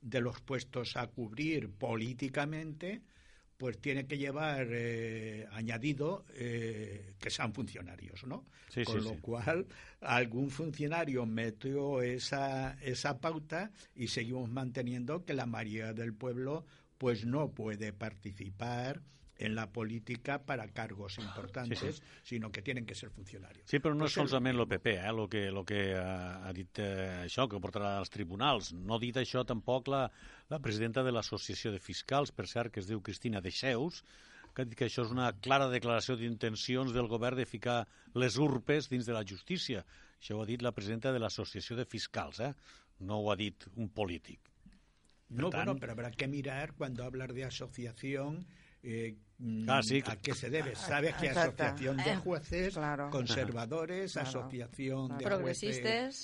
de 0.01 0.19
los 0.19 0.41
puestos 0.41 0.97
a 0.97 1.07
cubrir 1.07 1.71
políticamente 1.71 3.01
pues 3.62 3.78
tiene 3.78 4.07
que 4.07 4.18
llevar 4.18 4.70
eh, 4.72 5.45
añadido 5.51 6.26
eh, 6.34 7.14
que 7.20 7.30
sean 7.30 7.53
funcionarios, 7.53 8.24
¿no? 8.26 8.43
Con 8.84 9.03
lo 9.03 9.22
cual, 9.22 9.68
algún 9.99 10.49
funcionario 10.49 11.28
metió 11.28 12.01
esa, 12.01 12.76
esa 12.82 13.20
pauta 13.20 13.70
y 13.93 14.07
seguimos 14.07 14.49
manteniendo 14.49 15.26
que 15.26 15.36
la 15.36 15.45
mayoría 15.45 15.93
del 15.93 16.12
pueblo 16.12 16.66
pues 16.97 17.24
no 17.28 17.51
puede 17.51 17.93
participar 17.93 19.03
en 19.41 19.55
la 19.55 19.71
política 19.71 20.39
para 20.45 20.67
cargos 20.69 21.17
importantes, 21.17 21.79
sí, 21.79 21.91
sí. 21.91 22.01
sinó 22.23 22.51
que 22.51 22.61
tienen 22.61 22.85
que 22.85 22.95
ser 22.95 23.09
funcionaris. 23.09 23.63
Sí, 23.65 23.79
però 23.81 23.95
no 23.97 24.05
és 24.05 24.15
solament 24.15 24.57
el 24.57 24.67
PP, 24.69 24.93
eh, 25.01 25.13
lo 25.17 25.27
que, 25.29 25.47
lo 25.51 25.63
que 25.65 25.81
ha, 25.97 26.45
ha 26.45 26.51
dit 26.53 26.81
eh, 26.83 27.23
això, 27.25 27.47
que 27.49 27.59
portarà 27.61 27.95
als 27.97 28.13
tribunals. 28.13 28.71
No 28.77 28.95
ha 28.95 29.01
dit 29.01 29.17
això 29.17 29.43
tampoc 29.47 29.89
la, 29.91 30.03
la 30.53 30.59
presidenta 30.61 31.03
de 31.03 31.13
l'Associació 31.15 31.73
de 31.73 31.81
Fiscals, 31.81 32.31
per 32.31 32.45
cert, 32.47 32.73
que 32.73 32.83
es 32.83 32.89
diu 32.89 33.01
Cristina 33.01 33.41
Deixeus, 33.41 34.03
que 34.53 34.63
ha 34.63 34.67
dit 34.67 34.77
que 34.77 34.85
això 34.85 35.05
és 35.07 35.11
una 35.15 35.31
clara 35.39 35.69
declaració 35.71 36.17
d'intencions 36.19 36.93
del 36.93 37.09
govern 37.09 37.39
de 37.39 37.47
ficar 37.49 37.81
les 38.13 38.37
urpes 38.37 38.91
dins 38.91 39.07
de 39.07 39.15
la 39.15 39.25
justícia. 39.25 39.85
Això 40.19 40.37
ho 40.37 40.43
ha 40.43 40.49
dit 40.49 40.61
la 40.61 40.75
presidenta 40.75 41.13
de 41.15 41.21
l'Associació 41.23 41.79
de 41.79 41.87
Fiscals, 41.89 42.41
eh? 42.45 42.53
no 43.01 43.21
ho 43.21 43.31
ha 43.31 43.37
dit 43.39 43.65
un 43.75 43.89
polític. 43.89 44.51
Per 45.31 45.39
no, 45.39 45.49
tant... 45.49 45.63
bueno, 45.63 45.79
pero 45.79 45.93
habrá 45.93 46.11
que 46.11 46.27
mirar 46.27 46.73
cuando 46.75 47.05
hablar 47.05 47.33
de 47.33 47.45
asociación 47.45 48.45
eh, 48.83 49.15
ah, 49.67 49.81
sí. 49.83 50.01
a 50.05 50.15
qué 50.15 50.33
se 50.33 50.49
debe. 50.49 50.75
Sabes 50.75 51.15
que 51.15 51.29
asociación 51.29 51.97
de 51.97 52.15
jueces, 52.15 52.73
claro. 52.73 53.09
conservadores, 53.09 54.13
claro. 54.13 54.29
asociación 54.29 55.07
claro. 55.17 55.37
de 55.37 55.43
jueces... 55.43 56.21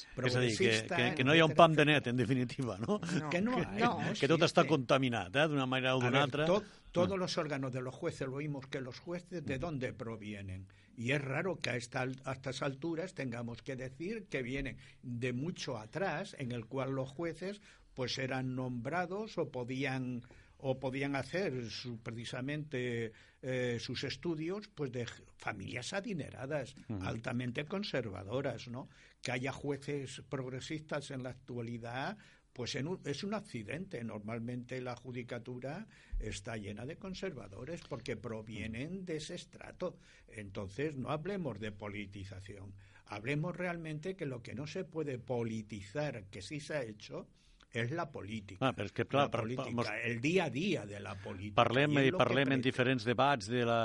Dir, 0.47 0.87
que, 0.87 0.95
que, 0.95 1.15
que 1.15 1.23
no 1.23 1.35
hi 1.35 1.39
ha 1.39 1.45
un 1.45 1.55
pam 1.55 1.73
de 1.73 1.85
net, 1.85 2.07
en 2.07 2.17
definitiva, 2.17 2.77
no? 2.77 2.99
no. 2.99 3.29
Que 3.29 3.41
no 3.41 3.57
hay, 3.57 3.65
no. 3.79 3.97
Que 4.19 4.27
tot 4.29 4.43
està 4.47 4.65
contaminat, 4.67 5.35
eh, 5.35 5.47
d'una 5.49 5.65
manera 5.69 5.95
o 5.97 6.01
d'una 6.01 6.23
altra. 6.25 6.45
Tot, 6.49 6.65
todos 6.91 7.17
mm. 7.17 7.21
los 7.21 7.37
órganos 7.37 7.73
de 7.73 7.81
los 7.81 7.95
jueces, 7.95 8.27
lo 8.27 8.35
oímos 8.35 8.67
que 8.67 8.81
los 8.81 8.99
jueces, 8.99 9.45
¿de 9.45 9.57
mm. 9.57 9.61
dónde 9.61 9.93
provienen? 9.93 10.67
Y 10.97 11.11
es 11.11 11.21
raro 11.21 11.59
que 11.61 11.69
a, 11.69 11.75
esta, 11.75 12.07
a 12.23 12.31
estas 12.31 12.63
alturas 12.63 13.13
tengamos 13.13 13.61
que 13.61 13.75
decir 13.75 14.25
que 14.29 14.41
vienen 14.41 14.77
de 15.03 15.31
mucho 15.31 15.77
atrás, 15.77 16.35
en 16.39 16.51
el 16.51 16.65
cual 16.65 16.91
los 16.91 17.09
jueces 17.09 17.61
pues 17.93 18.17
eran 18.19 18.55
nombrados 18.55 19.37
o 19.37 19.49
podían 19.49 20.21
o 20.57 20.79
podían 20.79 21.15
hacer 21.15 21.69
su, 21.69 21.99
precisamente 21.99 23.11
eh, 23.41 23.77
sus 23.79 24.03
estudios 24.03 24.67
pues 24.67 24.91
de 24.91 25.05
familias 25.37 25.93
adineradas, 25.93 26.75
uh 26.89 26.93
-huh. 26.93 27.07
altamente 27.07 27.65
conservadoras, 27.65 28.67
¿no? 28.67 28.89
Que 29.21 29.31
haya 29.31 29.51
jueces 29.51 30.23
progresistas 30.29 31.11
en 31.11 31.23
la 31.23 31.29
actualidad 31.29 32.17
pues 32.57 32.73
en 32.73 32.87
un, 32.87 32.99
es 33.05 33.23
un 33.23 33.35
accidente. 33.35 34.03
Normalmente 34.03 34.81
la 34.81 34.95
judicatura 34.95 35.85
está 36.19 36.57
llena 36.57 36.87
de 36.87 36.97
conservadores 36.97 37.81
porque 37.87 38.17
provienen 38.17 39.05
de 39.05 39.17
ese 39.17 39.35
estrato. 39.35 39.99
Entonces, 40.27 40.95
no 40.95 41.11
hablemos 41.11 41.59
de 41.59 41.71
politización. 41.71 42.73
Hablemos 43.05 43.55
realmente 43.55 44.15
que 44.15 44.25
lo 44.25 44.41
que 44.41 44.55
no 44.55 44.65
se 44.65 44.85
puede 44.85 45.19
politizar, 45.19 46.25
que 46.31 46.41
sí 46.41 46.59
se 46.59 46.73
ha 46.73 46.81
hecho, 46.81 47.27
és 47.73 47.91
la 47.91 48.07
política. 48.09 48.61
Ah, 48.65 48.73
però 48.75 48.87
és 48.87 48.95
que, 48.95 49.05
clar, 49.09 49.27
la 49.27 49.41
política, 49.41 49.73
mos... 49.75 49.89
el 50.07 50.21
dia 50.23 50.47
a 50.47 50.53
dia 50.53 50.85
de 50.87 51.01
la 51.03 51.15
política. 51.19 51.55
Parlem, 51.59 51.99
i 52.05 52.13
parlem 52.15 52.55
en 52.55 52.63
diferents 52.63 53.05
debats 53.07 53.49
de 53.51 53.65
la 53.67 53.81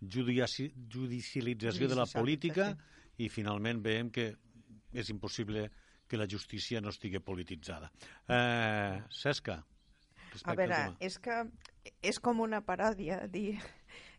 judici... 0.00 0.70
judicialització 0.92 1.90
de 1.92 1.98
la 1.98 2.08
política 2.12 2.72
sí. 2.72 3.26
i 3.26 3.30
finalment 3.32 3.82
veiem 3.84 4.10
que 4.10 4.30
és 4.96 5.12
impossible 5.12 5.68
que 6.06 6.18
la 6.18 6.28
justícia 6.30 6.80
no 6.80 6.92
estigui 6.94 7.20
polititzada. 7.20 7.90
Eh, 8.30 9.02
Cesca, 9.10 9.60
a 10.44 10.54
veure, 10.54 10.82
és 11.02 11.18
que 11.22 11.42
és 12.02 12.20
com 12.22 12.40
una 12.44 12.62
paròdia 12.64 13.24
dir 13.30 13.56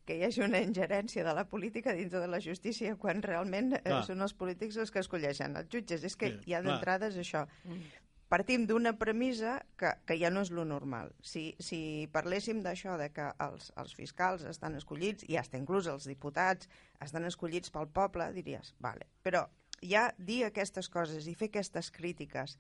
que 0.08 0.16
hi 0.16 0.24
hagi 0.24 0.44
una 0.46 0.60
ingerència 0.64 1.24
de 1.24 1.34
la 1.36 1.44
política 1.48 1.94
dintre 1.96 2.22
de 2.24 2.28
la 2.32 2.40
justícia 2.44 2.96
quan 3.00 3.22
realment 3.24 3.74
eh, 3.80 3.96
són 4.08 4.24
els 4.24 4.36
polítics 4.38 4.78
els 4.80 4.92
que 4.92 5.04
escolleixen 5.04 5.58
els 5.60 5.72
jutges. 5.72 6.06
És 6.08 6.16
que 6.16 6.32
sí, 6.32 6.52
ja 6.54 6.62
d'entrada 6.64 7.10
és 7.12 7.18
això. 7.24 7.48
Mm 7.66 8.06
partim 8.32 8.66
d'una 8.68 8.94
premissa 9.00 9.58
que, 9.80 9.94
que 10.08 10.18
ja 10.20 10.32
no 10.34 10.44
és 10.46 10.52
lo 10.52 10.66
normal. 10.68 11.14
Si, 11.24 11.50
si 11.64 11.80
parléssim 12.14 12.64
d'això, 12.66 12.98
de 13.00 13.10
que 13.16 13.30
els, 13.44 13.72
els 13.80 13.94
fiscals 13.96 14.44
estan 14.50 14.76
escollits, 14.80 15.28
i 15.28 15.40
hasta 15.40 15.60
inclús 15.60 15.88
els 15.92 16.10
diputats 16.10 16.70
estan 17.04 17.28
escollits 17.30 17.72
pel 17.74 17.88
poble, 17.94 18.32
diries, 18.36 18.74
vale. 18.84 19.08
Però 19.24 19.46
ja 19.82 20.10
dir 20.18 20.44
aquestes 20.46 20.90
coses 20.90 21.28
i 21.28 21.36
fer 21.38 21.52
aquestes 21.52 21.92
crítiques 21.94 22.58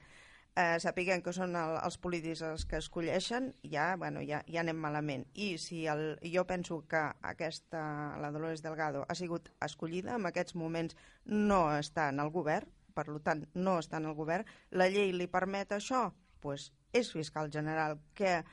eh, 0.57 0.78
sapiguem 0.82 1.22
que 1.22 1.34
són 1.36 1.55
el, 1.59 1.76
els 1.86 1.97
polítics 2.01 2.41
els 2.45 2.65
que 2.70 2.80
escolleixen, 2.82 3.51
ja, 3.72 3.91
bueno, 3.99 4.24
ja, 4.26 4.41
ja 4.49 4.63
anem 4.63 4.80
malament. 4.82 5.28
I 5.36 5.55
si 5.61 5.84
el, 5.91 6.18
jo 6.34 6.47
penso 6.49 6.82
que 6.89 7.03
aquesta, 7.32 7.84
la 8.22 8.32
Dolores 8.34 8.63
Delgado 8.65 9.05
ha 9.07 9.15
sigut 9.15 9.51
escollida, 9.65 10.15
en 10.18 10.26
aquests 10.30 10.57
moments 10.57 10.97
no 11.26 11.68
està 11.76 12.09
en 12.13 12.24
el 12.24 12.34
govern, 12.34 12.70
per 12.98 13.06
tant 13.24 13.45
no 13.54 13.78
està 13.80 14.02
en 14.02 14.10
el 14.10 14.18
govern, 14.18 14.48
la 14.74 14.89
llei 14.89 15.14
li 15.14 15.30
permet 15.30 15.78
això? 15.78 16.08
pues 16.39 16.72
és 16.93 17.12
fiscal 17.12 17.52
general. 17.52 18.00
Que 18.16 18.43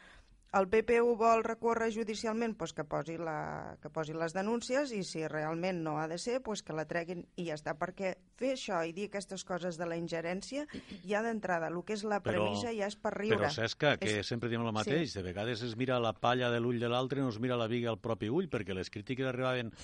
el 0.54 0.68
PP 0.70 1.00
ho 1.02 1.14
vol 1.18 1.42
recórrer 1.42 1.88
judicialment, 1.90 2.54
pues 2.58 2.72
que, 2.72 2.84
posi 2.86 3.16
la, 3.18 3.76
que 3.82 3.90
posi 3.90 4.14
les 4.14 4.34
denúncies 4.36 4.92
i 4.94 5.00
si 5.06 5.24
realment 5.30 5.80
no 5.82 5.96
ha 5.98 6.06
de 6.10 6.18
ser, 6.22 6.40
pues 6.46 6.62
que 6.62 6.76
la 6.76 6.84
treguin 6.90 7.24
i 7.40 7.48
ja 7.48 7.56
està. 7.58 7.74
Perquè 7.78 8.14
fer 8.38 8.52
això 8.54 8.80
i 8.86 8.94
dir 8.94 9.08
aquestes 9.10 9.42
coses 9.46 9.78
de 9.80 9.88
la 9.90 9.98
ingerència, 9.98 10.66
ja 11.02 11.24
d'entrada, 11.26 11.72
el 11.72 11.80
que 11.86 11.96
és 11.98 12.06
la 12.06 12.20
premissa 12.22 12.70
però, 12.70 12.78
ja 12.78 12.90
és 12.92 12.98
per 12.98 13.14
riure. 13.16 13.40
Però, 13.42 13.52
Cesca, 13.56 13.96
que 13.98 14.20
és... 14.20 14.30
sempre 14.30 14.52
diem 14.52 14.62
el 14.66 14.74
mateix, 14.74 15.10
sí. 15.10 15.18
de 15.18 15.26
vegades 15.26 15.66
es 15.66 15.76
mira 15.80 15.98
la 16.02 16.14
palla 16.14 16.52
de 16.54 16.62
l'ull 16.62 16.78
de 16.82 16.90
l'altre 16.92 17.18
i 17.22 17.26
no 17.26 17.34
es 17.34 17.42
mira 17.42 17.58
la 17.58 17.70
viga 17.70 17.90
al 17.90 18.02
propi 18.02 18.30
ull, 18.30 18.50
perquè 18.50 18.78
les 18.78 18.90
crítiques 18.94 19.30
arribaven 19.30 19.74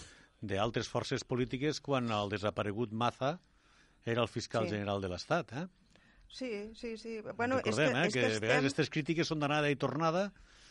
d'altres 0.41 0.89
forces 0.89 1.27
polítiques 1.27 1.83
quan 1.85 2.11
el 2.15 2.31
desaparegut 2.33 2.95
Maza 2.97 3.39
era 4.05 4.23
el 4.23 4.29
fiscal 4.29 4.67
sí. 4.67 4.75
general 4.77 5.01
de 5.01 5.11
l'Estat, 5.13 5.53
eh? 5.53 5.67
Sí, 6.31 6.71
sí, 6.75 6.97
sí. 6.97 7.21
Bueno, 7.37 7.59
Recordem, 7.59 7.65
és 7.67 7.75
que, 7.77 7.99
eh, 7.99 8.07
és 8.07 8.15
que, 8.15 8.21
que 8.21 8.35
estem... 8.37 8.59
aquestes 8.61 8.91
crítiques 8.91 9.29
són 9.29 9.43
d'anada 9.43 9.71
i 9.71 9.77
tornada. 9.77 10.31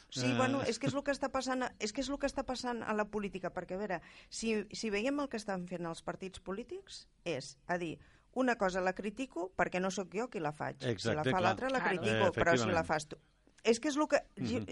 Sí, 0.09 0.25
eh... 0.25 0.35
bueno, 0.37 0.61
és 0.63 0.79
que 0.79 0.87
és 0.89 0.95
el 0.95 1.03
que 1.05 1.13
està 1.13 1.29
passant, 1.33 1.67
és 1.77 1.93
que 1.93 2.01
és 2.01 2.09
el 2.09 2.17
que 2.17 2.29
està 2.29 2.45
passant 2.47 2.79
a 2.81 2.95
la 2.95 3.05
política, 3.11 3.51
perquè 3.53 3.75
a 3.75 3.81
veure, 3.81 3.99
si, 4.29 4.55
si 4.73 4.89
veiem 4.89 5.19
el 5.19 5.27
que 5.29 5.37
estan 5.37 5.67
fent 5.69 5.85
els 5.85 6.01
partits 6.05 6.41
polítics, 6.41 7.03
és 7.27 7.57
a 7.67 7.77
dir, 7.77 7.97
una 8.39 8.55
cosa 8.55 8.81
la 8.81 8.93
critico 8.93 9.49
perquè 9.57 9.81
no 9.81 9.91
sóc 9.91 10.15
jo 10.15 10.29
qui 10.31 10.41
la 10.41 10.53
faig. 10.55 10.79
Exacte, 10.81 11.03
si 11.03 11.17
la 11.17 11.25
fa 11.27 11.43
l'altra 11.43 11.69
la 11.73 11.83
critico, 11.83 12.29
eh, 12.29 12.33
però 12.35 12.55
si 12.57 12.69
la 12.71 12.85
fas 12.87 13.09
tu... 13.09 13.19
És 13.67 13.81
que 13.83 13.89
és 13.91 13.97
el 13.99 14.07
que, 14.07 14.21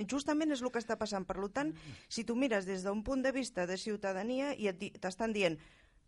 justament 0.08 0.53
és 0.55 0.62
el 0.64 0.72
que 0.72 0.80
està 0.80 0.95
passant. 0.95 1.26
Per 1.28 1.36
tant, 1.51 1.74
si 2.08 2.24
tu 2.24 2.38
mires 2.39 2.66
des 2.66 2.86
d'un 2.86 3.01
punt 3.03 3.20
de 3.26 3.34
vista 3.36 3.66
de 3.68 3.76
ciutadania 3.76 4.53
i 4.55 4.72
t'estan 4.72 5.36
dient 5.36 5.60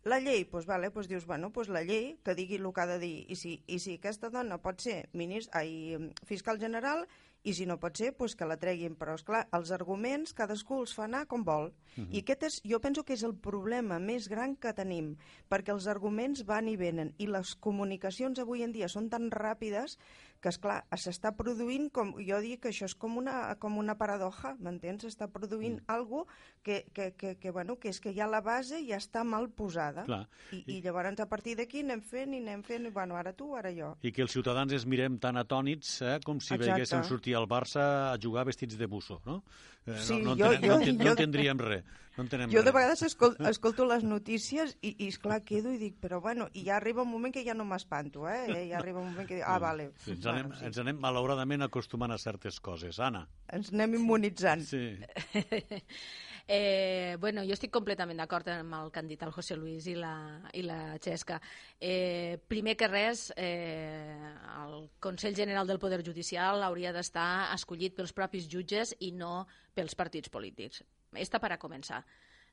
la 0.07 0.19
llei, 0.23 0.45
doncs, 0.47 0.65
vale, 0.65 0.89
doncs 0.95 1.09
dius, 1.11 1.25
bueno, 1.27 1.49
doncs 1.55 1.71
la 1.73 1.83
llei 1.83 2.13
que 2.23 2.35
digui 2.35 2.59
el 2.59 2.69
que 2.73 2.81
ha 2.81 2.87
de 2.87 2.99
dir. 3.01 3.25
I 3.27 3.35
si, 3.35 3.57
i 3.67 3.79
si 3.83 3.97
aquesta 3.99 4.29
dona 4.31 4.59
pot 4.63 4.79
ser 4.81 5.09
minis, 5.13 5.49
ai, 5.53 5.97
fiscal 6.27 6.59
general 6.61 7.05
i 7.43 7.53
si 7.55 7.65
no 7.67 7.77
pot 7.79 7.95
ser, 7.99 8.13
doncs 8.17 8.35
que 8.35 8.47
la 8.47 8.57
treguin. 8.59 8.95
Però, 8.99 9.15
és 9.19 9.25
clar, 9.27 9.45
els 9.55 9.71
arguments 9.75 10.33
cadascú 10.35 10.79
els 10.83 10.93
fa 10.95 11.05
anar 11.07 11.25
com 11.27 11.43
vol. 11.43 11.69
Uh 11.97 12.03
-huh. 12.03 12.07
I 12.15 12.19
aquest 12.19 12.43
és, 12.43 12.61
jo 12.63 12.79
penso 12.79 13.03
que 13.03 13.13
és 13.13 13.23
el 13.23 13.35
problema 13.35 13.99
més 13.99 14.27
gran 14.29 14.55
que 14.55 14.73
tenim, 14.73 15.17
perquè 15.49 15.71
els 15.71 15.87
arguments 15.87 16.45
van 16.45 16.67
i 16.67 16.77
venen, 16.77 17.13
i 17.17 17.27
les 17.27 17.55
comunicacions 17.55 18.39
avui 18.39 18.63
en 18.63 18.71
dia 18.71 18.87
són 18.87 19.09
tan 19.09 19.29
ràpides 19.31 19.97
que, 20.39 20.49
és 20.53 20.57
clar 20.61 20.77
s'està 20.95 21.33
produint, 21.35 21.89
com 21.91 22.13
jo 22.23 22.39
dic 22.43 22.61
que 22.63 22.71
això 22.71 22.87
és 22.87 22.95
com 22.95 23.17
una, 23.19 23.55
com 23.59 23.77
una 23.81 23.95
paradoja, 23.99 24.53
m'entens? 24.59 25.03
S'està 25.03 25.27
produint 25.31 25.77
mm. 25.81 25.85
algo 25.91 26.25
que, 26.63 26.85
que, 26.93 27.11
que, 27.19 27.35
que, 27.39 27.51
bueno, 27.51 27.75
que 27.79 27.91
és 27.91 27.99
que 27.99 28.13
ja 28.15 28.27
la 28.27 28.41
base 28.45 28.79
ja 28.87 28.99
està 29.01 29.25
mal 29.27 29.49
posada. 29.51 30.05
Clar. 30.07 30.21
I, 30.55 30.63
I 30.77 30.81
llavors 30.85 31.19
a 31.19 31.27
partir 31.29 31.55
d'aquí 31.59 31.83
anem 31.83 32.01
fent 32.05 32.33
i 32.37 32.41
anem 32.43 32.63
fent, 32.63 32.87
i, 32.87 32.93
bueno, 32.95 33.17
ara 33.19 33.33
tu, 33.33 33.51
ara 33.59 33.71
jo. 33.75 33.93
I 34.03 34.13
que 34.15 34.23
els 34.23 34.31
ciutadans 34.35 34.73
es 34.75 34.85
mirem 34.87 35.19
tan 35.19 35.37
atònits 35.41 35.99
eh, 36.01 36.17
com 36.25 36.39
si 36.39 36.53
Exacte. 36.53 36.69
veiguéssim 36.71 37.03
sortir 37.07 37.35
al 37.35 37.47
Barça 37.49 38.13
a 38.13 38.17
jugar 38.21 38.45
vestits 38.47 38.77
de 38.79 38.87
busso, 38.87 39.21
no? 39.25 39.41
Eh, 39.85 39.97
Sí, 39.99 40.19
no, 40.21 40.35
no, 40.35 40.37
jo- 40.37 40.53
entenem, 40.53 40.69
jo- 40.69 40.75
no, 40.75 40.81
enten, 40.83 40.97
no 40.97 41.03
jo- 41.05 41.15
entendríem 41.17 41.59
res. 41.59 41.83
No 42.19 42.25
entenem 42.25 42.51
Jo 42.51 42.65
de 42.67 42.73
vegades 42.75 43.01
escol, 43.07 43.37
escolto 43.47 43.85
les 43.87 44.03
notícies 44.03 44.73
i, 44.83 44.91
i 45.05 45.07
esclar, 45.07 45.39
quedo 45.47 45.71
i 45.71 45.77
dic, 45.79 45.95
però 46.03 46.19
bueno, 46.19 46.49
i 46.51 46.65
ja 46.67 46.75
arriba 46.75 47.05
un 47.05 47.13
moment 47.13 47.31
que 47.31 47.45
ja 47.45 47.55
no 47.55 47.63
m'espanto, 47.63 48.25
eh? 48.27 48.65
Ja 48.67 48.81
arriba 48.81 48.99
un 48.99 49.13
moment 49.13 49.29
que 49.29 49.37
dic, 49.37 49.45
ah, 49.47 49.55
vale. 49.63 49.93
Sí, 50.03 50.17
ens, 50.17 50.25
anem, 50.27 50.49
Bueno, 50.49 50.59
sí. 50.59 50.65
ens 50.67 50.79
anem 50.83 50.99
malauradament 50.99 51.63
acostumant 51.63 52.11
a 52.11 52.17
certes 52.19 52.59
coses. 52.59 52.99
Anna. 52.99 53.23
Ens 53.55 53.71
anem 53.71 53.95
immunitzant. 54.01 54.67
Sí. 54.67 54.97
Eh, 56.51 57.15
bueno, 57.21 57.43
jo 57.45 57.53
estic 57.53 57.69
completament 57.69 58.17
d'acord 58.17 58.47
amb 58.49 58.73
el 58.73 58.87
que 58.89 58.97
han 59.03 59.09
dit 59.11 59.21
el 59.21 59.29
José 59.29 59.53
Luis 59.53 59.85
i 59.85 59.93
la, 59.93 60.15
i 60.57 60.63
la 60.65 60.95
Xesca. 60.97 61.35
Eh, 61.77 62.39
primer 62.49 62.73
que 62.73 62.87
res, 62.89 63.27
eh, 63.37 64.17
el 64.63 64.87
Consell 64.97 65.37
General 65.37 65.69
del 65.69 65.77
Poder 65.77 66.01
Judicial 66.01 66.65
hauria 66.65 66.89
d'estar 66.95 67.53
escollit 67.53 67.93
pels 67.93 68.17
propis 68.17 68.49
jutges 68.49 68.95
i 68.97 69.11
no 69.13 69.43
pels 69.77 69.93
partits 69.93 70.33
polítics. 70.33 70.81
Esta 71.13 71.39
per 71.39 71.51
a 71.53 71.59
començar. 71.59 72.03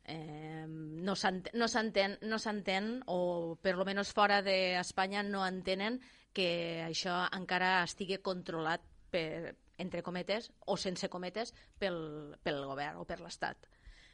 Eh, 0.07 0.65
no 0.69 1.17
s'ent- 1.17 1.51
no 1.55 1.67
s'entén, 1.69 2.19
no 2.23 2.39
s'entén, 2.39 3.03
o 3.07 3.59
per 3.61 3.75
lo 3.77 3.85
menos 3.85 4.13
fora 4.13 4.41
d'Espanya 4.43 5.23
no 5.23 5.45
entenen 5.47 6.01
que 6.33 6.83
això 6.87 7.27
encara 7.33 7.83
estigui 7.83 8.19
controlat 8.23 8.81
per, 9.11 9.57
entre 9.79 10.03
cometes 10.03 10.51
o 10.67 10.77
sense 10.77 11.09
cometes 11.09 11.53
pel, 11.79 12.37
pel 12.43 12.65
govern 12.65 12.99
o 13.03 13.05
per 13.05 13.21
l'Estat. 13.21 13.57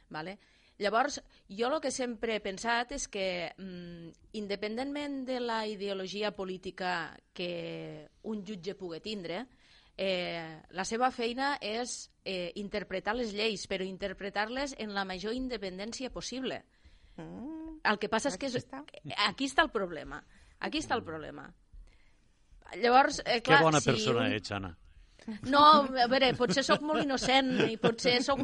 Vale? 0.09 0.39
Llavors, 0.79 1.21
jo 1.47 1.69
el 1.69 1.79
que 1.81 1.91
sempre 1.93 2.35
he 2.35 2.41
pensat 2.41 2.91
és 2.97 3.07
que, 3.07 3.53
mm, 3.57 4.09
independentment 4.33 5.25
de 5.27 5.39
la 5.39 5.67
ideologia 5.67 6.31
política 6.35 7.15
que 7.33 8.09
un 8.23 8.43
jutge 8.43 8.73
pugui 8.75 8.99
tindre, 8.99 9.43
eh, 9.43 9.47
la 9.97 10.85
seva 10.85 11.11
feina 11.11 11.57
és 11.61 12.09
eh, 12.25 12.51
interpretar 12.55 13.13
les 13.15 13.33
lleis, 13.33 13.67
però 13.69 13.85
interpretar-les 13.85 14.75
en 14.79 14.93
la 14.95 15.05
major 15.05 15.33
independència 15.37 16.09
possible. 16.09 16.63
Mm, 17.17 17.79
El 17.83 17.99
que 17.99 18.09
passa 18.09 18.29
és 18.29 18.37
que 18.37 18.47
Aquí 18.47 18.57
és, 18.57 18.63
està. 18.65 18.83
aquí 19.27 19.45
està 19.45 19.61
el 19.61 19.69
problema. 19.71 20.23
Aquí 20.59 20.79
està 20.79 20.95
el 20.95 21.03
problema. 21.03 21.53
Llavors, 22.79 23.21
eh, 23.25 23.41
clar, 23.41 23.59
Que 23.59 23.63
bona 23.63 23.81
si 23.81 23.89
persona 23.91 24.25
un... 24.25 24.33
ets, 24.33 24.51
Anna. 24.51 24.77
No, 25.47 25.61
a 25.95 26.07
veure, 26.11 26.33
potser 26.35 26.63
sóc 26.65 26.81
molt 26.83 27.03
innocent 27.05 27.53
i 27.69 27.77
potser 27.79 28.17
sóc, 28.25 28.41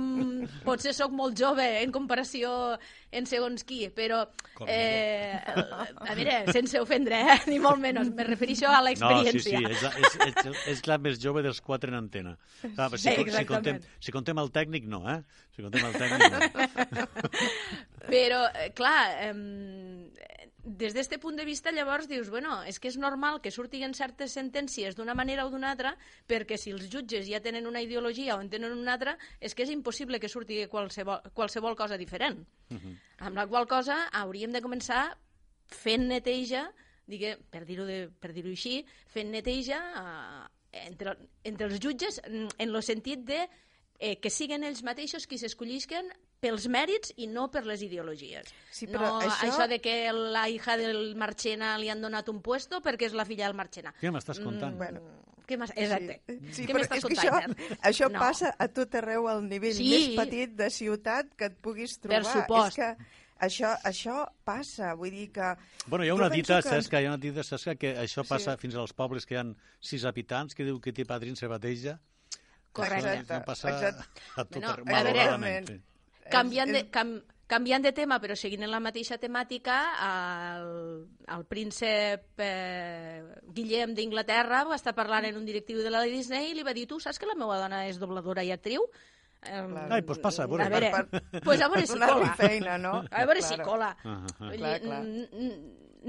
potser 0.64 0.94
sóc 0.96 1.12
molt 1.16 1.36
jove 1.40 1.66
en 1.82 1.92
comparació 1.92 2.78
en 3.12 3.26
segons 3.26 3.64
qui, 3.66 3.88
però 3.90 4.22
eh, 4.68 5.34
a 5.36 6.14
veure, 6.16 6.38
sense 6.54 6.80
ofendre, 6.80 7.20
eh, 7.34 7.38
ni 7.50 7.58
molt 7.60 7.82
menys, 7.82 8.12
me 8.16 8.24
refereixo 8.28 8.70
a 8.70 8.80
No, 8.80 8.94
sí, 8.94 8.96
sí, 9.42 9.56
l'experiència. 9.56 9.60
és 9.70 9.82
la, 9.84 9.92
és, 9.98 10.18
és, 10.30 10.62
és 10.76 10.84
la 10.88 11.00
més 11.02 11.20
jove 11.22 11.44
dels 11.44 11.60
quatre 11.66 11.90
en 11.92 11.98
antena. 12.00 12.36
Clar, 12.62 12.90
si, 12.98 13.10
Sí, 13.10 13.16
si, 13.34 13.46
contem, 13.50 13.80
si 14.00 14.14
contem 14.16 14.38
el 14.40 14.52
tècnic, 14.54 14.86
no, 14.88 15.02
eh? 15.10 15.20
Si 15.56 15.66
contem 15.66 15.86
el 15.90 15.98
tècnic, 16.00 16.32
no. 16.32 17.08
Però, 18.10 18.44
eh, 18.56 18.70
clar, 18.78 19.02
eh, 19.26 19.34
des 20.78 20.94
d'aquest 20.94 21.22
punt 21.22 21.38
de 21.38 21.46
vista, 21.48 21.72
llavors 21.74 22.08
dius, 22.08 22.30
bueno, 22.30 22.60
és 22.70 22.78
que 22.80 22.90
és 22.92 22.98
normal 23.02 23.40
que 23.42 23.52
surtin 23.52 23.94
certes 23.98 24.36
sentències 24.38 24.96
d'una 24.96 25.16
manera 25.18 25.46
o 25.48 25.50
d'una 25.50 25.72
altra, 25.74 25.96
perquè 26.30 26.60
si 26.62 26.74
els 26.76 26.86
jutges 26.92 27.26
ja 27.28 27.42
tenen 27.42 27.66
una 27.66 27.82
ideologia 27.82 28.36
o 28.38 28.44
en 28.44 28.52
tenen 28.54 28.76
una 28.78 28.94
altra, 28.94 29.18
és 29.42 29.56
que 29.56 29.66
és 29.66 29.74
impossible 29.74 30.20
que 30.20 30.30
surti 30.30 30.62
qualsevol, 30.70 31.24
qualsevol 31.34 31.76
cosa 31.76 31.98
diferent. 31.98 32.44
Amb 33.18 33.36
la 33.36 33.48
qual 33.48 33.68
cosa 33.68 34.06
hauríem 34.14 34.54
de 34.54 34.62
començar 34.62 35.18
fent 35.74 36.08
neteja, 36.08 36.68
digue, 37.10 37.38
per 37.50 37.66
dir-ho 37.66 37.88
per 38.22 38.32
dir 38.34 38.46
així, 38.46 38.84
fent 39.10 39.32
neteja 39.34 39.80
eh, 39.98 40.86
entre, 40.86 41.18
entre 41.44 41.68
els 41.68 41.80
jutges 41.82 42.22
en 42.26 42.70
el 42.70 42.84
sentit 42.84 43.26
de 43.26 43.48
eh, 44.00 44.18
que 44.22 44.30
siguen 44.30 44.64
ells 44.64 44.84
mateixos 44.86 45.26
qui 45.26 45.40
s'escollisquen 45.42 46.14
pels 46.40 46.68
mèrits 46.72 47.14
i 47.18 47.28
no 47.28 47.50
per 47.52 47.66
les 47.66 47.82
ideologies. 47.84 48.48
Sí, 48.72 48.88
però 48.88 49.02
no 49.02 49.22
això- 49.22 49.50
això 49.50 49.68
de 49.68 49.80
que 49.82 50.12
la 50.14 50.48
hija 50.50 50.78
del 50.78 51.16
Marchena 51.16 51.78
li 51.78 51.90
han 51.90 52.02
donat 52.02 52.30
un 52.30 52.42
puesto 52.42 52.82
perquè 52.82 53.06
és 53.08 53.14
la 53.14 53.26
filla 53.26 53.46
del 53.48 53.56
Marchena. 53.56 53.94
Què 54.02 54.12
m'estàs 54.12 54.40
contant? 54.44 54.78
Bueno. 54.78 55.02
Què. 55.50 55.56
Exacte. 55.76 56.22
Sí, 56.54 56.66
Què 56.68 56.74
però 56.76 56.84
m'estàs 56.84 56.98
és 56.98 57.06
que 57.06 57.16
això, 57.16 57.56
això 57.82 58.10
No. 58.12 58.20
passa 58.20 58.54
a 58.58 58.68
tot 58.68 58.94
arreu 58.96 59.28
al 59.28 59.48
nivell 59.50 59.74
Sí. 59.74 59.90
més 59.90 60.10
petit 60.26 60.52
de 60.56 60.70
ciutat 60.70 61.34
que 61.36 61.46
et 61.46 61.58
puguis 61.60 62.00
trobar. 62.00 62.24
supost. 62.24 62.68
És 62.68 62.76
que 62.76 62.96
això, 63.48 63.76
això 63.84 64.28
passa, 64.44 64.94
vull 64.94 65.10
dir 65.10 65.32
que... 65.32 65.56
Bueno, 65.88 66.06
hi 66.06 66.10
ha 66.10 66.14
una 66.14 66.30
dita, 66.30 66.62
que- 66.62 66.70
saps 66.70 66.88
que 66.88 67.02
hi 67.02 67.06
ha 67.06 67.10
una 67.10 67.18
dita, 67.18 67.44
saps 67.44 67.66
que, 67.80 67.96
això 67.98 68.24
passa 68.28 68.54
Sí. 68.54 68.62
fins 68.62 68.76
als 68.76 68.94
pobles 68.94 69.26
que 69.26 69.34
hi 69.34 69.38
han 69.38 69.58
sis 69.80 70.06
habitants, 70.06 70.54
que 70.54 70.64
diu 70.64 70.80
que 70.80 70.94
té 70.94 71.04
padrín 71.04 71.36
se 71.36 71.48
bateja. 71.48 72.00
Correcte. 72.72 73.10
Això 73.10 73.40
no 73.40 73.46
passa 73.46 73.70
Exacte. 73.72 74.22
a 74.36 74.46
tot 74.46 74.62
veure, 74.62 74.84
malauradament. 74.86 75.82
Canviant 76.32 76.72
de, 76.72 76.80
és- 76.86 76.90
cam, 76.92 77.14
canviant 77.50 77.82
de 77.84 77.92
tema, 77.98 78.20
però 78.22 78.36
seguint 78.38 78.64
en 78.64 78.72
la 78.72 78.80
mateixa 78.80 79.18
temàtica, 79.18 79.78
el, 80.08 81.08
el 81.36 81.46
príncep 81.50 82.40
eh, 82.46 83.24
Guillem 83.56 83.94
d'Inglaterra 83.98 84.64
va 84.70 84.76
estar 84.78 84.94
parlant 84.98 85.26
en 85.26 85.38
un 85.38 85.46
directiu 85.48 85.82
de 85.82 85.90
la 85.90 86.04
Disney 86.06 86.52
i 86.52 86.54
li 86.58 86.64
va 86.68 86.74
dir, 86.78 86.86
tu 86.88 87.00
saps 87.00 87.18
que 87.20 87.26
la 87.30 87.36
meva 87.40 87.58
dona 87.58 87.88
és 87.90 87.98
dobladora 88.02 88.44
i 88.46 88.52
actriu? 88.54 88.86
Eh, 89.42 89.64
Ai, 89.90 90.02
doncs 90.04 90.20
passa, 90.20 90.44
a 90.44 90.48
veure. 90.52 90.66
A 90.66 90.70
veure, 90.70 90.92
Per- 90.92 91.42
pues 91.46 91.62
a 91.64 91.70
veure 91.72 91.88
si 91.88 91.98
cola. 91.98 92.34
feina, 92.36 92.78
no? 92.78 92.98
A 93.10 93.26
veure 93.26 93.42
si 93.42 93.56
Claro. 93.56 93.70
cola. 93.72 93.92
Vull 94.04 94.58
Clar, 94.58 94.74
dir, 94.80 94.88
clar. 94.88 95.04
n- 95.04 95.30
n- 95.32 95.60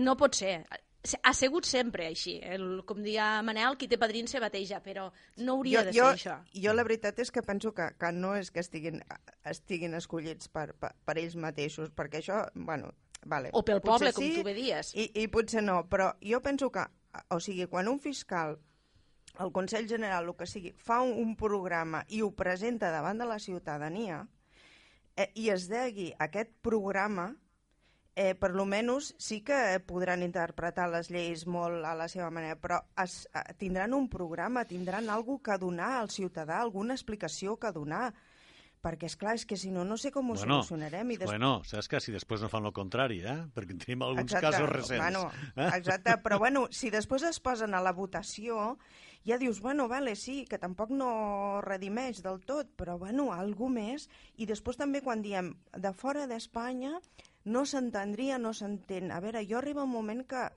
No 0.04 0.16
pot 0.16 0.34
ser. 0.34 0.66
Ha 1.00 1.32
sigut 1.32 1.64
sempre 1.64 2.04
així. 2.10 2.34
El, 2.44 2.82
com 2.88 2.98
dia 3.00 3.40
Manel, 3.46 3.78
qui 3.80 3.88
té 3.88 3.96
padrín 4.00 4.28
se 4.28 4.40
bateja, 4.42 4.82
però 4.84 5.06
no 5.40 5.54
hauria 5.56 5.84
de 5.86 5.94
ser 5.94 6.00
jo, 6.00 6.08
això. 6.12 6.34
Jo 6.52 6.74
la 6.76 6.84
veritat 6.84 7.22
és 7.24 7.32
que 7.32 7.42
penso 7.42 7.72
que, 7.76 7.86
que 7.96 8.10
no 8.12 8.34
és 8.36 8.50
que 8.52 8.60
estiguin, 8.60 9.00
estiguin 9.48 9.96
escollits 9.96 10.50
per, 10.52 10.74
per, 10.76 10.92
per 11.06 11.16
ells 11.16 11.38
mateixos, 11.40 11.88
perquè 11.96 12.20
això, 12.20 12.42
bueno, 12.54 12.92
vale. 13.24 13.48
O 13.56 13.64
pel 13.64 13.80
potser 13.80 14.10
poble, 14.10 14.16
com 14.18 14.34
tu 14.36 14.44
bé 14.50 14.54
dies. 14.58 14.92
I, 14.92 15.08
I 15.22 15.30
potser 15.32 15.64
no, 15.64 15.80
però 15.88 16.12
jo 16.20 16.42
penso 16.44 16.68
que, 16.74 16.84
o 17.32 17.40
sigui, 17.40 17.64
quan 17.72 17.88
un 17.88 18.00
fiscal, 18.00 18.58
el 19.40 19.52
Consell 19.56 19.88
General, 19.88 20.28
el 20.28 20.36
que 20.36 20.46
sigui, 20.46 20.74
fa 20.76 21.00
un, 21.00 21.16
un 21.22 21.32
programa 21.40 22.04
i 22.12 22.20
ho 22.20 22.34
presenta 22.36 22.92
davant 22.92 23.24
de 23.24 23.28
la 23.30 23.38
ciutadania 23.40 24.20
eh, 25.16 25.30
i 25.34 25.48
es 25.48 25.64
degui 25.70 26.10
aquest 26.18 26.52
programa, 26.60 27.30
eh, 28.14 28.34
per 28.34 28.52
lo 28.54 28.66
menys 28.66 29.14
sí 29.18 29.40
que 29.46 29.78
podran 29.86 30.24
interpretar 30.26 30.88
les 30.90 31.10
lleis 31.10 31.46
molt 31.46 31.84
a 31.86 31.94
la 31.98 32.08
seva 32.10 32.30
manera, 32.30 32.58
però 32.60 32.80
es, 33.02 33.22
eh, 33.34 33.54
tindran 33.58 33.94
un 33.94 34.08
programa, 34.08 34.64
tindran 34.64 35.10
alguna 35.10 35.44
que 35.44 35.58
donar 35.58 35.92
al 36.00 36.10
ciutadà, 36.10 36.60
alguna 36.60 36.94
explicació 36.94 37.56
que 37.56 37.72
donar, 37.72 38.12
perquè, 38.80 39.10
és 39.10 39.16
clar 39.20 39.34
és 39.36 39.44
que 39.44 39.58
si 39.60 39.70
no, 39.70 39.84
no 39.84 39.96
sé 40.00 40.10
com 40.10 40.30
ho 40.30 40.34
Bueno, 40.34 40.60
solucionarem. 40.60 41.12
I 41.12 41.18
des... 41.20 41.28
bueno, 41.28 41.60
saps 41.68 41.88
que 41.88 42.00
si 42.00 42.12
després 42.12 42.40
no 42.40 42.48
fan 42.48 42.66
el 42.66 42.72
contrari, 42.72 43.20
eh? 43.22 43.36
Perquè 43.54 43.76
tenim 43.84 44.02
alguns 44.06 44.32
Exacte, 44.32 44.46
casos 44.48 44.68
recents. 44.72 45.04
Bueno, 45.04 45.30
eh? 45.56 45.68
exacte, 45.76 46.16
però 46.24 46.38
bueno, 46.40 46.66
si 46.72 46.90
després 46.90 47.22
es 47.28 47.40
posen 47.40 47.74
a 47.74 47.82
la 47.84 47.92
votació, 47.92 48.78
ja 49.28 49.36
dius, 49.38 49.60
bueno, 49.60 49.86
vale, 49.88 50.16
sí, 50.16 50.46
que 50.48 50.58
tampoc 50.58 50.90
no 50.96 51.60
redimeix 51.60 52.22
del 52.24 52.40
tot, 52.40 52.72
però 52.76 52.96
bueno, 52.98 53.30
algú 53.36 53.68
més. 53.68 54.08
I 54.40 54.48
després 54.48 54.80
també 54.80 55.04
quan 55.04 55.20
diem 55.22 55.52
de 55.76 55.92
fora 55.92 56.26
d'Espanya 56.26 56.96
no 57.44 57.64
s'entendria, 57.66 58.38
no 58.38 58.52
s'entén. 58.52 59.10
A 59.12 59.20
veure, 59.20 59.44
jo 59.48 59.58
arriba 59.58 59.84
un 59.84 59.92
moment 59.94 60.24
que 60.28 60.48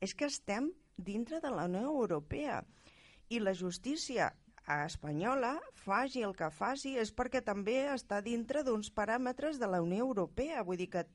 és 0.00 0.14
que 0.14 0.26
estem 0.26 0.72
dintre 0.96 1.40
de 1.40 1.50
la 1.50 1.64
Unió 1.66 1.86
Europea 1.90 2.62
i 3.28 3.40
la 3.40 3.54
justícia 3.54 4.32
espanyola, 4.64 5.58
faci 5.74 6.22
el 6.24 6.34
que 6.36 6.48
faci, 6.50 6.94
és 6.96 7.12
perquè 7.14 7.42
també 7.44 7.84
està 7.92 8.20
dintre 8.24 8.62
d'uns 8.64 8.90
paràmetres 8.94 9.58
de 9.60 9.68
la 9.68 9.82
Unió 9.84 10.04
Europea. 10.06 10.62
Vull 10.64 10.80
dir 10.80 10.90
que 10.90 11.06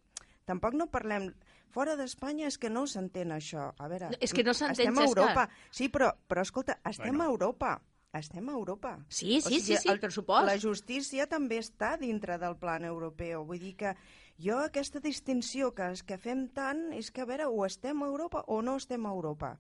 tampoc 0.45 0.73
no 0.77 0.89
parlem... 0.91 1.31
Fora 1.69 1.93
d'Espanya 1.93 2.47
és 2.49 2.55
que 2.57 2.69
no 2.73 2.87
s'entén 2.89 3.29
això. 3.29 3.67
A 3.77 3.87
veure, 3.87 4.07
No, 4.09 4.17
és 4.25 4.31
que 4.33 4.41
no 4.41 4.55
s'entén, 4.57 4.87
Estem 4.89 4.97
a. 4.97 5.03
Europa. 5.05 5.43
Sí, 5.69 5.85
però, 5.93 6.07
però 6.25 6.41
escolta, 6.41 6.79
estem 6.81 7.13
Bueno. 7.13 7.23
a 7.23 7.27
Europa. 7.27 7.81
Estem 8.11 8.49
a 8.49 8.53
Europa. 8.53 8.95
Sí, 9.07 9.39
sí, 9.39 9.59
sí, 9.61 9.77
sí, 9.77 9.93
per 10.01 10.09
supost. 10.11 10.47
La 10.47 10.57
justícia 10.57 11.27
també 11.29 11.59
està 11.61 11.95
dintre 12.01 12.39
del 12.41 12.57
plan 12.57 12.85
europeu. 12.89 13.45
Vull 13.45 13.61
dir 13.61 13.75
que 13.77 13.93
Jo 14.39 14.59
aquesta 14.63 15.01
distinció 15.03 15.73
que, 15.75 15.89
que 16.07 16.17
fem 16.17 16.47
tant 16.55 16.93
és 16.95 17.11
que, 17.11 17.25
a 17.25 17.27
veure, 17.27 17.49
o 17.51 17.65
estem 17.67 18.03
a 18.03 18.07
Europa 18.07 18.45
o 18.47 18.61
no 18.63 18.77
estem 18.79 19.05
a 19.05 19.11
Europa. 19.11 19.57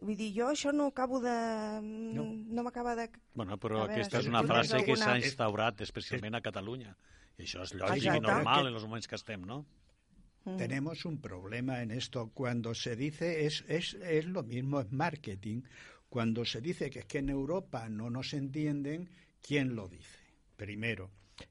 Vull 0.00 0.16
dir, 0.16 0.30
jo 0.36 0.48
això 0.48 0.72
no 0.72 0.86
acabo 0.88 1.20
de... 1.20 1.32
No, 2.16 2.24
no 2.24 2.62
m'acaba 2.64 2.94
de... 2.96 3.08
Bueno, 3.36 3.58
però 3.60 3.82
veure, 3.82 3.92
aquesta 3.98 4.20
és 4.20 4.28
una 4.28 4.42
frase 4.44 4.78
que 4.80 4.94
alguna- 4.94 5.10
s'ha 5.10 5.18
instaurat 5.20 5.80
especialment 5.84 6.36
a 6.36 6.40
Catalunya. 6.44 6.94
I 7.36 7.44
això 7.44 7.64
és 7.64 7.74
lògic 7.76 8.04
i 8.04 8.08
Exacte. 8.08 8.26
normal 8.28 8.68
en 8.68 8.76
els 8.76 8.84
moments 8.88 9.08
que 9.08 9.16
estem, 9.16 9.44
no? 9.48 9.62
Mm. 10.44 10.56
Tenemos 10.56 11.04
un 11.04 11.20
problema 11.20 11.82
en 11.82 11.90
esto. 11.90 12.30
Cuando 12.32 12.74
se 12.74 12.96
dice, 12.96 13.44
es, 13.46 13.62
es, 13.68 13.94
es 14.00 14.24
lo 14.26 14.42
mismo, 14.42 14.80
es 14.80 14.90
marketing. 14.90 15.62
Cuando 16.08 16.44
se 16.44 16.60
dice 16.60 16.88
que 16.90 17.00
es 17.00 17.04
que 17.06 17.18
en 17.18 17.28
Europa 17.28 17.88
no 17.88 18.08
nos 18.10 18.32
entienden, 18.32 19.10
¿quién 19.42 19.76
lo 19.76 19.88
dice? 19.88 20.18
Primero, 20.56 21.10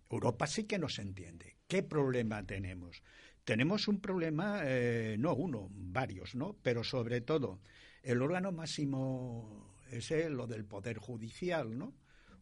Europa 0.10 0.48
sí 0.48 0.66
que 0.66 0.80
nos 0.80 0.98
entiende. 1.00 1.56
¿Qué 1.70 1.84
problema 1.84 2.44
tenemos? 2.48 3.04
Tenemos 3.44 3.88
un 3.88 4.02
problema, 4.02 4.62
eh, 4.64 5.18
no 5.20 5.36
uno, 5.36 5.70
varios, 5.70 6.34
¿no? 6.34 6.56
Pero 6.64 6.84
sobre 6.84 7.22
todo, 7.22 7.60
el 8.02 8.24
órgano 8.24 8.52
máximo 8.52 9.78
es 9.92 10.10
lo 10.32 10.48
del 10.48 10.66
Poder 10.66 10.98
Judicial, 10.98 11.78
¿no? 11.78 11.94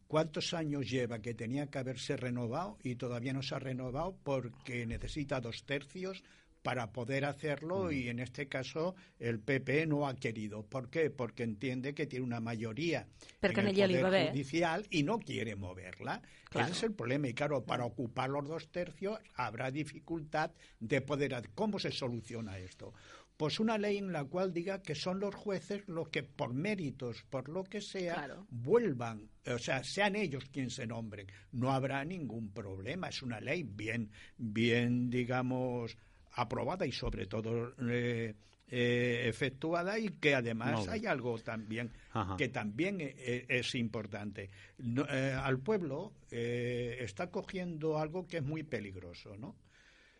¿Cuántos 0.06 0.54
años 0.54 0.88
lleva 0.88 1.20
que 1.20 1.34
tenía 1.34 1.66
que 1.66 1.76
haberse 1.76 2.16
renovado 2.16 2.78
y 2.82 2.94
todavía 2.94 3.34
no 3.34 3.42
se 3.42 3.54
ha 3.54 3.58
renovado 3.58 4.16
porque 4.24 4.86
necesita 4.86 5.42
dos 5.42 5.64
tercios 5.66 6.24
para 6.68 6.92
poder 6.92 7.24
hacerlo 7.24 7.90
y 7.90 8.10
en 8.10 8.18
este 8.18 8.46
caso 8.46 8.94
el 9.18 9.40
PP 9.40 9.86
no 9.86 10.06
ha 10.06 10.14
querido. 10.14 10.66
¿Por 10.66 10.90
qué? 10.90 11.08
Porque 11.08 11.42
entiende 11.42 11.94
que 11.94 12.06
tiene 12.06 12.26
una 12.26 12.40
mayoría 12.40 13.06
en 13.40 13.58
el 13.58 14.00
Poder 14.02 14.10
bé. 14.10 14.30
Judicial 14.32 14.86
y 14.90 15.02
no 15.02 15.18
quiere 15.18 15.56
moverla. 15.56 16.20
Claro. 16.50 16.66
Ese 16.66 16.76
es 16.76 16.82
el 16.82 16.92
problema. 16.92 17.26
Y 17.26 17.32
claro, 17.32 17.64
para 17.64 17.86
ocupar 17.86 18.28
los 18.28 18.46
dos 18.46 18.68
tercios 18.70 19.18
habrá 19.34 19.70
dificultad 19.70 20.50
de 20.78 21.00
poder... 21.00 21.48
¿Cómo 21.54 21.78
se 21.78 21.90
soluciona 21.90 22.58
esto? 22.58 22.92
Pues 23.38 23.60
una 23.60 23.78
ley 23.78 23.96
en 23.96 24.12
la 24.12 24.24
cual 24.24 24.52
diga 24.52 24.82
que 24.82 24.96
son 24.96 25.20
los 25.20 25.34
jueces 25.34 25.84
los 25.86 26.08
que 26.08 26.24
por 26.24 26.52
méritos, 26.52 27.24
por 27.30 27.48
lo 27.48 27.64
que 27.64 27.80
sea, 27.80 28.14
Claro. 28.14 28.46
vuelvan, 28.50 29.30
o 29.46 29.58
sea, 29.58 29.84
sean 29.84 30.16
ellos 30.16 30.44
quienes 30.52 30.74
se 30.74 30.88
nombren. 30.88 31.28
No 31.52 31.70
habrá 31.72 32.04
ningún 32.04 32.50
problema. 32.52 33.08
Es 33.08 33.22
una 33.22 33.40
ley 33.40 33.62
bien, 33.62 34.10
bien, 34.36 35.08
digamos, 35.08 35.96
aprobada 36.32 36.86
y 36.86 36.92
sobre 36.92 37.26
todo 37.26 37.74
eh, 37.88 38.34
eh, 38.68 39.24
efectuada 39.26 39.98
y 39.98 40.10
que 40.10 40.34
además 40.34 40.88
hay 40.88 41.06
algo 41.06 41.38
también 41.38 41.92
Ajá. 42.12 42.36
que 42.36 42.48
también 42.48 42.98
eh, 43.00 43.46
es 43.48 43.74
importante. 43.74 44.50
No, 44.78 45.04
al 45.04 45.58
pueblo 45.60 46.12
está 46.30 47.30
cogiendo 47.30 47.98
algo 47.98 48.26
que 48.26 48.38
es 48.38 48.44
muy 48.44 48.62
peligroso, 48.62 49.36
¿no? 49.36 49.56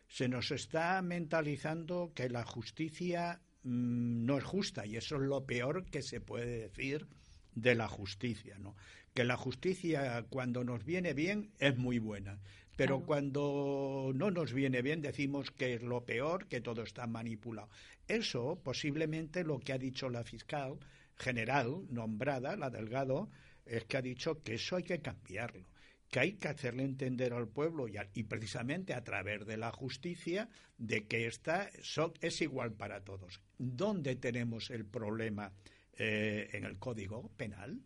Se 0.08 0.26
nos 0.28 0.50
está 0.50 1.02
mentalizando 1.02 2.12
que 2.14 2.30
la 2.30 2.42
justicia 2.44 3.42
mm, 3.62 4.24
no 4.24 4.38
es 4.38 4.44
justa 4.44 4.86
y 4.86 4.96
eso 4.96 5.16
es 5.16 5.22
lo 5.22 5.44
peor 5.44 5.84
que 5.84 6.00
se 6.00 6.20
puede 6.22 6.68
decir 6.68 7.06
de 7.54 7.74
la 7.74 7.88
justicia, 7.88 8.58
¿no? 8.58 8.74
Que 9.12 9.24
la 9.24 9.36
justicia 9.36 10.24
cuando 10.30 10.64
nos 10.64 10.84
viene 10.84 11.12
bien 11.12 11.50
es 11.58 11.76
muy 11.76 11.98
buena, 11.98 12.38
pero 12.78 12.98
Claro. 12.98 13.06
cuando 13.06 14.12
no 14.14 14.30
nos 14.30 14.52
viene 14.52 14.82
bien 14.82 15.02
decimos 15.02 15.50
que 15.50 15.74
es 15.74 15.82
lo 15.82 16.04
peor, 16.04 16.46
que 16.46 16.60
todo 16.60 16.82
está 16.84 17.08
manipulado. 17.08 17.68
Eso 18.06 18.60
posiblemente 18.62 19.42
lo 19.42 19.58
que 19.58 19.72
ha 19.72 19.78
dicho 19.78 20.08
la 20.08 20.22
fiscal 20.22 20.78
general 21.16 21.86
nombrada, 21.90 22.54
la 22.54 22.70
Delgado, 22.70 23.30
es 23.66 23.84
que 23.86 23.96
ha 23.96 24.02
dicho 24.02 24.44
que 24.44 24.54
eso 24.54 24.76
hay 24.76 24.84
que 24.84 25.00
cambiarlo, 25.00 25.66
que 26.08 26.20
hay 26.20 26.32
que 26.34 26.46
hacerle 26.46 26.84
entender 26.84 27.32
al 27.32 27.48
pueblo 27.48 27.88
y, 27.88 27.96
a- 27.96 28.08
y 28.14 28.22
precisamente 28.22 28.94
a 28.94 29.02
través 29.02 29.44
de 29.44 29.56
la 29.56 29.72
justicia 29.72 30.48
de 30.76 31.08
que 31.08 31.26
esta 31.26 31.70
so- 31.82 32.14
es 32.20 32.40
igual 32.42 32.74
para 32.74 33.02
todos. 33.02 33.40
¿Dónde 33.58 34.14
tenemos 34.14 34.70
el 34.70 34.84
problema 34.86 35.52
eh, 36.00 36.48
en 36.52 36.62
el 36.64 36.78
Código 36.78 37.28
Penal? 37.36 37.80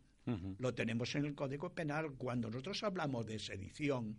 Lo 0.59 0.73
tenemos 0.75 1.15
en 1.17 1.25
el 1.25 1.35
Código 1.35 1.73
Penal 1.75 2.13
cuando 2.19 2.49
nosotros 2.51 2.85
hablamos 2.85 3.27
de 3.27 3.39
sedición, 3.41 4.19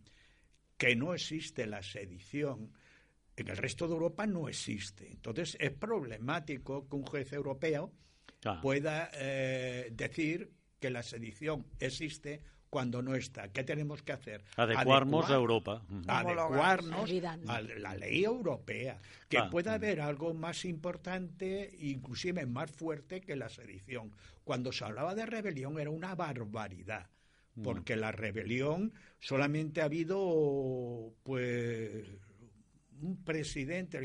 que 0.77 0.95
no 0.95 1.13
existe 1.13 1.65
la 1.67 1.81
sedición. 1.81 2.71
En 3.35 3.47
el 3.47 3.57
resto 3.57 3.87
de 3.87 3.93
Europa 3.93 4.27
no 4.27 4.47
existe. 4.47 5.09
Entonces 5.09 5.57
es 5.59 5.71
problemático 5.71 6.87
que 6.87 6.95
un 6.95 7.05
juez 7.05 7.33
europeo 7.33 7.91
pueda 8.61 9.09
eh, 9.13 9.89
decir 9.91 10.51
que 10.79 10.89
la 10.89 11.01
sedición 11.01 11.65
existe 11.79 12.41
cuando 12.69 13.01
no 13.01 13.15
está. 13.15 13.49
¿Qué 13.49 13.63
tenemos 13.63 14.01
que 14.03 14.11
hacer? 14.13 14.43
Adecuarnos 14.57 15.25
Adecuar- 15.25 15.31
a 15.31 15.35
Europa. 15.35 15.85
Adecuarnos 16.07 17.09
a 17.47 17.61
la 17.61 17.95
ley 17.95 18.23
europea. 18.23 18.99
Que 19.29 19.37
Clar. 19.37 19.49
pueda 19.49 19.73
haber 19.75 20.01
algo 20.01 20.33
más 20.33 20.65
importante, 20.65 21.69
inclusive 21.79 22.45
más 22.45 22.71
fuerte 22.71 23.21
que 23.21 23.35
la 23.35 23.49
sedición. 23.49 24.11
Cuando 24.43 24.71
se 24.71 24.85
hablaba 24.85 25.13
de 25.15 25.25
rebelión 25.25 25.79
era 25.79 25.89
una 25.91 26.15
barbaridad. 26.15 27.09
Porque 27.61 27.95
la 27.95 28.11
rebelión 28.11 28.93
solamente 29.19 29.81
ha 29.81 29.85
habido, 29.85 31.13
pues, 31.21 32.07
un 33.01 33.23
presidente 33.23 33.99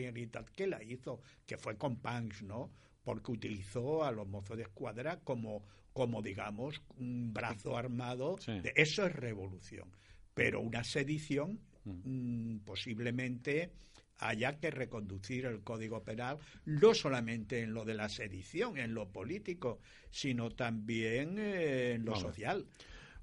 que 0.55 0.67
la 0.67 0.83
hizo, 0.83 1.23
que 1.47 1.57
fue 1.57 1.77
con 1.79 1.97
Panks, 1.97 2.43
¿no? 2.43 2.71
Porque 3.05 3.33
utilizó 3.33 4.05
a 4.05 4.13
los 4.13 4.29
mozos 4.29 4.57
de 4.57 4.65
escuadra 4.65 5.21
como, 5.21 5.65
como 5.95 6.21
digamos, 6.21 6.83
un 6.99 7.33
brazo 7.33 7.77
armado. 7.77 8.37
Sí. 8.39 8.61
De, 8.61 8.73
eso 8.77 9.07
es 9.07 9.13
revolución. 9.15 9.91
Pero 10.35 10.61
una 10.61 10.85
sedición, 10.85 11.61
mm, 11.85 12.59
posiblemente 12.59 13.73
haya 14.19 14.59
que 14.59 14.71
reconducir 14.71 15.47
el 15.47 15.63
Código 15.63 16.03
Penal, 16.03 16.39
no 16.65 16.95
solamente 16.95 17.63
en 17.63 17.73
lo 17.73 17.85
de 17.85 17.95
la 17.95 18.09
sedición, 18.09 18.77
en 18.77 18.95
lo 18.95 19.11
político, 19.11 19.81
sino 20.11 20.51
también 20.51 21.39
eh, 21.39 21.93
en 21.95 22.05
lo 22.05 22.17
social. 22.17 22.67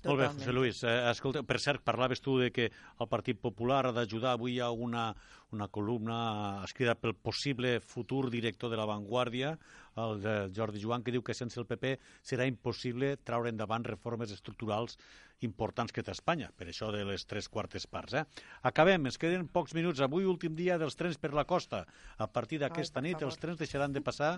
Molt 0.05 0.19
bé. 0.21 0.27
José 0.37 0.53
Luis. 0.53 0.83
Eh, 0.85 0.93
escolta, 1.09 1.41
per 1.41 1.57
cert, 1.61 1.81
parlaves 1.81 2.21
tu 2.21 2.37
de 2.37 2.51
que 2.53 2.67
el 2.69 3.07
Partit 3.09 3.39
Popular 3.41 3.87
ha 3.87 3.93
d'ajudar. 3.95 4.35
Avui 4.35 4.53
hi 4.55 4.59
ha 4.61 4.69
una, 4.69 5.07
una 5.51 5.67
columna 5.67 6.17
escrita 6.65 6.93
pel 6.99 7.15
possible 7.15 7.79
futur 7.81 8.29
director 8.29 8.69
de 8.69 8.77
La 8.77 8.85
Vanguardia, 8.85 9.55
el 9.97 10.21
de 10.21 10.35
Jordi 10.55 10.83
Joan, 10.83 11.01
que 11.01 11.13
diu 11.15 11.23
que 11.25 11.33
sense 11.33 11.59
el 11.59 11.65
PP 11.65 11.95
serà 12.21 12.45
impossible 12.45 13.15
traure 13.17 13.49
endavant 13.49 13.87
reformes 13.87 14.33
estructurals 14.35 14.99
importants 15.43 15.91
que 15.91 16.03
té 16.05 16.13
Espanya, 16.13 16.51
per 16.55 16.69
això 16.69 16.91
de 16.93 17.01
les 17.07 17.25
tres 17.25 17.49
quartes 17.51 17.87
parts. 17.89 18.13
Eh? 18.13 18.23
Acabem, 18.69 19.09
ens 19.09 19.17
queden 19.19 19.49
pocs 19.51 19.73
minuts. 19.75 20.03
Avui, 20.05 20.29
últim 20.29 20.55
dia 20.55 20.77
dels 20.81 20.95
trens 20.95 21.17
per 21.17 21.33
la 21.33 21.47
costa. 21.49 21.85
A 22.17 22.29
partir 22.29 22.61
d'aquesta 22.61 23.01
nit, 23.01 23.25
els 23.25 23.41
trens 23.41 23.59
deixaran 23.59 23.95
de 23.95 24.05
passar 24.05 24.35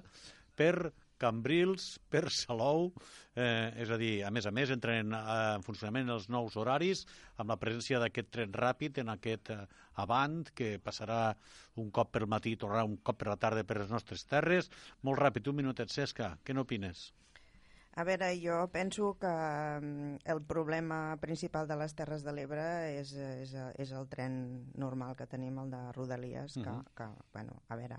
per 0.57 0.91
Cambrils, 1.17 1.97
per 2.13 2.27
Salou, 2.33 2.91
eh, 3.33 3.73
és 3.81 3.89
a 3.89 3.97
dir, 3.97 4.23
a 4.25 4.29
més 4.33 4.45
a 4.45 4.51
més, 4.53 4.69
entren 4.73 5.13
eh, 5.17 5.21
en 5.57 5.65
funcionament 5.65 6.09
els 6.13 6.27
nous 6.33 6.55
horaris 6.61 7.03
amb 7.41 7.53
la 7.53 7.57
presència 7.61 7.99
d'aquest 8.01 8.29
tren 8.35 8.53
ràpid 8.53 8.99
en 9.01 9.09
aquest 9.15 9.49
eh, 9.53 9.59
avant 10.03 10.43
que 10.57 10.75
passarà 10.83 11.21
un 11.81 11.89
cop 11.91 12.11
per 12.13 12.27
matí 12.29 12.53
i 12.53 12.59
tornarà 12.61 12.85
un 12.85 12.99
cop 13.01 13.17
per 13.17 13.31
la 13.31 13.37
tarda 13.41 13.65
per 13.65 13.79
les 13.81 13.93
nostres 13.93 14.25
terres. 14.29 14.69
Molt 15.01 15.21
ràpid, 15.21 15.49
un 15.49 15.57
minutet, 15.63 15.89
Cesca, 15.93 16.35
què 16.45 16.53
n'opines? 16.53 17.07
A 17.97 18.03
veure, 18.05 18.27
jo 18.37 18.59
penso 18.69 19.15
que 19.17 19.29
mm, 19.81 20.19
el 20.29 20.43
problema 20.45 21.17
principal 21.17 21.65
de 21.65 21.79
les 21.79 21.95
Terres 21.97 22.21
de 22.21 22.29
l'Ebre 22.37 22.67
és, 22.99 23.15
és, 23.17 23.55
és 23.73 23.93
el 23.97 24.05
tren 24.11 24.35
normal 24.77 25.15
que 25.17 25.25
tenim, 25.25 25.57
el 25.63 25.73
de 25.73 25.79
Rodalies, 25.97 26.59
que, 26.59 26.69
Mhm. 26.69 26.85
que 26.93 27.09
bueno, 27.33 27.57
a 27.67 27.75
veure, 27.75 27.97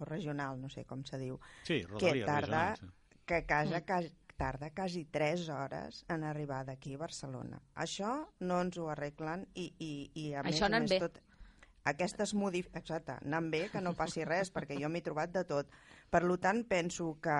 o 0.00 0.04
regional, 0.08 0.60
no 0.60 0.68
sé 0.68 0.84
com 0.84 1.04
se 1.04 1.18
diu, 1.18 1.38
Sí, 1.64 1.80
que 1.82 1.86
Rodalies, 1.86 2.26
tarda, 2.26 2.64
regionals, 2.72 2.80
sí. 2.80 3.22
que 3.26 3.44
casa, 3.46 3.80
quasi, 3.86 4.12
tarda 4.36 4.70
quasi 4.72 5.04
3 5.04 5.48
hores 5.52 6.04
en 6.08 6.24
arribar 6.24 6.64
d'aquí 6.64 6.94
a 6.94 6.98
Barcelona. 7.02 7.60
Això 7.76 8.12
no 8.40 8.60
ens 8.64 8.78
ho 8.80 8.88
arreglen 8.88 9.46
i, 9.54 9.66
i, 9.78 9.90
i 10.14 10.32
a 10.34 10.40
Això 10.42 10.68
més, 10.70 10.76
a 10.76 10.80
més 10.80 10.90
bé. 10.94 10.98
tot, 11.04 11.18
aquestes 11.84 12.34
modif... 12.34 12.68
Exacte, 12.76 13.18
anant 13.24 13.50
bé, 13.52 13.66
que 13.72 13.80
no 13.84 13.92
passi 13.96 14.24
res, 14.24 14.50
perquè 14.54 14.78
jo 14.80 14.88
m'he 14.88 15.02
trobat 15.04 15.32
de 15.32 15.44
tot. 15.44 15.68
Per 16.10 16.22
lo 16.24 16.38
tant, 16.40 16.64
penso 16.68 17.18
que 17.22 17.36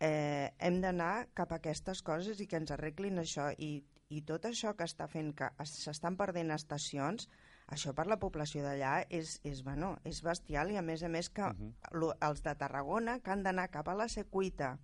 eh, 0.00 0.50
hem 0.58 0.80
d'anar 0.82 1.28
cap 1.34 1.52
a 1.52 1.60
aquestes 1.62 2.02
coses 2.02 2.40
i 2.42 2.46
que 2.50 2.58
ens 2.58 2.70
arreglin 2.74 3.18
això. 3.22 3.48
I, 3.58 3.76
i 4.12 4.20
tot 4.28 4.44
això 4.44 4.74
que 4.76 4.84
està 4.84 5.06
fent 5.08 5.30
que 5.38 5.48
es- 5.62 5.78
s'estan 5.86 6.16
perdent 6.18 6.50
estacions, 6.52 7.28
això 7.66 7.94
per 7.94 8.06
la 8.06 8.18
població 8.18 8.62
d'allà 8.62 9.06
és, 9.08 9.40
és, 9.44 9.62
bueno, 9.64 9.96
és 10.04 10.22
bestial 10.22 10.70
i 10.70 10.76
a 10.76 10.82
més 10.82 11.02
a 11.02 11.08
més 11.08 11.30
que 11.30 11.42
uh 11.42 11.52
Mhm. 11.52 11.74
-huh. 11.92 12.16
els 12.20 12.42
de 12.42 12.54
Tarragona 12.54 13.20
que 13.20 13.30
han 13.30 13.42
d'anar 13.42 13.70
cap 13.70 13.88
a 13.88 13.94
la 13.94 14.08
Secuita 14.08 14.78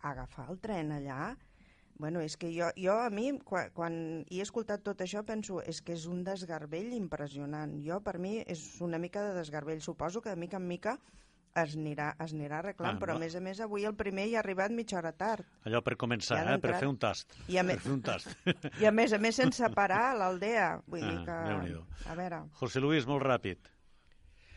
a 0.00 0.10
agafar 0.10 0.50
el 0.50 0.60
tren 0.60 0.92
allà 0.92 1.36
Bueno, 1.96 2.20
és 2.20 2.36
que 2.36 2.50
jo, 2.50 2.72
jo 2.74 2.92
a 2.98 3.10
mi, 3.10 3.38
quan, 3.46 3.70
quan 3.70 3.94
he 4.26 4.40
escoltat 4.42 4.82
tot 4.82 4.98
això, 5.04 5.22
penso, 5.24 5.60
és 5.62 5.80
que 5.80 5.94
és 5.94 6.06
un 6.10 6.24
desgarbell 6.26 6.92
impressionant. 6.92 7.76
Jo, 7.86 8.00
per 8.02 8.18
mi, 8.18 8.42
és 8.50 8.80
una 8.82 8.98
mica 8.98 9.22
de 9.22 9.34
desgarbell. 9.38 9.80
Suposo 9.80 10.20
que 10.20 10.30
de 10.30 10.36
mica 10.36 10.56
en 10.56 10.66
mica 10.66 10.98
es 11.54 11.76
anirà, 11.76 12.08
es 12.24 12.32
anirà 12.34 12.58
arreglant, 12.58 12.96
Ah, 12.96 13.00
però 13.00 13.12
a 13.14 13.14
va. 13.14 13.20
més 13.22 13.34
a 13.36 13.40
més 13.40 13.60
avui 13.60 13.84
el 13.86 13.94
primer 13.94 14.26
hi 14.28 14.34
ha 14.34 14.40
arribat 14.40 14.72
mitja 14.74 14.98
hora 14.98 15.12
tard. 15.12 15.44
Allò 15.64 15.80
per 15.86 15.94
començar, 15.96 16.40
Ja 16.44 16.54
eh? 16.56 16.58
per 16.58 16.74
fer 16.80 16.88
un 16.88 16.98
tast. 16.98 17.32
I 17.48 17.58
a 17.58 17.62
Per 17.62 17.74
més- 17.74 17.82
fer 17.84 17.92
un 17.92 18.02
tast. 18.02 18.28
I 18.82 18.86
a 18.86 18.92
més 18.92 19.12
a 19.12 19.18
més 19.18 19.36
sense 19.36 19.68
parar 19.74 20.10
a 20.10 20.14
l'aldea. 20.18 20.80
Vull 20.86 21.00
dir 21.00 21.18
Ah, 21.20 21.24
que... 21.24 21.38
Déu-n'hi-do. 21.52 21.86
A 22.10 22.14
veure... 22.18 22.42
José 22.60 22.80
Luis, 22.80 23.06
molt 23.06 23.22
ràpid. 23.22 23.58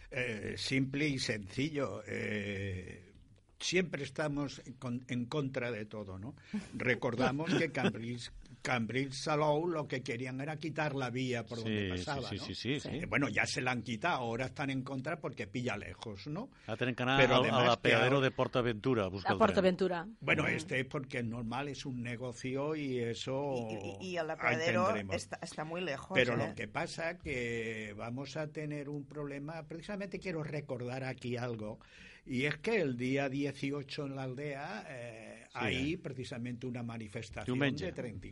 Eh, 0.09 0.55
simple 0.57 1.07
y 1.07 1.19
sencillo. 1.19 2.01
Eh, 2.07 3.13
siempre 3.59 4.03
estamos 4.03 4.61
en 5.07 5.25
contra 5.25 5.69
de 5.71 5.85
todo, 5.85 6.17
¿no? 6.17 6.35
Recordamos 6.73 7.53
que 7.53 7.71
Cambrils, 7.71 8.31
Cambril 8.61 9.13
Salou 9.13 9.67
lo 9.67 9.87
que 9.87 10.01
querían 10.01 10.41
era 10.41 10.57
quitar 10.57 10.95
la 10.95 11.09
vía 11.09 11.45
por 11.45 11.59
donde 11.59 11.89
pasaba. 11.89 12.29
Sí, 12.29 12.37
sí, 12.53 12.73
¿no? 12.73 12.79
sí, 12.79 13.05
Bueno, 13.05 13.29
ya 13.29 13.45
se 13.45 13.61
la 13.61 13.71
han 13.71 13.81
quitado, 13.81 14.17
ahora 14.17 14.47
están 14.47 14.69
en 14.69 14.83
contra 14.83 15.19
porque 15.19 15.47
pilla 15.47 15.77
lejos, 15.77 16.27
¿no? 16.27 16.49
A 16.67 16.75
tener 16.75 16.95
canal 16.95 17.17
Pero 17.17 17.37
al, 17.37 17.49
al 17.49 18.21
de 18.21 18.31
Portaventura. 18.31 19.07
Busca 19.07 19.33
a 19.33 19.37
Portaventura. 19.37 20.07
Bueno, 20.19 20.47
este 20.47 20.81
es 20.81 20.85
porque 20.85 21.19
es 21.19 21.25
normal, 21.25 21.69
es 21.69 21.85
un 21.85 22.01
negocio 22.01 22.75
y 22.75 22.99
eso. 22.99 23.69
Y, 23.69 24.05
y, 24.05 24.11
y 24.11 24.17
el 24.17 24.29
apeadero 24.29 24.93
está, 25.11 25.63
muy 25.63 25.81
lejos. 25.81 26.11
Pero 26.13 26.33
¿eh? 26.33 26.37
lo 26.37 26.55
que 26.55 26.67
pasa 26.67 27.17
que 27.17 27.93
vamos 27.97 28.35
a 28.37 28.47
tener 28.47 28.89
un 28.89 29.05
problema. 29.05 29.63
Precisamente 29.63 30.19
quiero 30.19 30.43
recordar 30.43 31.03
aquí 31.03 31.37
algo. 31.37 31.79
Y 32.25 32.43
es 32.43 32.57
que 32.57 32.81
el 32.81 32.97
día 32.97 33.29
18 33.29 34.05
en 34.05 34.15
la 34.15 34.23
aldea 34.23 34.85
eh, 34.89 35.45
hay 35.53 35.97
precisamente 35.97 36.67
una 36.67 36.83
manifestación 36.83 37.59
de 37.59 37.91
30 37.91 38.27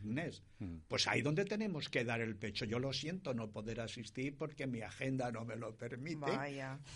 Mm. 0.59 0.77
Pues 0.87 1.07
ahí 1.07 1.21
donde 1.21 1.45
tenemos 1.45 1.89
que 1.89 2.03
dar 2.03 2.21
el 2.21 2.35
pecho. 2.35 2.65
Yo 2.65 2.79
lo 2.79 2.93
siento 2.93 3.33
no 3.33 3.49
poder 3.49 3.81
asistir 3.81 4.35
porque 4.37 4.67
mi 4.67 4.81
agenda 4.81 5.31
no 5.31 5.45
me 5.45 5.55
lo 5.55 5.75
permite. 5.75 6.31